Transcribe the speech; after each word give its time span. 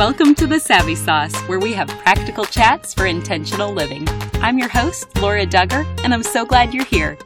Welcome 0.00 0.34
to 0.36 0.46
the 0.46 0.58
Savvy 0.58 0.94
Sauce, 0.94 1.38
where 1.42 1.58
we 1.58 1.74
have 1.74 1.88
practical 1.88 2.46
chats 2.46 2.94
for 2.94 3.04
intentional 3.04 3.70
living. 3.70 4.08
I'm 4.36 4.58
your 4.58 4.70
host, 4.70 5.14
Laura 5.20 5.44
Dugger, 5.44 5.84
and 6.02 6.14
I'm 6.14 6.22
so 6.22 6.46
glad 6.46 6.72
you're 6.72 6.86
here. 6.86 7.18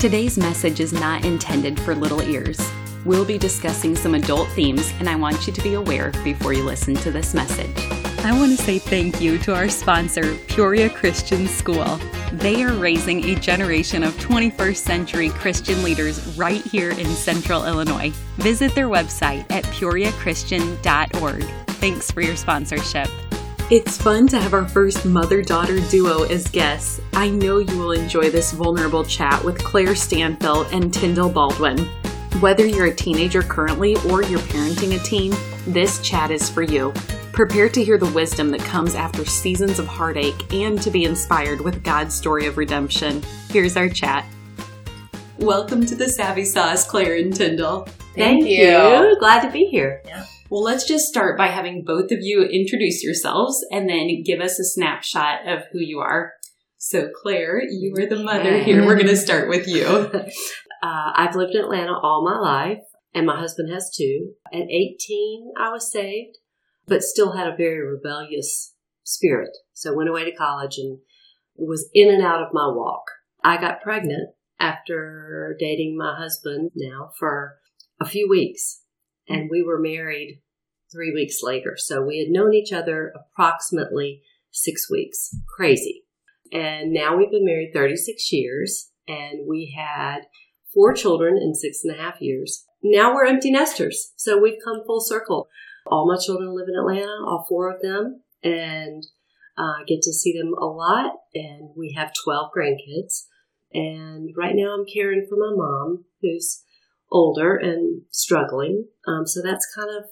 Today's 0.00 0.38
message 0.38 0.80
is 0.80 0.94
not 0.94 1.26
intended 1.26 1.78
for 1.78 1.94
little 1.94 2.22
ears. 2.22 2.58
We'll 3.04 3.26
be 3.26 3.36
discussing 3.36 3.94
some 3.94 4.14
adult 4.14 4.48
themes, 4.52 4.90
and 5.00 5.10
I 5.10 5.16
want 5.16 5.46
you 5.46 5.52
to 5.52 5.60
be 5.60 5.74
aware 5.74 6.12
before 6.24 6.54
you 6.54 6.64
listen 6.64 6.94
to 6.94 7.10
this 7.10 7.34
message. 7.34 7.95
I 8.26 8.32
want 8.32 8.58
to 8.58 8.64
say 8.64 8.80
thank 8.80 9.20
you 9.20 9.38
to 9.38 9.54
our 9.54 9.68
sponsor, 9.68 10.34
Peoria 10.48 10.90
Christian 10.90 11.46
School. 11.46 12.00
They 12.32 12.64
are 12.64 12.72
raising 12.72 13.24
a 13.24 13.36
generation 13.36 14.02
of 14.02 14.14
21st 14.14 14.76
century 14.78 15.28
Christian 15.28 15.80
leaders 15.84 16.36
right 16.36 16.60
here 16.60 16.90
in 16.90 17.06
central 17.06 17.64
Illinois. 17.64 18.10
Visit 18.38 18.74
their 18.74 18.88
website 18.88 19.48
at 19.52 19.62
peoriachristian.org. 19.66 21.44
Thanks 21.76 22.10
for 22.10 22.20
your 22.20 22.34
sponsorship. 22.34 23.08
It's 23.70 23.96
fun 23.96 24.26
to 24.26 24.40
have 24.40 24.54
our 24.54 24.66
first 24.68 25.04
mother 25.06 25.40
daughter 25.40 25.78
duo 25.88 26.24
as 26.24 26.48
guests. 26.48 27.00
I 27.12 27.30
know 27.30 27.58
you 27.58 27.78
will 27.78 27.92
enjoy 27.92 28.30
this 28.30 28.50
vulnerable 28.50 29.04
chat 29.04 29.44
with 29.44 29.62
Claire 29.62 29.94
Stanfill 29.94 30.66
and 30.72 30.92
Tindell 30.92 31.30
Baldwin. 31.30 31.78
Whether 32.40 32.66
you're 32.66 32.86
a 32.86 32.94
teenager 32.94 33.42
currently 33.42 33.94
or 34.10 34.24
you're 34.24 34.40
parenting 34.40 34.96
a 34.96 35.04
teen, 35.04 35.32
this 35.72 36.00
chat 36.00 36.32
is 36.32 36.50
for 36.50 36.62
you. 36.62 36.92
Prepare 37.36 37.68
to 37.68 37.84
hear 37.84 37.98
the 37.98 38.10
wisdom 38.12 38.50
that 38.52 38.62
comes 38.62 38.94
after 38.94 39.22
seasons 39.26 39.78
of 39.78 39.86
heartache 39.86 40.54
and 40.54 40.80
to 40.80 40.90
be 40.90 41.04
inspired 41.04 41.60
with 41.60 41.84
God's 41.84 42.14
story 42.14 42.46
of 42.46 42.56
redemption. 42.56 43.22
Here's 43.50 43.76
our 43.76 43.90
chat. 43.90 44.24
Welcome 45.36 45.84
to 45.84 45.94
the 45.94 46.08
Savvy 46.08 46.46
Sauce, 46.46 46.88
Claire 46.88 47.16
and 47.16 47.36
Tindell. 47.36 47.84
Thank, 48.14 48.44
Thank 48.44 48.46
you. 48.46 48.64
you. 48.64 49.16
Glad 49.20 49.42
to 49.42 49.50
be 49.50 49.66
here. 49.66 50.00
Yeah. 50.06 50.24
Well, 50.48 50.62
let's 50.62 50.88
just 50.88 51.08
start 51.08 51.36
by 51.36 51.48
having 51.48 51.84
both 51.84 52.10
of 52.10 52.20
you 52.22 52.40
introduce 52.42 53.04
yourselves 53.04 53.62
and 53.70 53.86
then 53.86 54.22
give 54.24 54.40
us 54.40 54.58
a 54.58 54.64
snapshot 54.64 55.46
of 55.46 55.64
who 55.72 55.80
you 55.80 55.98
are. 55.98 56.32
So, 56.78 57.10
Claire, 57.22 57.60
you 57.68 57.92
are 57.98 58.06
the 58.06 58.24
mother 58.24 58.62
here. 58.62 58.86
We're 58.86 58.94
going 58.94 59.08
to 59.08 59.16
start 59.16 59.50
with 59.50 59.68
you. 59.68 60.10
Uh, 60.82 61.10
I've 61.16 61.34
lived 61.34 61.54
in 61.54 61.62
Atlanta 61.62 61.98
all 62.00 62.22
my 62.22 62.38
life, 62.38 62.82
and 63.14 63.26
my 63.26 63.40
husband 63.40 63.72
has 63.72 63.90
too. 63.96 64.34
At 64.52 64.68
18, 64.70 65.52
I 65.58 65.70
was 65.70 65.90
saved, 65.90 66.36
but 66.86 67.02
still 67.02 67.32
had 67.32 67.46
a 67.46 67.56
very 67.56 67.80
rebellious 67.80 68.74
spirit. 69.02 69.56
So 69.72 69.94
went 69.94 70.08
away 70.08 70.24
to 70.24 70.36
college 70.36 70.78
and 70.78 70.98
was 71.56 71.88
in 71.94 72.12
and 72.12 72.22
out 72.22 72.42
of 72.42 72.52
my 72.52 72.68
walk. 72.68 73.04
I 73.42 73.56
got 73.56 73.82
pregnant 73.82 74.30
after 74.58 75.56
dating 75.58 75.96
my 75.96 76.16
husband 76.16 76.70
now 76.74 77.10
for 77.18 77.56
a 78.00 78.06
few 78.06 78.28
weeks, 78.28 78.82
and 79.28 79.48
we 79.50 79.62
were 79.62 79.80
married 79.80 80.42
three 80.92 81.12
weeks 81.12 81.38
later. 81.42 81.74
So 81.76 82.02
we 82.02 82.18
had 82.18 82.28
known 82.28 82.54
each 82.54 82.72
other 82.72 83.12
approximately 83.14 84.22
six 84.50 84.90
weeks. 84.90 85.30
Crazy. 85.56 86.04
And 86.52 86.92
now 86.92 87.16
we've 87.16 87.30
been 87.30 87.44
married 87.44 87.72
36 87.74 88.32
years, 88.32 88.90
and 89.08 89.46
we 89.48 89.74
had 89.76 90.22
four 90.72 90.94
children 90.94 91.36
in 91.36 91.54
six 91.54 91.80
and 91.84 91.94
a 91.94 92.00
half 92.00 92.20
years. 92.20 92.64
Now 92.82 93.14
we're 93.14 93.26
empty 93.26 93.50
nesters. 93.50 94.12
So 94.16 94.38
we've 94.38 94.58
come 94.64 94.82
full 94.86 95.00
circle. 95.00 95.48
All 95.86 96.06
my 96.06 96.16
children 96.24 96.54
live 96.54 96.68
in 96.68 96.78
Atlanta, 96.78 97.24
all 97.26 97.46
four 97.48 97.72
of 97.72 97.80
them, 97.80 98.22
and 98.42 99.04
uh, 99.56 99.84
get 99.86 100.02
to 100.02 100.12
see 100.12 100.36
them 100.36 100.54
a 100.54 100.66
lot. 100.66 101.12
And 101.34 101.70
we 101.76 101.94
have 101.96 102.12
12 102.24 102.50
grandkids. 102.56 103.24
And 103.72 104.30
right 104.36 104.54
now 104.54 104.74
I'm 104.74 104.86
caring 104.86 105.26
for 105.28 105.36
my 105.36 105.52
mom, 105.54 106.04
who's 106.22 106.62
older 107.10 107.56
and 107.56 108.02
struggling. 108.10 108.86
Um, 109.06 109.26
so 109.26 109.40
that's 109.42 109.66
kind 109.74 109.90
of 109.96 110.10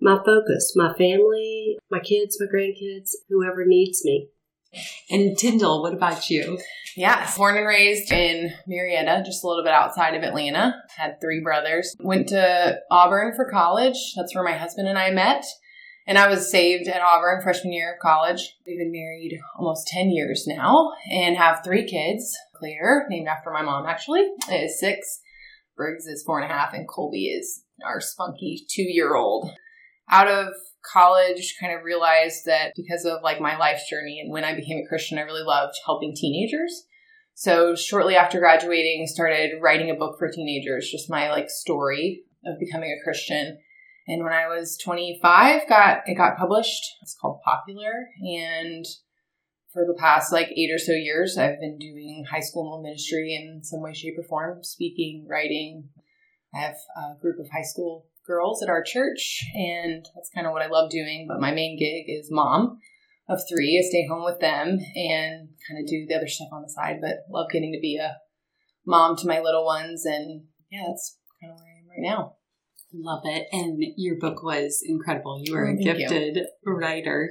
my 0.00 0.16
focus 0.16 0.72
my 0.74 0.92
family, 0.94 1.78
my 1.90 2.00
kids, 2.00 2.36
my 2.40 2.46
grandkids, 2.46 3.10
whoever 3.28 3.64
needs 3.64 4.04
me. 4.04 4.28
And 5.10 5.36
Tindell, 5.36 5.82
what 5.82 5.94
about 5.94 6.30
you? 6.30 6.58
Yes, 6.96 7.36
born 7.36 7.56
and 7.56 7.66
raised 7.66 8.12
in 8.12 8.52
Marietta, 8.66 9.22
just 9.24 9.44
a 9.44 9.46
little 9.46 9.64
bit 9.64 9.72
outside 9.72 10.14
of 10.14 10.22
Atlanta. 10.22 10.74
Had 10.96 11.20
three 11.20 11.40
brothers. 11.40 11.96
Went 12.00 12.28
to 12.28 12.78
Auburn 12.90 13.34
for 13.34 13.50
college. 13.50 13.96
That's 14.16 14.34
where 14.34 14.44
my 14.44 14.56
husband 14.56 14.88
and 14.88 14.98
I 14.98 15.10
met. 15.10 15.44
And 16.06 16.18
I 16.18 16.28
was 16.28 16.50
saved 16.50 16.88
at 16.88 17.00
Auburn 17.00 17.42
freshman 17.42 17.72
year 17.72 17.94
of 17.94 18.00
college. 18.00 18.56
We've 18.66 18.78
been 18.78 18.92
married 18.92 19.38
almost 19.56 19.86
10 19.88 20.10
years 20.10 20.46
now 20.46 20.92
and 21.10 21.36
have 21.36 21.62
three 21.64 21.86
kids. 21.86 22.36
Claire, 22.54 23.06
named 23.08 23.28
after 23.28 23.50
my 23.50 23.62
mom 23.62 23.86
actually, 23.86 24.28
is 24.50 24.78
six. 24.78 25.20
Briggs 25.76 26.06
is 26.06 26.22
four 26.22 26.40
and 26.40 26.50
a 26.50 26.54
half, 26.54 26.74
and 26.74 26.86
Colby 26.88 27.26
is 27.26 27.64
our 27.84 28.00
spunky 28.00 28.64
two 28.68 28.82
year 28.82 29.14
old. 29.14 29.50
Out 30.10 30.28
of 30.28 30.48
college 30.84 31.56
kind 31.60 31.72
of 31.72 31.84
realized 31.84 32.44
that 32.46 32.72
because 32.76 33.04
of 33.04 33.22
like 33.22 33.40
my 33.40 33.56
life's 33.56 33.88
journey 33.88 34.20
and 34.20 34.32
when 34.32 34.44
I 34.44 34.54
became 34.54 34.78
a 34.78 34.88
Christian, 34.88 35.18
I 35.18 35.22
really 35.22 35.44
loved 35.44 35.74
helping 35.84 36.14
teenagers. 36.14 36.84
So 37.34 37.74
shortly 37.74 38.16
after 38.16 38.38
graduating, 38.38 39.06
started 39.06 39.60
writing 39.60 39.90
a 39.90 39.94
book 39.94 40.16
for 40.18 40.28
teenagers, 40.28 40.90
just 40.90 41.10
my 41.10 41.30
like 41.30 41.48
story 41.48 42.22
of 42.44 42.58
becoming 42.58 42.90
a 42.90 43.04
Christian. 43.04 43.58
And 44.08 44.22
when 44.22 44.32
I 44.32 44.48
was 44.48 44.76
25, 44.82 45.68
got 45.68 46.02
it 46.06 46.16
got 46.16 46.36
published. 46.36 46.82
It's 47.02 47.16
called 47.20 47.40
Popular, 47.44 48.08
and 48.20 48.84
for 49.72 49.84
the 49.86 49.96
past 49.98 50.32
like 50.32 50.48
eight 50.48 50.70
or 50.72 50.78
so 50.78 50.92
years, 50.92 51.38
I've 51.38 51.60
been 51.60 51.78
doing 51.78 52.24
high 52.30 52.40
school 52.40 52.82
ministry 52.82 53.34
in 53.34 53.62
some 53.62 53.80
way, 53.80 53.94
shape, 53.94 54.18
or 54.18 54.24
form, 54.24 54.62
speaking, 54.62 55.26
writing. 55.28 55.88
I 56.54 56.58
have 56.58 56.76
a 56.96 57.20
group 57.20 57.38
of 57.38 57.48
high 57.50 57.62
school 57.62 58.06
girls 58.26 58.62
at 58.62 58.68
our 58.68 58.82
church, 58.82 59.44
and 59.54 60.04
that's 60.14 60.30
kind 60.34 60.46
of 60.46 60.52
what 60.52 60.62
I 60.62 60.68
love 60.68 60.90
doing. 60.90 61.26
But 61.28 61.40
my 61.40 61.52
main 61.52 61.78
gig 61.78 62.04
is 62.08 62.28
mom 62.30 62.78
of 63.28 63.40
three. 63.48 63.78
I 63.78 63.88
stay 63.88 64.06
home 64.08 64.24
with 64.24 64.40
them 64.40 64.78
and 64.94 65.48
kind 65.68 65.80
of 65.80 65.86
do 65.86 66.06
the 66.08 66.14
other 66.14 66.28
stuff 66.28 66.48
on 66.52 66.62
the 66.62 66.68
side, 66.68 66.96
but 67.00 67.24
love 67.30 67.50
getting 67.50 67.72
to 67.72 67.80
be 67.80 67.98
a 67.98 68.16
mom 68.86 69.16
to 69.16 69.26
my 69.26 69.40
little 69.40 69.64
ones. 69.64 70.04
And 70.04 70.44
yeah, 70.70 70.84
that's 70.88 71.18
kind 71.40 71.52
of 71.52 71.58
where 71.58 71.68
I 71.68 71.78
am 71.80 71.88
right 71.88 72.16
now. 72.16 72.36
Love 72.94 73.22
it. 73.24 73.46
And 73.52 73.82
your 73.96 74.16
book 74.18 74.42
was 74.42 74.82
incredible. 74.86 75.40
You 75.42 75.56
are 75.56 75.68
oh, 75.68 75.72
a 75.72 75.76
gifted 75.76 76.36
you. 76.36 76.46
writer. 76.64 77.30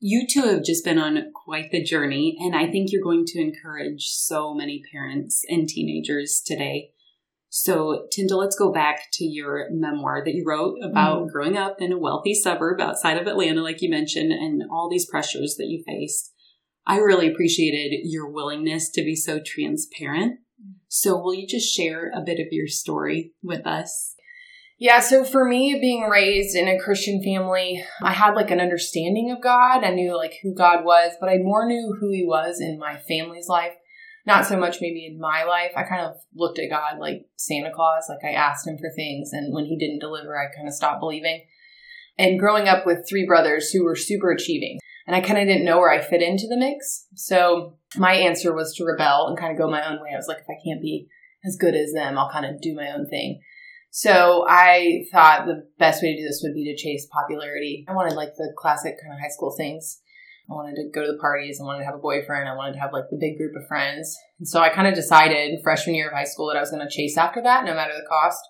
You 0.00 0.26
two 0.28 0.42
have 0.42 0.64
just 0.64 0.84
been 0.84 0.98
on 0.98 1.32
quite 1.44 1.70
the 1.70 1.82
journey, 1.82 2.36
and 2.40 2.54
I 2.54 2.70
think 2.70 2.90
you're 2.90 3.02
going 3.02 3.24
to 3.26 3.40
encourage 3.40 4.06
so 4.06 4.54
many 4.54 4.82
parents 4.92 5.42
and 5.48 5.68
teenagers 5.68 6.40
today 6.44 6.90
so, 7.50 8.06
Tindell, 8.12 8.38
let's 8.38 8.58
go 8.58 8.72
back 8.72 9.08
to 9.14 9.24
your 9.24 9.68
memoir 9.70 10.22
that 10.24 10.34
you 10.34 10.44
wrote 10.46 10.76
about 10.82 11.22
mm 11.22 11.32
growing 11.32 11.56
up 11.56 11.80
in 11.80 11.92
a 11.92 11.98
wealthy 11.98 12.34
suburb 12.34 12.80
outside 12.80 13.18
of 13.18 13.26
Atlanta, 13.26 13.62
like 13.62 13.82
you 13.82 13.90
mentioned, 13.90 14.32
and 14.32 14.62
all 14.70 14.88
these 14.88 15.06
pressures 15.06 15.56
that 15.56 15.66
you 15.66 15.82
faced. 15.86 16.32
I 16.86 16.98
really 16.98 17.28
appreciated 17.28 18.00
your 18.04 18.30
willingness 18.30 18.90
to 18.90 19.02
be 19.02 19.14
so 19.14 19.40
transparent. 19.44 20.40
So, 20.88 21.18
will 21.18 21.34
you 21.34 21.46
just 21.46 21.74
share 21.74 22.10
a 22.14 22.20
bit 22.20 22.40
of 22.40 22.46
your 22.50 22.66
story 22.66 23.32
with 23.42 23.66
us? 23.66 24.14
Yeah, 24.78 25.00
so 25.00 25.24
for 25.24 25.44
me, 25.44 25.78
being 25.80 26.04
raised 26.04 26.54
in 26.54 26.68
a 26.68 26.78
Christian 26.78 27.22
family, 27.22 27.84
I 28.02 28.12
had 28.12 28.34
like 28.34 28.50
an 28.50 28.60
understanding 28.60 29.30
of 29.30 29.42
God. 29.42 29.84
I 29.84 29.90
knew 29.90 30.16
like 30.16 30.34
who 30.42 30.54
God 30.54 30.84
was, 30.84 31.12
but 31.20 31.28
I 31.28 31.38
more 31.38 31.66
knew 31.66 31.96
who 32.00 32.10
He 32.10 32.24
was 32.24 32.60
in 32.60 32.78
my 32.78 32.96
family's 32.96 33.48
life 33.48 33.74
not 34.28 34.46
so 34.46 34.58
much 34.58 34.76
maybe 34.80 35.06
in 35.06 35.18
my 35.18 35.42
life. 35.44 35.72
I 35.74 35.82
kind 35.82 36.02
of 36.02 36.20
looked 36.34 36.58
at 36.58 36.70
God 36.70 37.00
like 37.00 37.26
Santa 37.36 37.70
Claus, 37.74 38.04
like 38.08 38.22
I 38.22 38.36
asked 38.36 38.68
him 38.68 38.76
for 38.76 38.90
things, 38.94 39.30
and 39.32 39.54
when 39.54 39.64
he 39.64 39.76
didn't 39.76 40.00
deliver, 40.00 40.38
I 40.38 40.54
kind 40.54 40.68
of 40.68 40.74
stopped 40.74 41.00
believing. 41.00 41.46
And 42.18 42.38
growing 42.38 42.68
up 42.68 42.84
with 42.84 43.08
three 43.08 43.26
brothers 43.26 43.70
who 43.70 43.84
were 43.84 43.96
super 43.96 44.30
achieving, 44.30 44.78
and 45.06 45.16
I 45.16 45.20
kind 45.20 45.38
of 45.38 45.46
didn't 45.46 45.64
know 45.64 45.78
where 45.78 45.90
I 45.90 46.02
fit 46.02 46.22
into 46.22 46.46
the 46.46 46.58
mix. 46.58 47.06
So 47.14 47.78
my 47.96 48.12
answer 48.12 48.54
was 48.54 48.74
to 48.74 48.84
rebel 48.84 49.26
and 49.26 49.38
kind 49.38 49.50
of 49.50 49.58
go 49.58 49.70
my 49.70 49.88
own 49.88 50.02
way. 50.02 50.10
I 50.12 50.16
was 50.16 50.28
like, 50.28 50.38
if 50.38 50.50
I 50.50 50.60
can't 50.62 50.82
be 50.82 51.08
as 51.46 51.56
good 51.56 51.74
as 51.74 51.92
them, 51.92 52.18
I'll 52.18 52.30
kind 52.30 52.44
of 52.44 52.60
do 52.60 52.74
my 52.74 52.90
own 52.90 53.06
thing. 53.08 53.40
So 53.90 54.44
I 54.46 55.04
thought 55.10 55.46
the 55.46 55.66
best 55.78 56.02
way 56.02 56.12
to 56.12 56.20
do 56.20 56.28
this 56.28 56.42
would 56.42 56.54
be 56.54 56.66
to 56.66 56.76
chase 56.76 57.08
popularity. 57.10 57.86
I 57.88 57.94
wanted 57.94 58.14
like 58.14 58.34
the 58.36 58.52
classic 58.58 58.96
kind 59.00 59.14
of 59.14 59.20
high 59.20 59.30
school 59.30 59.54
things 59.56 60.02
I 60.50 60.54
wanted 60.54 60.76
to 60.76 60.90
go 60.94 61.04
to 61.04 61.12
the 61.12 61.18
parties. 61.18 61.60
I 61.60 61.64
wanted 61.64 61.80
to 61.80 61.84
have 61.84 61.94
a 61.94 61.98
boyfriend. 61.98 62.48
I 62.48 62.56
wanted 62.56 62.72
to 62.72 62.80
have 62.80 62.92
like 62.92 63.04
the 63.10 63.18
big 63.20 63.36
group 63.36 63.52
of 63.54 63.68
friends. 63.68 64.16
And 64.38 64.48
so 64.48 64.60
I 64.60 64.70
kind 64.70 64.88
of 64.88 64.94
decided 64.94 65.60
freshman 65.62 65.94
year 65.94 66.08
of 66.08 66.14
high 66.14 66.24
school 66.24 66.48
that 66.48 66.56
I 66.56 66.60
was 66.60 66.70
going 66.70 66.86
to 66.86 66.94
chase 66.94 67.18
after 67.18 67.42
that 67.42 67.64
no 67.64 67.74
matter 67.74 67.92
the 67.94 68.08
cost. 68.08 68.40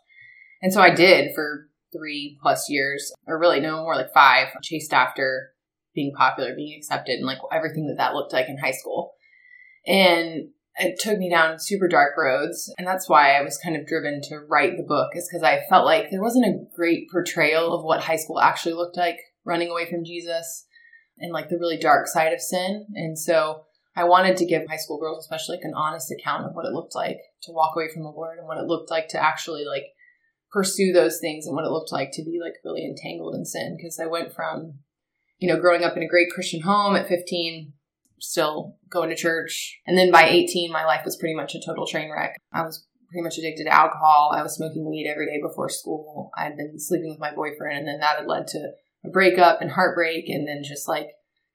And 0.62 0.73
so 0.73 0.81
I 0.81 0.95
did 0.95 1.35
for 1.35 1.69
three 1.93 2.39
plus 2.41 2.69
years, 2.69 3.12
or 3.27 3.39
really 3.39 3.61
no 3.61 3.83
more 3.83 3.97
like 3.97 4.12
five, 4.12 4.49
chased 4.62 4.93
after 4.93 5.50
being 5.95 6.12
popular, 6.17 6.55
being 6.55 6.77
accepted, 6.77 7.15
and 7.15 7.27
like 7.27 7.39
everything 7.53 7.87
that 7.87 7.97
that 7.97 8.15
looked 8.15 8.33
like 8.33 8.49
in 8.49 8.59
high 8.59 8.73
school. 8.73 9.12
And 9.87 10.50
it 10.77 11.00
took 11.00 11.19
me 11.19 11.31
down 11.31 11.59
super 11.59 11.89
dark 11.89 12.12
roads. 12.17 12.73
And 12.79 12.87
that's 12.87 13.09
why 13.09 13.33
I 13.33 13.43
was 13.43 13.59
kind 13.59 13.77
of 13.77 13.87
driven 13.87 14.21
to 14.25 14.41
write 14.49 14.77
the 14.77 14.85
book, 14.85 15.11
is 15.15 15.29
because 15.29 15.43
I 15.43 15.65
felt 15.69 15.85
like 15.85 16.11
there 16.11 16.23
wasn't 16.23 16.47
a 16.47 16.77
great 16.77 17.09
portrayal 17.11 17.73
of 17.73 17.85
what 17.85 18.03
high 18.03 18.17
school 18.17 18.41
actually 18.41 18.75
looked 18.75 18.97
like 18.97 19.19
running 19.45 19.71
away 19.71 19.91
from 19.91 20.05
Jesus 20.05 20.67
and 21.20 21.32
like 21.32 21.49
the 21.49 21.59
really 21.59 21.76
dark 21.76 22.06
side 22.06 22.32
of 22.32 22.41
sin. 22.41 22.87
And 22.94 23.19
so 23.19 23.65
I 23.97 24.05
wanted 24.05 24.37
to 24.37 24.47
give 24.47 24.62
high 24.69 24.76
school 24.76 24.99
girls, 24.99 25.25
especially 25.25 25.56
like 25.56 25.65
an 25.65 25.75
honest 25.75 26.12
account 26.12 26.47
of 26.47 26.53
what 26.53 26.67
it 26.67 26.73
looked 26.73 26.94
like 26.94 27.19
to 27.43 27.53
walk 27.53 27.75
away 27.75 27.88
from 27.93 28.03
the 28.03 28.11
Lord 28.11 28.38
and 28.38 28.47
what 28.47 28.59
it 28.59 28.67
looked 28.67 28.91
like 28.91 29.09
to 29.09 29.23
actually 29.23 29.65
like 29.65 29.87
pursue 30.53 30.93
those 30.93 31.19
things 31.20 31.47
and 31.47 31.55
what 31.55 31.65
it 31.65 31.70
looked 31.70 31.93
like 31.93 32.11
to 32.12 32.25
be 32.25 32.38
like 32.41 32.55
really 32.65 32.85
entangled 32.85 33.35
in 33.35 33.44
sin. 33.44 33.76
Because 33.76 33.99
I 34.00 34.06
went 34.06 34.32
from, 34.32 34.75
you 35.38 35.53
know, 35.53 35.61
growing 35.61 35.85
up 35.85 35.97
in 35.97 36.03
a 36.03 36.09
great 36.09 36.31
Christian 36.31 36.62
home 36.62 36.97
at 36.97 37.09
15, 37.09 37.73
still 38.21 38.76
going 38.91 39.11
to 39.11 39.17
church. 39.17 39.79
And 39.87 39.99
then 39.99 40.11
by 40.11 40.29
18, 40.29 40.73
my 40.73 40.85
life 40.85 41.03
was 41.05 41.17
pretty 41.17 41.35
much 41.35 41.55
a 41.55 41.61
total 41.64 41.87
train 41.87 42.11
wreck. 42.11 42.37
I 42.53 42.62
was 42.62 42.87
pretty 43.11 43.25
much 43.25 43.38
addicted 43.38 43.64
to 43.64 43.75
alcohol. 43.75 44.32
I 44.35 44.43
was 44.43 44.55
smoking 44.55 44.88
weed 44.88 45.09
every 45.11 45.26
day 45.26 45.41
before 45.43 45.69
school. 45.69 46.31
I 46.37 46.44
had 46.44 46.56
been 46.56 46.79
sleeping 46.79 47.11
with 47.11 47.21
my 47.21 47.35
boyfriend, 47.35 47.79
and 47.79 47.88
then 47.88 48.00
that 48.00 48.19
had 48.19 48.26
led 48.26 48.47
to 48.49 48.71
a 49.05 49.11
breakup 49.11 49.61
and 49.61 49.71
heartbreak, 49.71 50.29
and 50.29 50.47
then 50.47 50.62
just 50.65 50.89
like 50.89 51.09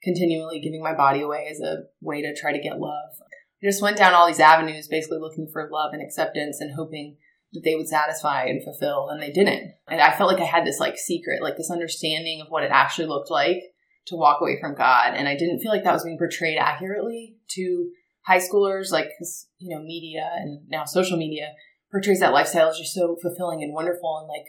continually 0.04 0.60
giving 0.60 0.84
my 0.84 0.94
body 0.94 1.22
away 1.22 1.48
as 1.50 1.60
a 1.60 1.84
way 2.02 2.22
to 2.22 2.36
try 2.36 2.52
to 2.52 2.62
get 2.62 2.80
love. 2.80 3.10
I 3.22 3.66
just 3.66 3.82
went 3.82 3.98
down 3.98 4.14
all 4.14 4.28
these 4.28 4.42
avenues, 4.42 4.88
basically 4.88 5.20
looking 5.20 5.50
for 5.52 5.70
love 5.72 5.94
and 5.94 6.02
acceptance 6.02 6.60
and 6.60 6.74
hoping 6.76 7.18
that 7.54 7.62
they 7.64 7.76
would 7.76 7.88
satisfy 7.88 8.46
and 8.46 8.64
fulfill, 8.64 9.10
and 9.10 9.22
they 9.22 9.32
didn't. 9.32 9.74
And 9.88 10.02
I 10.02 10.16
felt 10.16 10.32
like 10.32 10.42
I 10.42 10.46
had 10.46 10.66
this 10.66 10.80
like 10.80 10.98
secret, 10.98 11.42
like 11.42 11.56
this 11.56 11.72
understanding 11.72 12.42
of 12.42 12.48
what 12.50 12.64
it 12.64 12.72
actually 12.72 13.08
looked 13.08 13.32
like 13.32 13.62
to 14.08 14.18
walk 14.18 14.42
away 14.42 14.58
from 14.60 14.76
God, 14.76 15.14
and 15.16 15.28
I 15.28 15.38
didn't 15.38 15.60
feel 15.60 15.72
like 15.72 15.84
that 15.86 15.94
was 15.94 16.04
being 16.04 16.18
portrayed 16.18 16.58
accurately 16.58 17.38
to 17.52 17.90
high 18.26 18.40
schoolers, 18.40 18.92
like 18.92 19.06
because 19.06 19.48
you 19.60 19.74
know 19.74 19.82
media 19.82 20.30
and 20.36 20.68
now 20.68 20.84
social 20.84 21.18
media 21.18 21.54
portrays 21.92 22.20
that 22.20 22.34
lifestyle 22.34 22.70
as 22.70 22.78
just 22.78 22.94
so 22.94 23.16
fulfilling 23.22 23.64
and 23.64 23.74
wonderful, 23.74 24.18
and 24.18 24.28
like 24.28 24.48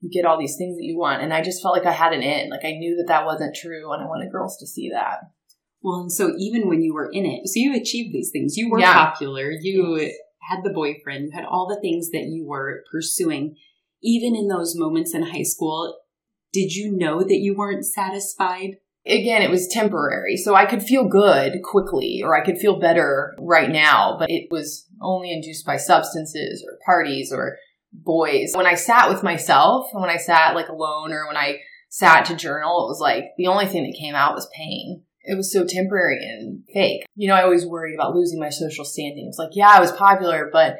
you 0.00 0.10
get 0.10 0.26
all 0.26 0.38
these 0.38 0.56
things 0.56 0.76
that 0.76 0.84
you 0.84 0.98
want. 0.98 1.22
And 1.22 1.32
I 1.32 1.42
just 1.42 1.62
felt 1.62 1.76
like 1.76 1.86
I 1.86 1.92
had 1.92 2.12
an 2.12 2.22
in, 2.22 2.50
like 2.50 2.64
I 2.64 2.72
knew 2.72 2.96
that 2.96 3.08
that 3.08 3.26
wasn't 3.26 3.56
true, 3.56 3.92
and 3.92 4.02
I 4.02 4.06
wanted 4.06 4.32
girls 4.32 4.56
to 4.58 4.66
see 4.66 4.90
that. 4.90 5.18
Well, 5.82 6.00
and 6.00 6.12
so 6.12 6.32
even 6.38 6.68
when 6.68 6.82
you 6.82 6.94
were 6.94 7.10
in 7.12 7.24
it, 7.24 7.46
so 7.46 7.54
you 7.56 7.74
achieved 7.74 8.12
these 8.12 8.30
things. 8.32 8.56
You 8.56 8.70
were 8.70 8.80
yeah. 8.80 8.92
popular. 8.92 9.50
You 9.50 9.98
yes. 9.98 10.14
had 10.50 10.64
the 10.64 10.72
boyfriend. 10.72 11.26
You 11.26 11.32
had 11.32 11.44
all 11.44 11.68
the 11.68 11.80
things 11.80 12.10
that 12.10 12.26
you 12.28 12.46
were 12.46 12.82
pursuing. 12.90 13.56
Even 14.02 14.34
in 14.36 14.48
those 14.48 14.74
moments 14.76 15.14
in 15.14 15.22
high 15.22 15.42
school, 15.42 15.98
did 16.52 16.72
you 16.74 16.96
know 16.96 17.20
that 17.20 17.38
you 17.38 17.54
weren't 17.56 17.84
satisfied? 17.84 18.76
again, 19.06 19.42
it 19.42 19.50
was 19.50 19.68
temporary. 19.68 20.36
So 20.36 20.54
I 20.54 20.66
could 20.66 20.82
feel 20.82 21.08
good 21.08 21.62
quickly 21.62 22.22
or 22.24 22.36
I 22.36 22.44
could 22.44 22.58
feel 22.58 22.80
better 22.80 23.34
right 23.38 23.70
now, 23.70 24.16
but 24.18 24.30
it 24.30 24.48
was 24.50 24.86
only 25.00 25.32
induced 25.32 25.64
by 25.64 25.76
substances 25.76 26.64
or 26.66 26.78
parties 26.84 27.32
or 27.32 27.56
boys. 27.92 28.52
When 28.54 28.66
I 28.66 28.74
sat 28.74 29.08
with 29.08 29.22
myself 29.22 29.88
and 29.92 30.00
when 30.00 30.10
I 30.10 30.16
sat 30.16 30.54
like 30.54 30.68
alone 30.68 31.12
or 31.12 31.26
when 31.26 31.36
I 31.36 31.60
sat 31.88 32.26
to 32.26 32.36
journal, 32.36 32.84
it 32.84 32.90
was 32.90 33.00
like 33.00 33.24
the 33.36 33.46
only 33.46 33.66
thing 33.66 33.84
that 33.84 33.98
came 33.98 34.14
out 34.14 34.34
was 34.34 34.48
pain. 34.54 35.02
It 35.22 35.36
was 35.36 35.52
so 35.52 35.64
temporary 35.64 36.24
and 36.24 36.62
fake. 36.72 37.04
You 37.16 37.28
know, 37.28 37.34
I 37.34 37.42
always 37.42 37.66
worried 37.66 37.94
about 37.94 38.14
losing 38.14 38.38
my 38.38 38.50
social 38.50 38.84
standing. 38.84 39.26
It's 39.28 39.38
like, 39.38 39.50
yeah, 39.54 39.70
I 39.70 39.80
was 39.80 39.90
popular, 39.92 40.48
but 40.52 40.76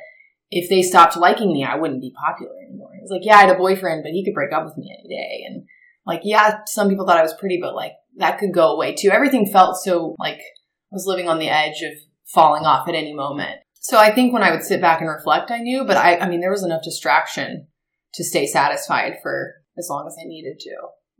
if 0.50 0.68
they 0.68 0.82
stopped 0.82 1.16
liking 1.16 1.52
me, 1.52 1.64
I 1.64 1.76
wouldn't 1.76 2.00
be 2.00 2.14
popular 2.24 2.54
anymore. 2.68 2.90
It's 3.02 3.10
like, 3.10 3.24
yeah, 3.24 3.36
I 3.36 3.40
had 3.40 3.50
a 3.50 3.58
boyfriend, 3.58 4.04
but 4.04 4.12
he 4.12 4.24
could 4.24 4.34
break 4.34 4.52
up 4.52 4.64
with 4.64 4.76
me 4.76 4.94
any 4.96 5.08
day. 5.08 5.44
And 5.48 5.66
like, 6.06 6.20
yeah, 6.22 6.60
some 6.66 6.88
people 6.88 7.06
thought 7.06 7.18
I 7.18 7.22
was 7.22 7.34
pretty, 7.34 7.58
but 7.60 7.74
like 7.74 7.92
that 8.18 8.38
could 8.38 8.54
go 8.54 8.72
away 8.72 8.94
too. 8.94 9.10
Everything 9.10 9.46
felt 9.46 9.76
so 9.76 10.14
like 10.18 10.38
I 10.38 10.92
was 10.92 11.06
living 11.06 11.28
on 11.28 11.38
the 11.38 11.48
edge 11.48 11.82
of 11.82 11.98
falling 12.32 12.64
off 12.64 12.88
at 12.88 12.94
any 12.94 13.12
moment. 13.12 13.58
So 13.86 13.98
I 13.98 14.12
think 14.12 14.32
when 14.32 14.42
I 14.42 14.50
would 14.50 14.64
sit 14.64 14.80
back 14.80 15.00
and 15.00 15.08
reflect, 15.08 15.52
I 15.52 15.58
knew, 15.58 15.84
but 15.84 15.96
I, 15.96 16.18
I 16.18 16.28
mean, 16.28 16.40
there 16.40 16.50
was 16.50 16.64
enough 16.64 16.82
distraction 16.82 17.68
to 18.14 18.24
stay 18.24 18.44
satisfied 18.44 19.18
for 19.22 19.54
as 19.78 19.86
long 19.88 20.08
as 20.08 20.16
I 20.20 20.26
needed 20.26 20.58
to. 20.58 20.76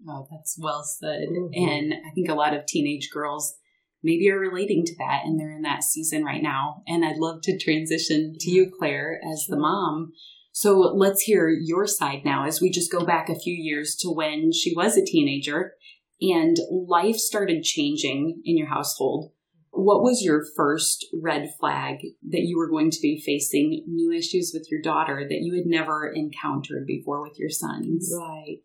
Oh, 0.09 0.27
that's 0.29 0.59
well 0.61 0.83
said. 0.83 1.29
Mm-hmm. 1.31 1.69
And 1.69 1.95
I 1.95 2.13
think 2.13 2.29
a 2.29 2.35
lot 2.35 2.55
of 2.55 2.67
teenage 2.67 3.09
girls 3.15 3.55
maybe 4.03 4.29
are 4.31 4.39
relating 4.41 4.85
to 4.85 4.97
that 4.99 5.21
and 5.25 5.39
they're 5.39 5.55
in 5.55 5.63
that 5.63 5.85
season 5.85 6.25
right 6.25 6.43
now. 6.43 6.83
And 6.89 7.05
I'd 7.05 7.19
love 7.19 7.41
to 7.43 7.57
transition 7.57 8.35
to 8.41 8.51
you, 8.51 8.69
Claire, 8.77 9.21
as 9.33 9.47
the 9.49 9.57
mom. 9.57 10.11
So 10.51 10.77
let's 10.81 11.23
hear 11.23 11.49
your 11.49 11.87
side 11.87 12.23
now 12.25 12.47
as 12.47 12.61
we 12.61 12.69
just 12.69 12.91
go 12.91 13.07
back 13.07 13.29
a 13.29 13.39
few 13.39 13.55
years 13.55 13.95
to 14.01 14.11
when 14.11 14.51
she 14.51 14.75
was 14.75 14.97
a 14.97 15.05
teenager 15.05 15.75
and 16.21 16.57
life 16.69 17.17
started 17.17 17.63
changing 17.63 18.43
in 18.45 18.59
your 18.59 18.71
household. 18.71 19.31
What 19.79 20.03
was 20.03 20.23
your 20.23 20.43
first 20.57 21.05
red 21.13 21.51
flag 21.61 21.99
that 22.31 22.41
you 22.41 22.57
were 22.57 22.71
going 22.71 22.91
to 22.91 23.01
be 23.03 23.23
facing 23.25 23.85
new 23.87 24.11
issues 24.11 24.53
with 24.55 24.67
your 24.71 24.81
daughter 24.81 25.27
that 25.29 25.41
you 25.43 25.55
had 25.55 25.67
never 25.67 26.11
encountered 26.11 26.87
before 26.87 27.23
with 27.23 27.39
your 27.39 27.51
sons? 27.51 28.11
Right. 28.19 28.61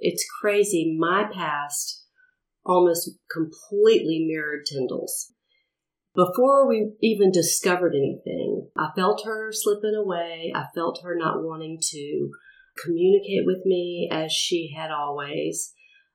It's 0.00 0.26
crazy. 0.40 0.96
My 0.98 1.30
past 1.32 2.04
almost 2.66 3.10
completely 3.32 4.26
mirrored 4.28 4.66
Tindell's. 4.66 5.32
Before 6.16 6.68
we 6.68 6.92
even 7.00 7.30
discovered 7.30 7.94
anything, 7.94 8.70
I 8.76 8.88
felt 8.96 9.24
her 9.24 9.50
slipping 9.52 9.94
away. 9.96 10.52
I 10.54 10.64
felt 10.74 11.00
her 11.04 11.14
not 11.16 11.42
wanting 11.42 11.78
to 11.90 12.30
communicate 12.82 13.46
with 13.46 13.64
me 13.64 14.08
as 14.10 14.32
she 14.32 14.74
had 14.76 14.90
always. 14.90 15.72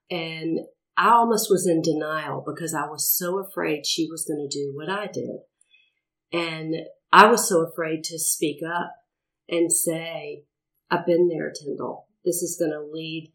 And 0.09 0.59
I 0.99 1.11
almost 1.11 1.49
was 1.49 1.65
in 1.65 1.81
denial 1.81 2.43
because 2.45 2.73
I 2.73 2.85
was 2.85 3.09
so 3.09 3.39
afraid 3.39 3.85
she 3.85 4.09
was 4.11 4.25
going 4.25 4.45
to 4.45 4.53
do 4.53 4.73
what 4.75 4.89
I 4.89 5.07
did. 5.07 5.37
And 6.33 6.75
I 7.13 7.27
was 7.27 7.47
so 7.47 7.65
afraid 7.65 8.03
to 8.03 8.19
speak 8.19 8.59
up 8.61 8.91
and 9.47 9.71
say, 9.71 10.43
I've 10.91 11.05
been 11.05 11.29
there, 11.29 11.53
Tindell. 11.55 12.07
This 12.25 12.43
is 12.43 12.57
going 12.59 12.71
to 12.71 12.91
lead 12.91 13.31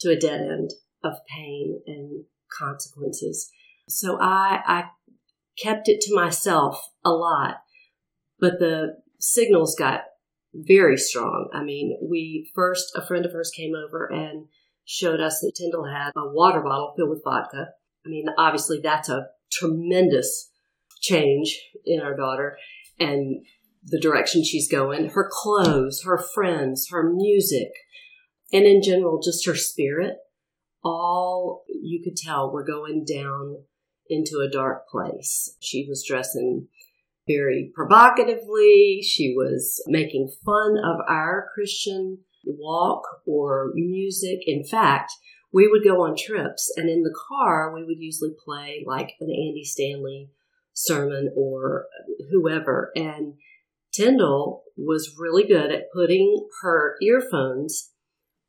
to 0.00 0.10
a 0.10 0.16
dead 0.16 0.42
end 0.42 0.72
of 1.02 1.14
pain 1.34 1.80
and 1.86 2.24
consequences. 2.52 3.50
So 3.88 4.18
I, 4.20 4.60
I 4.66 4.84
kept 5.58 5.88
it 5.88 6.02
to 6.02 6.14
myself 6.14 6.90
a 7.02 7.10
lot, 7.10 7.62
but 8.38 8.58
the 8.58 8.98
signals 9.18 9.74
got 9.74 10.02
very 10.52 10.98
strong. 10.98 11.48
I 11.54 11.62
mean, 11.62 11.98
we 12.02 12.52
first, 12.54 12.92
a 12.94 13.06
friend 13.06 13.24
of 13.24 13.32
hers 13.32 13.50
came 13.56 13.72
over 13.74 14.04
and 14.04 14.48
showed 14.86 15.20
us 15.20 15.40
that 15.40 15.52
Tindell 15.56 15.84
had 15.84 16.12
a 16.16 16.32
water 16.32 16.60
bottle 16.60 16.94
filled 16.96 17.10
with 17.10 17.24
vodka. 17.24 17.66
I 18.04 18.08
mean, 18.08 18.26
obviously 18.38 18.80
that's 18.82 19.08
a 19.08 19.26
tremendous 19.52 20.50
change 21.00 21.60
in 21.84 22.00
our 22.00 22.16
daughter 22.16 22.56
and 22.98 23.44
the 23.84 24.00
direction 24.00 24.44
she's 24.44 24.70
going. 24.70 25.10
Her 25.10 25.28
clothes, 25.30 26.02
her 26.04 26.18
friends, 26.34 26.88
her 26.90 27.12
music, 27.12 27.70
and 28.52 28.64
in 28.64 28.80
general, 28.82 29.20
just 29.22 29.44
her 29.46 29.56
spirit, 29.56 30.14
all 30.84 31.64
you 31.68 32.00
could 32.02 32.16
tell 32.16 32.52
were 32.52 32.64
going 32.64 33.04
down 33.04 33.64
into 34.08 34.38
a 34.38 34.50
dark 34.50 34.88
place. 34.88 35.56
She 35.60 35.84
was 35.88 36.04
dressing 36.06 36.68
very 37.26 37.72
provocatively. 37.74 39.00
She 39.02 39.34
was 39.36 39.82
making 39.88 40.32
fun 40.44 40.76
of 40.78 41.00
our 41.08 41.48
Christian 41.54 42.18
walk 42.46 43.02
or 43.26 43.72
music. 43.74 44.40
In 44.46 44.64
fact, 44.64 45.12
we 45.52 45.68
would 45.68 45.84
go 45.84 46.02
on 46.02 46.16
trips 46.16 46.72
and 46.76 46.88
in 46.88 47.02
the 47.02 47.14
car 47.28 47.74
we 47.74 47.84
would 47.84 47.98
usually 47.98 48.32
play 48.44 48.84
like 48.86 49.14
an 49.20 49.28
Andy 49.30 49.64
Stanley 49.64 50.30
sermon 50.72 51.32
or 51.36 51.86
whoever. 52.30 52.90
And 52.94 53.34
Tindell 53.92 54.64
was 54.76 55.16
really 55.18 55.46
good 55.46 55.72
at 55.72 55.92
putting 55.94 56.46
her 56.62 56.96
earphones 57.00 57.92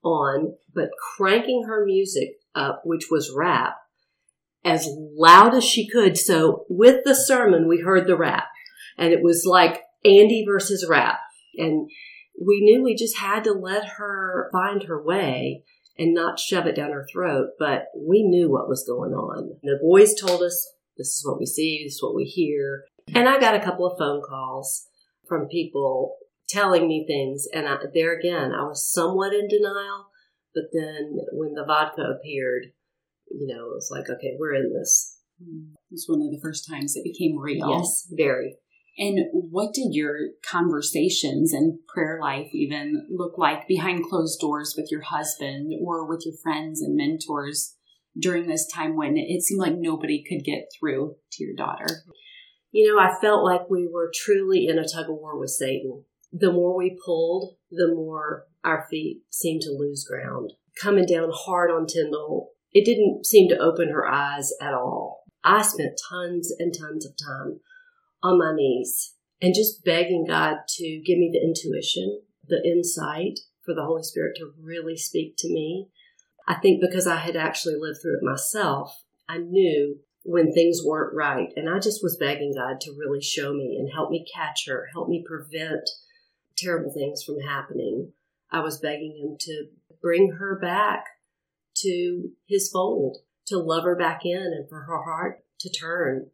on, 0.04 0.56
but 0.74 0.90
cranking 1.16 1.64
her 1.68 1.86
music 1.86 2.40
up, 2.54 2.82
which 2.84 3.06
was 3.10 3.34
rap, 3.36 3.78
as 4.66 4.90
loud 5.16 5.54
as 5.56 5.64
she 5.64 5.88
could. 5.88 6.18
So 6.18 6.66
with 6.70 7.04
the 7.06 7.16
sermon, 7.16 7.68
we 7.68 7.82
heard 7.82 8.08
the 8.08 8.18
rap 8.18 8.48
and 8.98 9.14
it 9.14 9.22
was 9.22 9.46
like 9.46 9.84
Andy 10.04 10.44
versus 10.48 10.86
rap. 10.90 11.20
And 11.56 11.90
we 12.40 12.62
knew 12.62 12.84
we 12.84 12.96
just 12.96 13.18
had 13.18 13.44
to 13.46 13.54
let 13.54 13.86
her 13.98 14.50
find 14.52 14.84
her 14.84 15.02
way 15.02 15.64
and 15.98 16.14
not 16.14 16.40
shove 16.40 16.68
it 16.68 16.76
down 16.76 16.92
her 16.92 17.08
throat, 17.12 17.50
but 17.58 17.86
we 17.96 18.24
knew 18.24 18.52
what 18.52 18.70
was 18.70 18.86
going 18.88 19.14
on. 19.14 19.58
The 19.64 19.80
boys 19.82 20.14
told 20.14 20.44
us 20.44 20.72
this 20.98 21.08
is 21.08 21.24
what 21.26 21.40
we 21.40 21.46
see, 21.46 21.84
this 21.84 21.96
is 21.96 22.04
what 22.04 22.16
we 22.16 22.26
hear. 22.26 22.84
And 23.16 23.28
I 23.28 23.40
got 23.40 23.56
a 23.56 23.64
couple 23.64 23.86
of 23.86 23.98
phone 23.98 24.22
calls 24.28 24.88
from 25.28 25.48
people 25.48 26.18
telling 26.48 26.88
me 26.88 27.06
things. 27.08 27.48
And 27.54 27.68
I, 27.68 27.78
there 27.94 28.18
again, 28.18 28.52
I 28.54 28.64
was 28.64 28.92
somewhat 28.92 29.34
in 29.34 29.48
denial. 29.48 30.08
But 30.54 30.66
then 30.74 31.18
when 31.34 31.54
the 31.54 31.66
vodka 31.66 32.02
appeared, 32.02 32.68
you 33.30 33.48
know, 33.48 33.66
it 33.66 33.76
was 33.76 33.90
like, 33.92 34.10
okay, 34.10 34.36
we're 34.40 34.56
in 34.56 34.74
this. 34.74 35.18
Hmm. 35.44 35.74
It 35.74 35.94
was 35.94 36.06
one 36.08 36.22
of 36.22 36.32
the 36.32 36.40
first 36.42 36.68
times 36.70 36.96
it 36.96 37.04
became 37.04 37.38
real. 37.38 37.70
Yes, 37.78 38.08
very. 38.12 38.58
And 38.98 39.20
what 39.32 39.74
did 39.74 39.90
your 39.92 40.18
conversations 40.44 41.54
and 41.54 41.80
prayer 41.88 42.20
life 42.20 42.50
even 42.52 43.08
look 43.10 43.38
like 43.38 43.68
behind 43.68 44.06
closed 44.10 44.40
doors 44.40 44.74
with 44.76 44.90
your 44.92 45.04
husband 45.04 45.72
or 45.84 46.08
with 46.08 46.24
your 46.26 46.36
friends 46.42 46.82
and 46.82 46.96
mentors 46.96 47.76
during 48.20 48.48
this 48.48 48.68
time 48.68 48.96
when 48.96 49.16
it 49.16 49.44
seemed 49.44 49.62
like 49.62 49.76
nobody 49.78 50.24
could 50.28 50.44
get 50.44 50.70
through 50.80 51.16
to 51.32 51.44
your 51.44 51.54
daughter? 51.56 51.86
You 52.72 52.92
know, 52.92 53.00
I 53.00 53.20
felt 53.22 53.44
like 53.44 53.70
we 53.70 53.88
were 53.88 54.12
truly 54.14 54.66
in 54.68 54.80
a 54.80 54.88
tug 54.88 55.10
of 55.10 55.16
war 55.16 55.40
with 55.40 55.52
Satan. 55.52 56.04
The 56.34 56.52
more 56.52 56.76
we 56.76 57.00
pulled, 57.06 57.56
the 57.70 57.94
more 57.94 58.46
our 58.64 58.88
feet 58.90 59.22
seemed 59.30 59.62
to 59.62 59.72
lose 59.72 60.06
ground. 60.10 60.54
Coming 60.82 61.06
down 61.06 61.30
hard 61.32 61.70
on 61.70 61.86
Tindell, 61.86 62.50
it 62.74 62.84
didn't 62.84 63.26
seem 63.26 63.48
to 63.50 63.60
open 63.60 63.90
her 63.90 64.08
eyes 64.08 64.52
at 64.60 64.74
all. 64.74 65.24
I 65.44 65.62
spent 65.62 66.00
tons 66.10 66.52
and 66.60 66.74
tons 66.74 67.06
of 67.06 67.14
time 67.16 67.60
on 68.24 68.40
my 68.40 68.54
knees 68.56 69.14
and 69.42 69.54
just 69.54 69.84
begging 69.84 70.26
God 70.28 70.58
to 70.68 71.02
give 71.06 71.18
me 71.18 71.30
the 71.32 71.44
intuition, 71.44 72.22
the 72.48 72.62
insight 72.66 73.40
for 73.64 73.74
the 73.74 73.84
Holy 73.84 74.04
Spirit 74.04 74.38
to 74.38 74.54
really 74.62 74.98
speak 74.98 75.36
to 75.38 75.48
me. 75.48 75.88
I 76.48 76.56
think 76.56 76.82
because 76.82 77.08
I 77.08 77.18
had 77.18 77.36
actually 77.36 77.76
lived 77.76 78.00
through 78.02 78.18
it 78.18 78.24
myself, 78.24 79.04
I 79.28 79.38
knew 79.38 80.00
when 80.24 80.54
things 80.54 80.82
weren't 80.84 81.16
right. 81.16 81.54
And 81.56 81.70
I 81.70 81.80
just 81.80 82.04
was 82.04 82.18
begging 82.18 82.54
God 82.54 82.82
to 82.82 82.96
really 82.98 83.22
show 83.22 83.54
me 83.54 83.78
and 83.80 83.90
help 83.94 84.10
me 84.10 84.26
catch 84.34 84.68
her, 84.68 84.88
help 84.92 85.08
me 85.10 85.24
prevent 85.26 85.90
terrible 86.58 86.92
things 86.92 87.24
from 87.24 87.40
happening. 87.40 88.12
I 88.52 88.60
was 88.60 88.80
begging 88.80 89.18
Him 89.22 89.38
to 89.42 89.68
bring 90.02 90.34
her 90.40 90.58
back 90.60 91.06
to 91.78 92.32
His 92.46 92.70
fold, 92.70 93.20
to 93.46 93.58
love 93.58 93.84
her 93.84 93.96
back 93.96 94.26
in 94.26 94.38
and 94.38 94.68
for 94.68 94.82
her 94.82 95.04
heart 95.04 95.44
to 95.60 95.70
turn. 95.70 96.32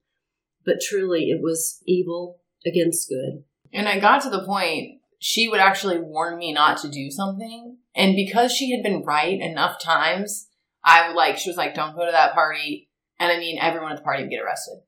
But 0.65 0.81
truly, 0.81 1.29
it 1.29 1.41
was 1.41 1.81
evil 1.85 2.39
against 2.65 3.09
good. 3.09 3.43
And 3.73 3.87
I 3.87 3.99
got 3.99 4.21
to 4.23 4.29
the 4.29 4.45
point 4.45 4.99
she 5.19 5.47
would 5.47 5.59
actually 5.59 5.99
warn 5.99 6.37
me 6.37 6.53
not 6.53 6.77
to 6.79 6.89
do 6.89 7.09
something. 7.09 7.77
And 7.95 8.15
because 8.15 8.51
she 8.51 8.71
had 8.71 8.83
been 8.83 9.03
right 9.03 9.39
enough 9.39 9.81
times, 9.81 10.47
I 10.83 11.07
would 11.07 11.15
like, 11.15 11.37
she 11.37 11.49
was 11.49 11.57
like, 11.57 11.73
don't 11.73 11.95
go 11.95 12.05
to 12.05 12.11
that 12.11 12.33
party. 12.33 12.89
And 13.19 13.31
I 13.31 13.37
mean, 13.37 13.57
everyone 13.59 13.91
at 13.91 13.97
the 13.97 14.03
party 14.03 14.23
would 14.23 14.29
get 14.29 14.41
arrested. 14.41 14.79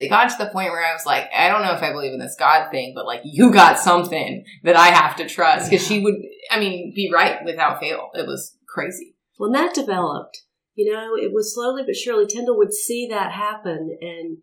It 0.00 0.08
got 0.08 0.30
to 0.30 0.38
the 0.38 0.50
point 0.50 0.70
where 0.70 0.84
I 0.84 0.94
was 0.94 1.06
like, 1.06 1.28
I 1.36 1.48
don't 1.48 1.62
know 1.62 1.74
if 1.74 1.82
I 1.82 1.92
believe 1.92 2.12
in 2.12 2.18
this 2.18 2.36
God 2.38 2.70
thing, 2.70 2.92
but 2.94 3.06
like, 3.06 3.20
you 3.24 3.52
got 3.52 3.78
something 3.78 4.44
that 4.64 4.76
I 4.76 4.88
have 4.88 5.16
to 5.16 5.28
trust. 5.28 5.70
Cause 5.70 5.86
she 5.86 6.00
would, 6.02 6.16
I 6.50 6.58
mean, 6.58 6.92
be 6.94 7.10
right 7.12 7.44
without 7.44 7.78
fail. 7.78 8.10
It 8.14 8.26
was 8.26 8.56
crazy. 8.66 9.14
When 9.36 9.52
that 9.52 9.74
developed, 9.74 10.42
you 10.74 10.90
know, 10.90 11.14
it 11.16 11.32
was 11.32 11.54
slowly 11.54 11.82
but 11.84 11.96
surely, 11.96 12.26
Tindell 12.26 12.56
would 12.56 12.72
see 12.72 13.06
that 13.10 13.32
happen 13.32 13.96
and 14.00 14.38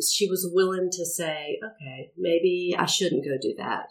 she 0.00 0.28
was 0.28 0.50
willing 0.52 0.88
to 0.92 1.04
say, 1.04 1.58
okay, 1.64 2.10
maybe 2.16 2.74
I 2.78 2.86
shouldn't 2.86 3.24
go 3.24 3.36
do 3.40 3.54
that. 3.58 3.86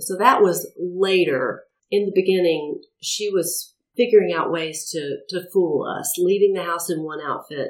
So 0.00 0.16
that 0.18 0.42
was 0.42 0.70
later. 0.78 1.64
In 1.90 2.06
the 2.06 2.12
beginning, 2.14 2.80
she 3.02 3.30
was 3.30 3.74
figuring 3.96 4.32
out 4.32 4.50
ways 4.50 4.88
to, 4.90 5.18
to 5.28 5.48
fool 5.52 5.86
us, 5.86 6.12
leaving 6.18 6.54
the 6.54 6.64
house 6.64 6.90
in 6.90 7.04
one 7.04 7.20
outfit 7.20 7.68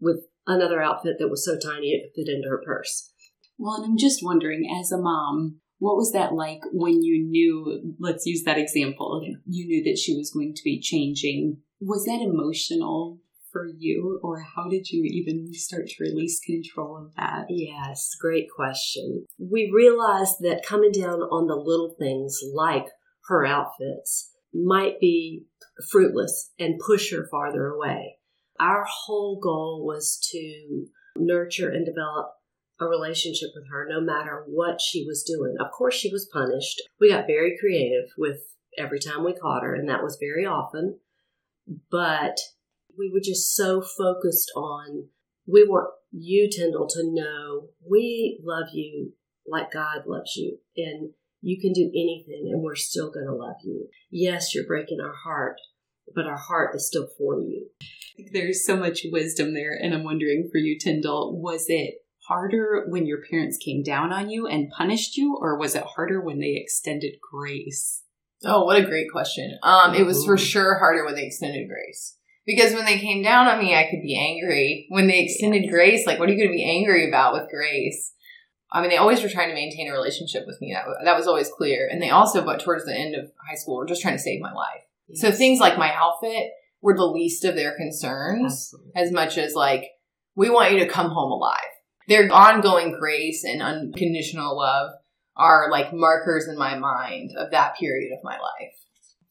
with 0.00 0.24
another 0.46 0.82
outfit 0.82 1.16
that 1.18 1.30
was 1.30 1.44
so 1.44 1.58
tiny 1.58 1.88
it 1.88 2.12
fit 2.14 2.28
into 2.28 2.48
her 2.48 2.60
purse. 2.64 3.12
Well, 3.58 3.76
and 3.76 3.84
I'm 3.84 3.98
just 3.98 4.20
wondering, 4.22 4.68
as 4.80 4.92
a 4.92 4.98
mom, 4.98 5.60
what 5.78 5.96
was 5.96 6.12
that 6.12 6.34
like 6.34 6.60
when 6.72 7.02
you 7.02 7.24
knew, 7.24 7.94
let's 7.98 8.26
use 8.26 8.42
that 8.44 8.58
example, 8.58 9.22
you 9.46 9.66
knew 9.66 9.84
that 9.84 9.98
she 9.98 10.14
was 10.14 10.30
going 10.30 10.54
to 10.54 10.62
be 10.64 10.80
changing? 10.80 11.58
Was 11.80 12.04
that 12.04 12.20
emotional 12.20 13.18
for 13.54 13.66
you, 13.78 14.20
or 14.22 14.42
how 14.42 14.68
did 14.68 14.90
you 14.90 15.04
even 15.04 15.54
start 15.54 15.86
to 15.86 16.04
release 16.04 16.40
control 16.40 16.98
of 16.98 17.14
that? 17.14 17.46
Yes, 17.48 18.10
great 18.20 18.48
question. 18.54 19.24
We 19.38 19.70
realized 19.72 20.40
that 20.40 20.66
coming 20.66 20.90
down 20.92 21.20
on 21.20 21.46
the 21.46 21.54
little 21.54 21.94
things 21.98 22.40
like 22.52 22.86
her 23.28 23.46
outfits 23.46 24.32
might 24.52 25.00
be 25.00 25.46
fruitless 25.90 26.50
and 26.58 26.80
push 26.84 27.12
her 27.12 27.28
farther 27.30 27.68
away. 27.68 28.18
Our 28.58 28.84
whole 28.88 29.40
goal 29.40 29.84
was 29.86 30.18
to 30.32 30.86
nurture 31.16 31.70
and 31.70 31.86
develop 31.86 32.32
a 32.80 32.86
relationship 32.86 33.50
with 33.54 33.68
her 33.70 33.86
no 33.88 34.00
matter 34.00 34.44
what 34.48 34.80
she 34.80 35.04
was 35.06 35.22
doing. 35.22 35.54
Of 35.60 35.70
course, 35.70 35.94
she 35.94 36.10
was 36.10 36.28
punished. 36.32 36.82
We 37.00 37.10
got 37.10 37.26
very 37.26 37.56
creative 37.58 38.10
with 38.18 38.40
every 38.76 38.98
time 38.98 39.24
we 39.24 39.32
caught 39.32 39.62
her, 39.62 39.74
and 39.74 39.88
that 39.88 40.02
was 40.02 40.18
very 40.20 40.44
often. 40.44 40.98
But 41.90 42.36
we 42.98 43.10
were 43.12 43.20
just 43.20 43.54
so 43.54 43.82
focused 43.82 44.50
on 44.56 45.08
we 45.46 45.64
want 45.64 45.90
you, 46.10 46.48
Tindell, 46.50 46.88
to 46.88 47.02
know 47.04 47.68
we 47.88 48.40
love 48.44 48.68
you 48.72 49.12
like 49.46 49.72
God 49.72 50.04
loves 50.06 50.36
you. 50.36 50.58
And 50.76 51.10
you 51.40 51.60
can 51.60 51.72
do 51.72 51.90
anything 51.94 52.50
and 52.50 52.62
we're 52.62 52.74
still 52.74 53.10
going 53.10 53.26
to 53.26 53.34
love 53.34 53.56
you. 53.62 53.88
Yes, 54.10 54.54
you're 54.54 54.66
breaking 54.66 55.00
our 55.00 55.14
heart, 55.24 55.56
but 56.14 56.26
our 56.26 56.38
heart 56.38 56.74
is 56.74 56.86
still 56.86 57.08
for 57.18 57.38
you. 57.40 57.68
There's 58.32 58.64
so 58.64 58.76
much 58.76 59.00
wisdom 59.10 59.54
there. 59.54 59.72
And 59.72 59.92
I'm 59.92 60.04
wondering 60.04 60.48
for 60.50 60.58
you, 60.58 60.78
Tindell, 60.78 61.36
was 61.36 61.66
it 61.68 61.96
harder 62.28 62.86
when 62.88 63.06
your 63.06 63.18
parents 63.30 63.58
came 63.58 63.82
down 63.82 64.12
on 64.12 64.30
you 64.30 64.46
and 64.46 64.70
punished 64.70 65.16
you, 65.16 65.36
or 65.38 65.58
was 65.58 65.74
it 65.74 65.84
harder 65.94 66.20
when 66.20 66.38
they 66.38 66.56
extended 66.56 67.16
grace? 67.20 68.02
Oh, 68.44 68.64
what 68.64 68.78
a 68.78 68.86
great 68.86 69.10
question. 69.10 69.58
Um, 69.62 69.94
it 69.94 70.06
was 70.06 70.24
for 70.24 70.38
sure 70.38 70.78
harder 70.78 71.04
when 71.04 71.14
they 71.14 71.26
extended 71.26 71.68
grace. 71.68 72.16
Because 72.46 72.74
when 72.74 72.84
they 72.84 72.98
came 72.98 73.22
down 73.22 73.46
on 73.46 73.58
me, 73.58 73.74
I 73.74 73.88
could 73.90 74.02
be 74.02 74.18
angry. 74.18 74.86
When 74.90 75.06
they 75.06 75.20
extended 75.20 75.70
grace, 75.70 76.06
like, 76.06 76.18
what 76.18 76.28
are 76.28 76.32
you 76.32 76.38
going 76.38 76.50
to 76.50 76.56
be 76.56 76.68
angry 76.68 77.08
about 77.08 77.32
with 77.32 77.50
grace? 77.50 78.12
I 78.70 78.80
mean, 78.80 78.90
they 78.90 78.96
always 78.96 79.22
were 79.22 79.28
trying 79.28 79.48
to 79.48 79.54
maintain 79.54 79.88
a 79.88 79.92
relationship 79.92 80.44
with 80.46 80.60
me. 80.60 80.74
That, 80.74 80.84
that 81.04 81.16
was 81.16 81.26
always 81.26 81.48
clear. 81.48 81.88
And 81.90 82.02
they 82.02 82.10
also, 82.10 82.44
but 82.44 82.60
towards 82.60 82.84
the 82.84 82.94
end 82.94 83.14
of 83.14 83.30
high 83.48 83.54
school, 83.54 83.76
were 83.76 83.86
just 83.86 84.02
trying 84.02 84.16
to 84.16 84.22
save 84.22 84.40
my 84.40 84.52
life. 84.52 84.82
Yes. 85.08 85.20
So 85.20 85.30
things 85.30 85.60
like 85.60 85.78
my 85.78 85.92
outfit 85.94 86.50
were 86.82 86.96
the 86.96 87.04
least 87.06 87.44
of 87.44 87.54
their 87.54 87.76
concerns 87.76 88.44
Absolutely. 88.44 88.92
as 88.96 89.12
much 89.12 89.38
as 89.38 89.54
like, 89.54 89.90
we 90.34 90.50
want 90.50 90.72
you 90.72 90.80
to 90.80 90.88
come 90.88 91.10
home 91.10 91.30
alive. 91.30 91.60
Their 92.08 92.30
ongoing 92.30 92.96
grace 92.98 93.44
and 93.44 93.62
unconditional 93.62 94.58
love 94.58 94.90
are 95.36 95.70
like 95.70 95.94
markers 95.94 96.48
in 96.48 96.58
my 96.58 96.76
mind 96.76 97.30
of 97.38 97.52
that 97.52 97.76
period 97.78 98.12
of 98.12 98.24
my 98.24 98.34
life. 98.34 98.74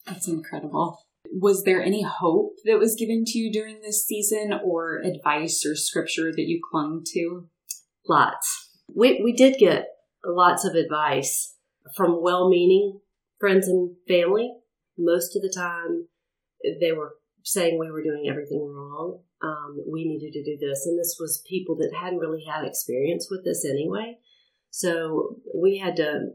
That's 0.06 0.26
incredible. 0.26 1.03
Was 1.32 1.64
there 1.64 1.82
any 1.82 2.02
hope 2.02 2.56
that 2.64 2.78
was 2.78 2.96
given 2.96 3.24
to 3.26 3.38
you 3.38 3.50
during 3.50 3.80
this 3.80 4.04
season 4.04 4.52
or 4.64 5.00
advice 5.00 5.64
or 5.66 5.74
scripture 5.74 6.30
that 6.30 6.46
you 6.46 6.60
clung 6.70 7.02
to? 7.12 7.48
Lots. 8.08 8.70
We, 8.94 9.20
we 9.22 9.32
did 9.32 9.58
get 9.58 9.88
lots 10.24 10.64
of 10.64 10.74
advice 10.74 11.56
from 11.96 12.22
well 12.22 12.48
meaning 12.48 13.00
friends 13.38 13.68
and 13.68 13.96
family. 14.08 14.54
Most 14.96 15.36
of 15.36 15.42
the 15.42 15.52
time, 15.54 16.08
they 16.80 16.92
were 16.92 17.16
saying 17.42 17.78
we 17.78 17.90
were 17.90 18.02
doing 18.02 18.26
everything 18.28 18.60
wrong. 18.60 19.20
Um, 19.42 19.82
we 19.86 20.06
needed 20.06 20.32
to 20.32 20.42
do 20.42 20.56
this. 20.58 20.86
And 20.86 20.98
this 20.98 21.16
was 21.20 21.44
people 21.48 21.76
that 21.76 21.92
hadn't 22.00 22.20
really 22.20 22.44
had 22.50 22.64
experience 22.64 23.28
with 23.30 23.44
this 23.44 23.64
anyway. 23.68 24.18
So 24.70 25.36
we 25.54 25.78
had 25.78 25.96
to 25.96 26.30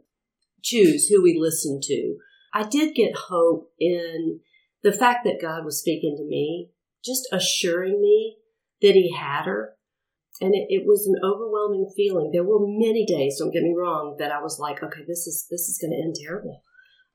choose 0.61 1.07
who 1.07 1.23
we 1.23 1.37
listened 1.39 1.81
to. 1.83 2.17
I 2.53 2.63
did 2.63 2.95
get 2.95 3.15
hope 3.15 3.71
in 3.79 4.41
the 4.83 4.93
fact 4.93 5.25
that 5.25 5.41
God 5.41 5.65
was 5.65 5.79
speaking 5.79 6.15
to 6.17 6.23
me, 6.23 6.69
just 7.03 7.27
assuring 7.31 8.01
me 8.01 8.37
that 8.81 8.93
He 8.93 9.15
had 9.15 9.45
her. 9.45 9.75
And 10.41 10.55
it, 10.55 10.67
it, 10.69 10.83
was 10.85 11.05
an 11.05 11.19
overwhelming 11.21 11.91
feeling. 11.97 12.31
There 12.31 12.45
were 12.45 12.59
many 12.61 13.05
days, 13.05 13.37
don't 13.37 13.51
get 13.51 13.63
me 13.63 13.75
wrong, 13.77 14.15
that 14.19 14.31
I 14.31 14.41
was 14.41 14.57
like, 14.57 14.81
okay, 14.81 15.01
this 15.05 15.27
is 15.27 15.45
this 15.49 15.67
is 15.67 15.77
going 15.81 15.91
to 15.91 16.01
end 16.01 16.15
terrible, 16.15 16.63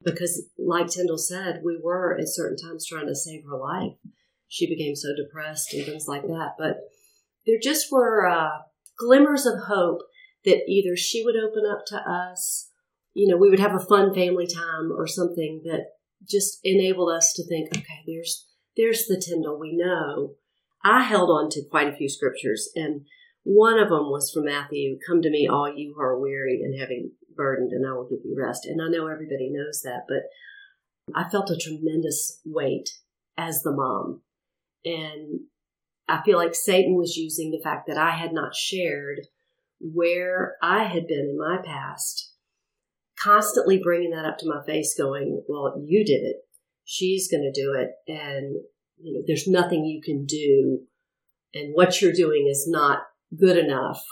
because 0.04 0.46
like 0.58 0.88
Tindell 0.88 1.16
said, 1.16 1.62
we 1.64 1.80
were 1.82 2.18
at 2.18 2.28
certain 2.28 2.58
times 2.58 2.86
trying 2.86 3.06
to 3.06 3.14
save 3.14 3.44
her 3.44 3.56
life. 3.56 3.96
She 4.48 4.68
became 4.68 4.94
so 4.94 5.08
depressed 5.16 5.72
and 5.72 5.86
things 5.86 6.06
like 6.06 6.22
that. 6.22 6.50
But 6.58 6.80
there 7.46 7.58
just 7.62 7.90
were 7.90 8.28
uh, 8.28 8.58
glimmers 8.98 9.46
of 9.46 9.54
hope 9.68 10.00
that 10.44 10.68
either 10.68 10.96
she 10.96 11.24
would 11.24 11.36
open 11.36 11.64
up 11.70 11.84
to 11.86 11.96
us, 11.96 12.70
you 13.14 13.28
know, 13.28 13.38
we 13.38 13.48
would 13.48 13.60
have 13.60 13.74
a 13.74 13.80
fun 13.80 14.14
family 14.14 14.46
time 14.46 14.92
or 14.92 15.06
something 15.06 15.62
that 15.64 15.86
just 16.28 16.58
enabled 16.64 17.12
us 17.12 17.32
to 17.34 17.46
think, 17.46 17.68
okay, 17.76 18.02
there's 18.06 18.46
there's 18.76 19.06
the 19.06 19.20
Tindell 19.20 19.58
we 19.58 19.76
know. 19.76 20.34
I 20.84 21.04
held 21.04 21.30
on 21.30 21.48
to 21.50 21.62
quite 21.70 21.88
a 21.88 21.96
few 21.96 22.08
scriptures, 22.08 22.70
and 22.74 23.06
one 23.42 23.78
of 23.78 23.88
them 23.88 24.10
was 24.10 24.30
from 24.30 24.46
Matthew, 24.46 24.98
"Come 25.06 25.22
to 25.22 25.30
me, 25.30 25.46
all 25.46 25.72
you 25.72 25.94
who 25.94 26.00
are 26.02 26.18
weary 26.18 26.60
and 26.62 26.78
heavy 26.78 27.12
burdened, 27.34 27.72
and 27.72 27.86
I 27.86 27.92
will 27.92 28.08
give 28.08 28.24
you 28.24 28.36
rest." 28.36 28.66
And 28.66 28.82
I 28.82 28.88
know 28.88 29.06
everybody 29.06 29.50
knows 29.50 29.82
that, 29.82 30.04
but 30.08 30.24
I 31.14 31.28
felt 31.28 31.50
a 31.50 31.56
tremendous 31.56 32.40
weight 32.44 32.90
as 33.36 33.62
the 33.62 33.72
mom, 33.72 34.22
and 34.84 35.40
I 36.08 36.22
feel 36.22 36.38
like 36.38 36.54
Satan 36.54 36.96
was 36.96 37.16
using 37.16 37.50
the 37.50 37.62
fact 37.62 37.86
that 37.86 37.96
I 37.96 38.10
had 38.10 38.32
not 38.32 38.54
shared 38.54 39.20
where 39.80 40.56
I 40.62 40.84
had 40.84 41.06
been 41.06 41.30
in 41.30 41.38
my 41.38 41.58
past 41.62 42.23
constantly 43.18 43.80
bringing 43.82 44.10
that 44.10 44.24
up 44.24 44.38
to 44.38 44.48
my 44.48 44.64
face, 44.64 44.94
going, 44.96 45.42
"Well, 45.48 45.82
you 45.84 46.04
did 46.04 46.22
it. 46.22 46.36
She's 46.84 47.30
going 47.30 47.42
to 47.42 47.60
do 47.60 47.74
it, 47.74 47.90
and 48.08 48.56
you 49.02 49.14
know, 49.14 49.24
there's 49.26 49.46
nothing 49.46 49.84
you 49.84 50.00
can 50.02 50.26
do, 50.26 50.80
and 51.54 51.74
what 51.74 52.00
you're 52.00 52.12
doing 52.12 52.46
is 52.48 52.66
not 52.68 53.00
good 53.38 53.56
enough. 53.56 54.02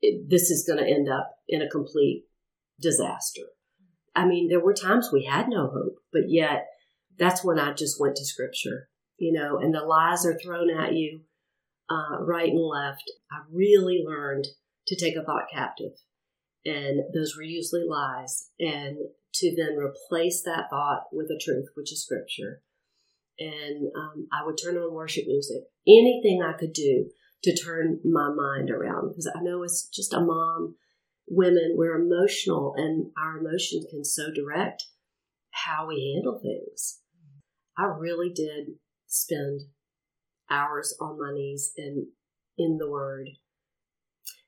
It, 0.00 0.28
this 0.28 0.50
is 0.50 0.64
going 0.66 0.78
to 0.78 0.90
end 0.90 1.08
up 1.08 1.30
in 1.48 1.62
a 1.62 1.68
complete 1.68 2.24
disaster." 2.80 3.42
I 4.16 4.26
mean, 4.26 4.48
there 4.48 4.60
were 4.60 4.74
times 4.74 5.10
we 5.12 5.24
had 5.24 5.48
no 5.48 5.66
hope, 5.66 5.96
but 6.12 6.28
yet 6.28 6.66
that's 7.18 7.44
when 7.44 7.58
I 7.58 7.72
just 7.72 8.00
went 8.00 8.16
to 8.16 8.24
Scripture, 8.24 8.88
you 9.18 9.32
know, 9.32 9.58
and 9.58 9.74
the 9.74 9.80
lies 9.80 10.24
are 10.24 10.38
thrown 10.38 10.70
at 10.70 10.94
you 10.94 11.22
uh, 11.90 12.20
right 12.20 12.48
and 12.48 12.60
left. 12.60 13.10
I 13.30 13.42
really 13.52 14.04
learned 14.06 14.46
to 14.86 14.96
take 14.96 15.16
a 15.16 15.24
thought 15.24 15.46
captive 15.52 15.92
and 16.64 17.00
those 17.14 17.36
were 17.36 17.42
usually 17.42 17.84
lies, 17.88 18.50
and 18.58 18.96
to 19.34 19.54
then 19.56 19.76
replace 19.76 20.42
that 20.42 20.70
thought 20.70 21.04
with 21.12 21.26
a 21.26 21.40
truth, 21.42 21.68
which 21.74 21.92
is 21.92 22.04
scripture. 22.04 22.62
And 23.38 23.88
um, 23.96 24.28
I 24.32 24.44
would 24.44 24.56
turn 24.62 24.76
on 24.76 24.94
worship 24.94 25.24
music, 25.26 25.64
anything 25.86 26.40
I 26.42 26.56
could 26.56 26.72
do 26.72 27.10
to 27.42 27.56
turn 27.56 28.00
my 28.04 28.30
mind 28.34 28.70
around 28.70 29.08
because 29.08 29.30
I 29.34 29.42
know 29.42 29.64
as 29.64 29.88
just 29.92 30.14
a 30.14 30.20
mom, 30.20 30.76
women, 31.28 31.74
we're 31.76 32.00
emotional 32.00 32.74
and 32.76 33.10
our 33.18 33.38
emotions 33.38 33.86
can 33.90 34.04
so 34.04 34.32
direct 34.32 34.84
how 35.50 35.86
we 35.88 36.14
handle 36.14 36.40
things. 36.40 37.00
I 37.76 37.84
really 37.84 38.30
did 38.30 38.76
spend 39.06 39.62
hours 40.50 40.96
on 41.00 41.18
my 41.18 41.32
knees 41.34 41.72
and 41.76 42.06
in 42.56 42.78
the 42.78 42.90
Word. 42.90 43.28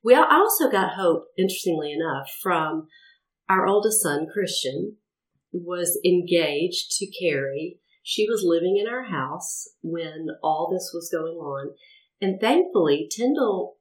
We 0.06 0.14
also 0.14 0.70
got 0.70 0.94
hope, 0.94 1.24
interestingly 1.36 1.92
enough, 1.92 2.30
from 2.40 2.86
our 3.48 3.66
oldest 3.66 4.00
son, 4.00 4.28
Christian, 4.32 4.98
was 5.50 5.98
engaged 6.04 6.92
to 6.92 7.10
Carrie. 7.10 7.80
She 8.04 8.24
was 8.28 8.44
living 8.44 8.76
in 8.80 8.86
our 8.86 9.06
house 9.06 9.68
when 9.82 10.28
all 10.44 10.70
this 10.72 10.92
was 10.94 11.10
going 11.12 11.34
on. 11.38 11.74
And 12.20 12.40
thankfully, 12.40 13.08
Tindell 13.10 13.78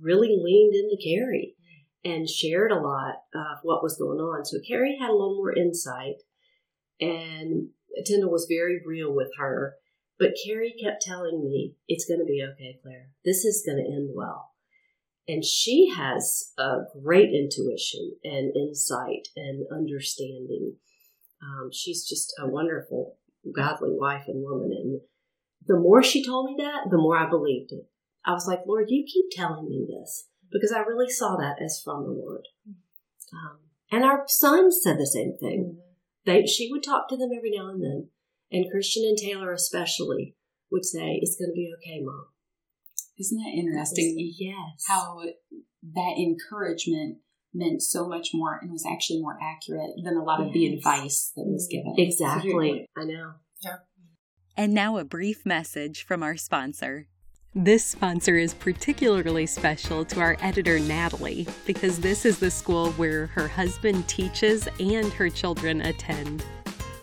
really 0.00 0.36
leaned 0.40 0.76
into 0.76 0.96
Carrie 1.02 1.56
and 2.04 2.30
shared 2.30 2.70
a 2.70 2.80
lot 2.80 3.16
of 3.34 3.58
what 3.64 3.82
was 3.82 3.96
going 3.96 4.20
on. 4.20 4.44
So 4.44 4.58
Carrie 4.64 4.98
had 5.00 5.10
a 5.10 5.12
little 5.12 5.38
more 5.38 5.52
insight, 5.52 6.22
and 7.00 7.70
Tindell 8.06 8.30
was 8.30 8.46
very 8.48 8.80
real 8.86 9.12
with 9.12 9.32
her. 9.38 9.74
But 10.20 10.34
Carrie 10.46 10.76
kept 10.80 11.02
telling 11.02 11.42
me, 11.42 11.74
it's 11.88 12.06
going 12.06 12.20
to 12.20 12.24
be 12.24 12.46
okay, 12.52 12.78
Claire. 12.80 13.08
This 13.24 13.44
is 13.44 13.64
going 13.66 13.84
to 13.84 13.92
end 13.92 14.10
well. 14.14 14.53
And 15.26 15.44
she 15.44 15.90
has 15.96 16.52
a 16.58 16.80
great 17.02 17.30
intuition 17.30 18.16
and 18.22 18.54
insight 18.54 19.28
and 19.36 19.66
understanding. 19.72 20.76
Um, 21.42 21.70
she's 21.72 22.06
just 22.06 22.34
a 22.38 22.46
wonderful, 22.46 23.16
godly 23.54 23.90
wife 23.92 24.24
and 24.28 24.42
woman. 24.44 24.70
And 24.72 25.00
the 25.66 25.78
more 25.78 26.02
she 26.02 26.24
told 26.24 26.46
me 26.46 26.56
that, 26.58 26.90
the 26.90 26.98
more 26.98 27.16
I 27.16 27.28
believed 27.28 27.72
it. 27.72 27.86
I 28.24 28.32
was 28.32 28.46
like, 28.46 28.60
Lord, 28.66 28.86
you 28.88 29.04
keep 29.06 29.26
telling 29.30 29.68
me 29.68 29.86
this 29.88 30.28
because 30.50 30.72
I 30.72 30.80
really 30.80 31.10
saw 31.10 31.36
that 31.36 31.56
as 31.62 31.80
from 31.82 32.04
the 32.04 32.10
Lord. 32.10 32.46
Um, 33.32 33.58
and 33.90 34.04
our 34.04 34.24
sons 34.26 34.80
said 34.82 34.98
the 34.98 35.06
same 35.06 35.36
thing. 35.38 35.78
They, 36.24 36.46
she 36.46 36.70
would 36.70 36.82
talk 36.82 37.08
to 37.08 37.16
them 37.16 37.30
every 37.36 37.50
now 37.50 37.68
and 37.68 37.82
then. 37.82 38.08
And 38.50 38.70
Christian 38.70 39.04
and 39.04 39.18
Taylor 39.18 39.52
especially 39.52 40.36
would 40.70 40.84
say, 40.84 41.18
It's 41.20 41.36
going 41.36 41.50
to 41.50 41.54
be 41.54 41.72
okay, 41.78 42.00
mom. 42.02 42.26
Isn't 43.18 43.38
that 43.38 43.52
interesting? 43.56 44.16
Yes. 44.38 44.84
How 44.88 45.20
that 45.94 46.14
encouragement 46.18 47.18
meant 47.52 47.82
so 47.82 48.08
much 48.08 48.30
more 48.34 48.58
and 48.60 48.72
was 48.72 48.84
actually 48.90 49.20
more 49.20 49.38
accurate 49.40 49.90
than 50.02 50.16
a 50.16 50.24
lot 50.24 50.40
of 50.40 50.52
the 50.52 50.66
advice 50.74 51.32
that 51.36 51.44
was 51.46 51.68
given. 51.70 51.94
Exactly. 51.96 52.88
I 52.96 53.04
know. 53.04 53.34
Yeah. 53.62 53.76
And 54.56 54.74
now 54.74 54.98
a 54.98 55.04
brief 55.04 55.46
message 55.46 56.04
from 56.04 56.22
our 56.22 56.36
sponsor. 56.36 57.06
This 57.56 57.86
sponsor 57.86 58.36
is 58.36 58.52
particularly 58.52 59.46
special 59.46 60.04
to 60.06 60.20
our 60.20 60.36
editor, 60.40 60.80
Natalie, 60.80 61.46
because 61.66 62.00
this 62.00 62.26
is 62.26 62.40
the 62.40 62.50
school 62.50 62.90
where 62.92 63.26
her 63.28 63.46
husband 63.46 64.08
teaches 64.08 64.68
and 64.80 65.12
her 65.12 65.30
children 65.30 65.82
attend. 65.82 66.44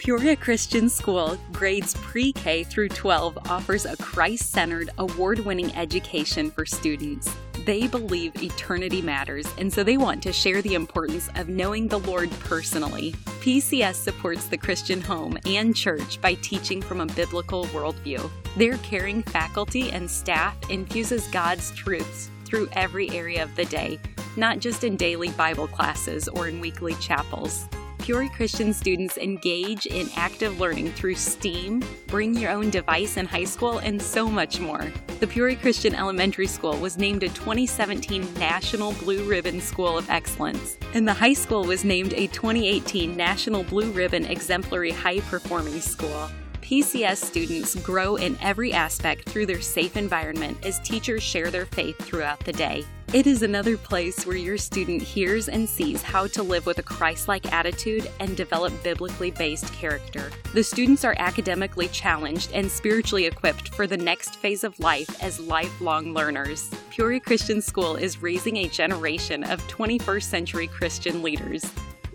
Peoria 0.01 0.35
Christian 0.35 0.89
School, 0.89 1.37
grades 1.51 1.93
pre 1.93 2.33
K 2.33 2.63
through 2.63 2.89
12, 2.89 3.37
offers 3.47 3.85
a 3.85 3.95
Christ 3.97 4.49
centered, 4.49 4.89
award 4.97 5.37
winning 5.37 5.71
education 5.75 6.49
for 6.49 6.65
students. 6.65 7.31
They 7.67 7.85
believe 7.85 8.41
eternity 8.41 9.03
matters, 9.03 9.45
and 9.59 9.71
so 9.71 9.83
they 9.83 9.97
want 9.97 10.23
to 10.23 10.33
share 10.33 10.63
the 10.63 10.73
importance 10.73 11.29
of 11.35 11.49
knowing 11.49 11.87
the 11.87 11.99
Lord 11.99 12.31
personally. 12.39 13.11
PCS 13.41 13.93
supports 13.93 14.47
the 14.47 14.57
Christian 14.57 15.01
home 15.01 15.37
and 15.45 15.75
church 15.75 16.19
by 16.19 16.33
teaching 16.33 16.81
from 16.81 17.01
a 17.01 17.05
biblical 17.05 17.65
worldview. 17.65 18.27
Their 18.57 18.77
caring 18.77 19.21
faculty 19.21 19.91
and 19.91 20.09
staff 20.09 20.57
infuses 20.71 21.27
God's 21.27 21.69
truths 21.75 22.31
through 22.45 22.69
every 22.73 23.11
area 23.11 23.43
of 23.43 23.55
the 23.55 23.65
day, 23.65 23.99
not 24.35 24.57
just 24.57 24.83
in 24.83 24.95
daily 24.95 25.29
Bible 25.29 25.67
classes 25.67 26.27
or 26.27 26.47
in 26.47 26.59
weekly 26.59 26.95
chapels. 26.95 27.67
Peoria 28.01 28.29
Christian 28.29 28.73
students 28.73 29.17
engage 29.17 29.85
in 29.85 30.09
active 30.15 30.59
learning 30.59 30.91
through 30.93 31.13
STEAM, 31.13 31.83
bring 32.07 32.35
your 32.35 32.49
own 32.49 32.71
device 32.71 33.15
in 33.15 33.27
high 33.27 33.43
school, 33.43 33.77
and 33.77 34.01
so 34.01 34.27
much 34.27 34.59
more. 34.59 34.91
The 35.19 35.27
Peoria 35.27 35.55
Christian 35.55 35.93
Elementary 35.93 36.47
School 36.47 36.75
was 36.77 36.97
named 36.97 37.21
a 37.21 37.29
2017 37.29 38.33
National 38.35 38.93
Blue 38.93 39.23
Ribbon 39.25 39.61
School 39.61 39.99
of 39.99 40.09
Excellence, 40.09 40.77
and 40.95 41.07
the 41.07 41.13
high 41.13 41.33
school 41.33 41.63
was 41.63 41.85
named 41.85 42.13
a 42.13 42.25
2018 42.27 43.15
National 43.15 43.63
Blue 43.63 43.91
Ribbon 43.91 44.25
Exemplary 44.25 44.91
High 44.91 45.19
Performing 45.19 45.79
School. 45.79 46.29
PCS 46.71 47.17
students 47.17 47.75
grow 47.75 48.15
in 48.15 48.37
every 48.41 48.71
aspect 48.71 49.27
through 49.27 49.45
their 49.45 49.59
safe 49.59 49.97
environment 49.97 50.57
as 50.65 50.79
teachers 50.79 51.21
share 51.21 51.51
their 51.51 51.65
faith 51.65 51.97
throughout 51.97 52.39
the 52.45 52.53
day. 52.53 52.85
It 53.11 53.27
is 53.27 53.43
another 53.43 53.75
place 53.75 54.25
where 54.25 54.37
your 54.37 54.57
student 54.57 55.01
hears 55.01 55.49
and 55.49 55.67
sees 55.67 56.01
how 56.01 56.27
to 56.27 56.43
live 56.43 56.65
with 56.65 56.77
a 56.77 56.83
Christ 56.83 57.27
like 57.27 57.51
attitude 57.51 58.09
and 58.21 58.37
develop 58.37 58.71
biblically 58.83 59.31
based 59.31 59.73
character. 59.73 60.31
The 60.53 60.63
students 60.63 61.03
are 61.03 61.15
academically 61.17 61.89
challenged 61.89 62.53
and 62.53 62.71
spiritually 62.71 63.25
equipped 63.25 63.75
for 63.75 63.85
the 63.85 63.97
next 63.97 64.37
phase 64.37 64.63
of 64.63 64.79
life 64.79 65.21
as 65.21 65.41
lifelong 65.41 66.13
learners. 66.13 66.71
Peoria 66.89 67.19
Christian 67.19 67.61
School 67.61 67.97
is 67.97 68.21
raising 68.21 68.55
a 68.55 68.69
generation 68.69 69.43
of 69.43 69.61
21st 69.67 70.23
century 70.23 70.67
Christian 70.67 71.21
leaders. 71.21 71.69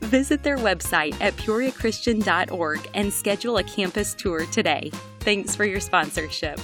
Visit 0.06 0.44
their 0.44 0.56
website 0.56 1.20
at 1.20 1.34
peoriachristian.org 1.36 2.90
and 2.94 3.12
schedule 3.12 3.56
a 3.56 3.64
campus 3.64 4.14
tour 4.14 4.46
today. 4.46 4.92
Thanks 5.18 5.56
for 5.56 5.64
your 5.64 5.80
sponsorship. 5.80 6.60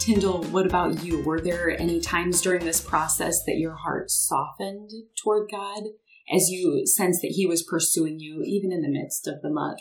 Tindell, 0.00 0.42
what 0.44 0.66
about 0.66 1.04
you? 1.04 1.22
Were 1.22 1.40
there 1.40 1.80
any 1.80 2.00
times 2.00 2.40
during 2.40 2.64
this 2.64 2.80
process 2.80 3.44
that 3.46 3.58
your 3.58 3.76
heart 3.76 4.10
softened 4.10 4.90
toward 5.22 5.48
God 5.48 5.84
as 6.28 6.50
you 6.50 6.84
sensed 6.84 7.22
that 7.22 7.34
He 7.36 7.46
was 7.46 7.62
pursuing 7.62 8.18
you, 8.18 8.42
even 8.42 8.72
in 8.72 8.82
the 8.82 8.88
midst 8.88 9.28
of 9.28 9.42
the 9.42 9.50
muck? 9.50 9.78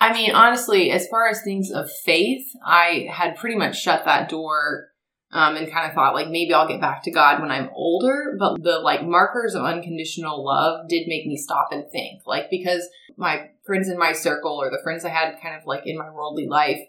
I 0.00 0.14
mean, 0.14 0.30
honestly, 0.30 0.90
as 0.90 1.06
far 1.08 1.28
as 1.28 1.42
things 1.42 1.70
of 1.70 1.90
faith, 2.06 2.46
I 2.64 3.06
had 3.12 3.36
pretty 3.36 3.56
much 3.56 3.82
shut 3.82 4.06
that 4.06 4.30
door 4.30 4.93
um, 5.34 5.56
and 5.56 5.70
kind 5.70 5.88
of 5.88 5.94
thought 5.94 6.14
like 6.14 6.28
maybe 6.28 6.54
I'll 6.54 6.68
get 6.68 6.80
back 6.80 7.02
to 7.02 7.10
God 7.10 7.40
when 7.40 7.50
I'm 7.50 7.68
older. 7.74 8.36
But 8.38 8.62
the 8.62 8.78
like 8.78 9.04
markers 9.04 9.54
of 9.54 9.64
unconditional 9.64 10.44
love 10.44 10.88
did 10.88 11.08
make 11.08 11.26
me 11.26 11.36
stop 11.36 11.68
and 11.72 11.84
think, 11.90 12.22
like 12.24 12.48
because 12.50 12.88
my 13.16 13.50
friends 13.66 13.88
in 13.88 13.98
my 13.98 14.12
circle 14.12 14.52
or 14.52 14.70
the 14.70 14.80
friends 14.82 15.04
I 15.04 15.10
had 15.10 15.40
kind 15.42 15.56
of 15.56 15.66
like 15.66 15.82
in 15.86 15.98
my 15.98 16.10
worldly 16.10 16.46
life, 16.46 16.80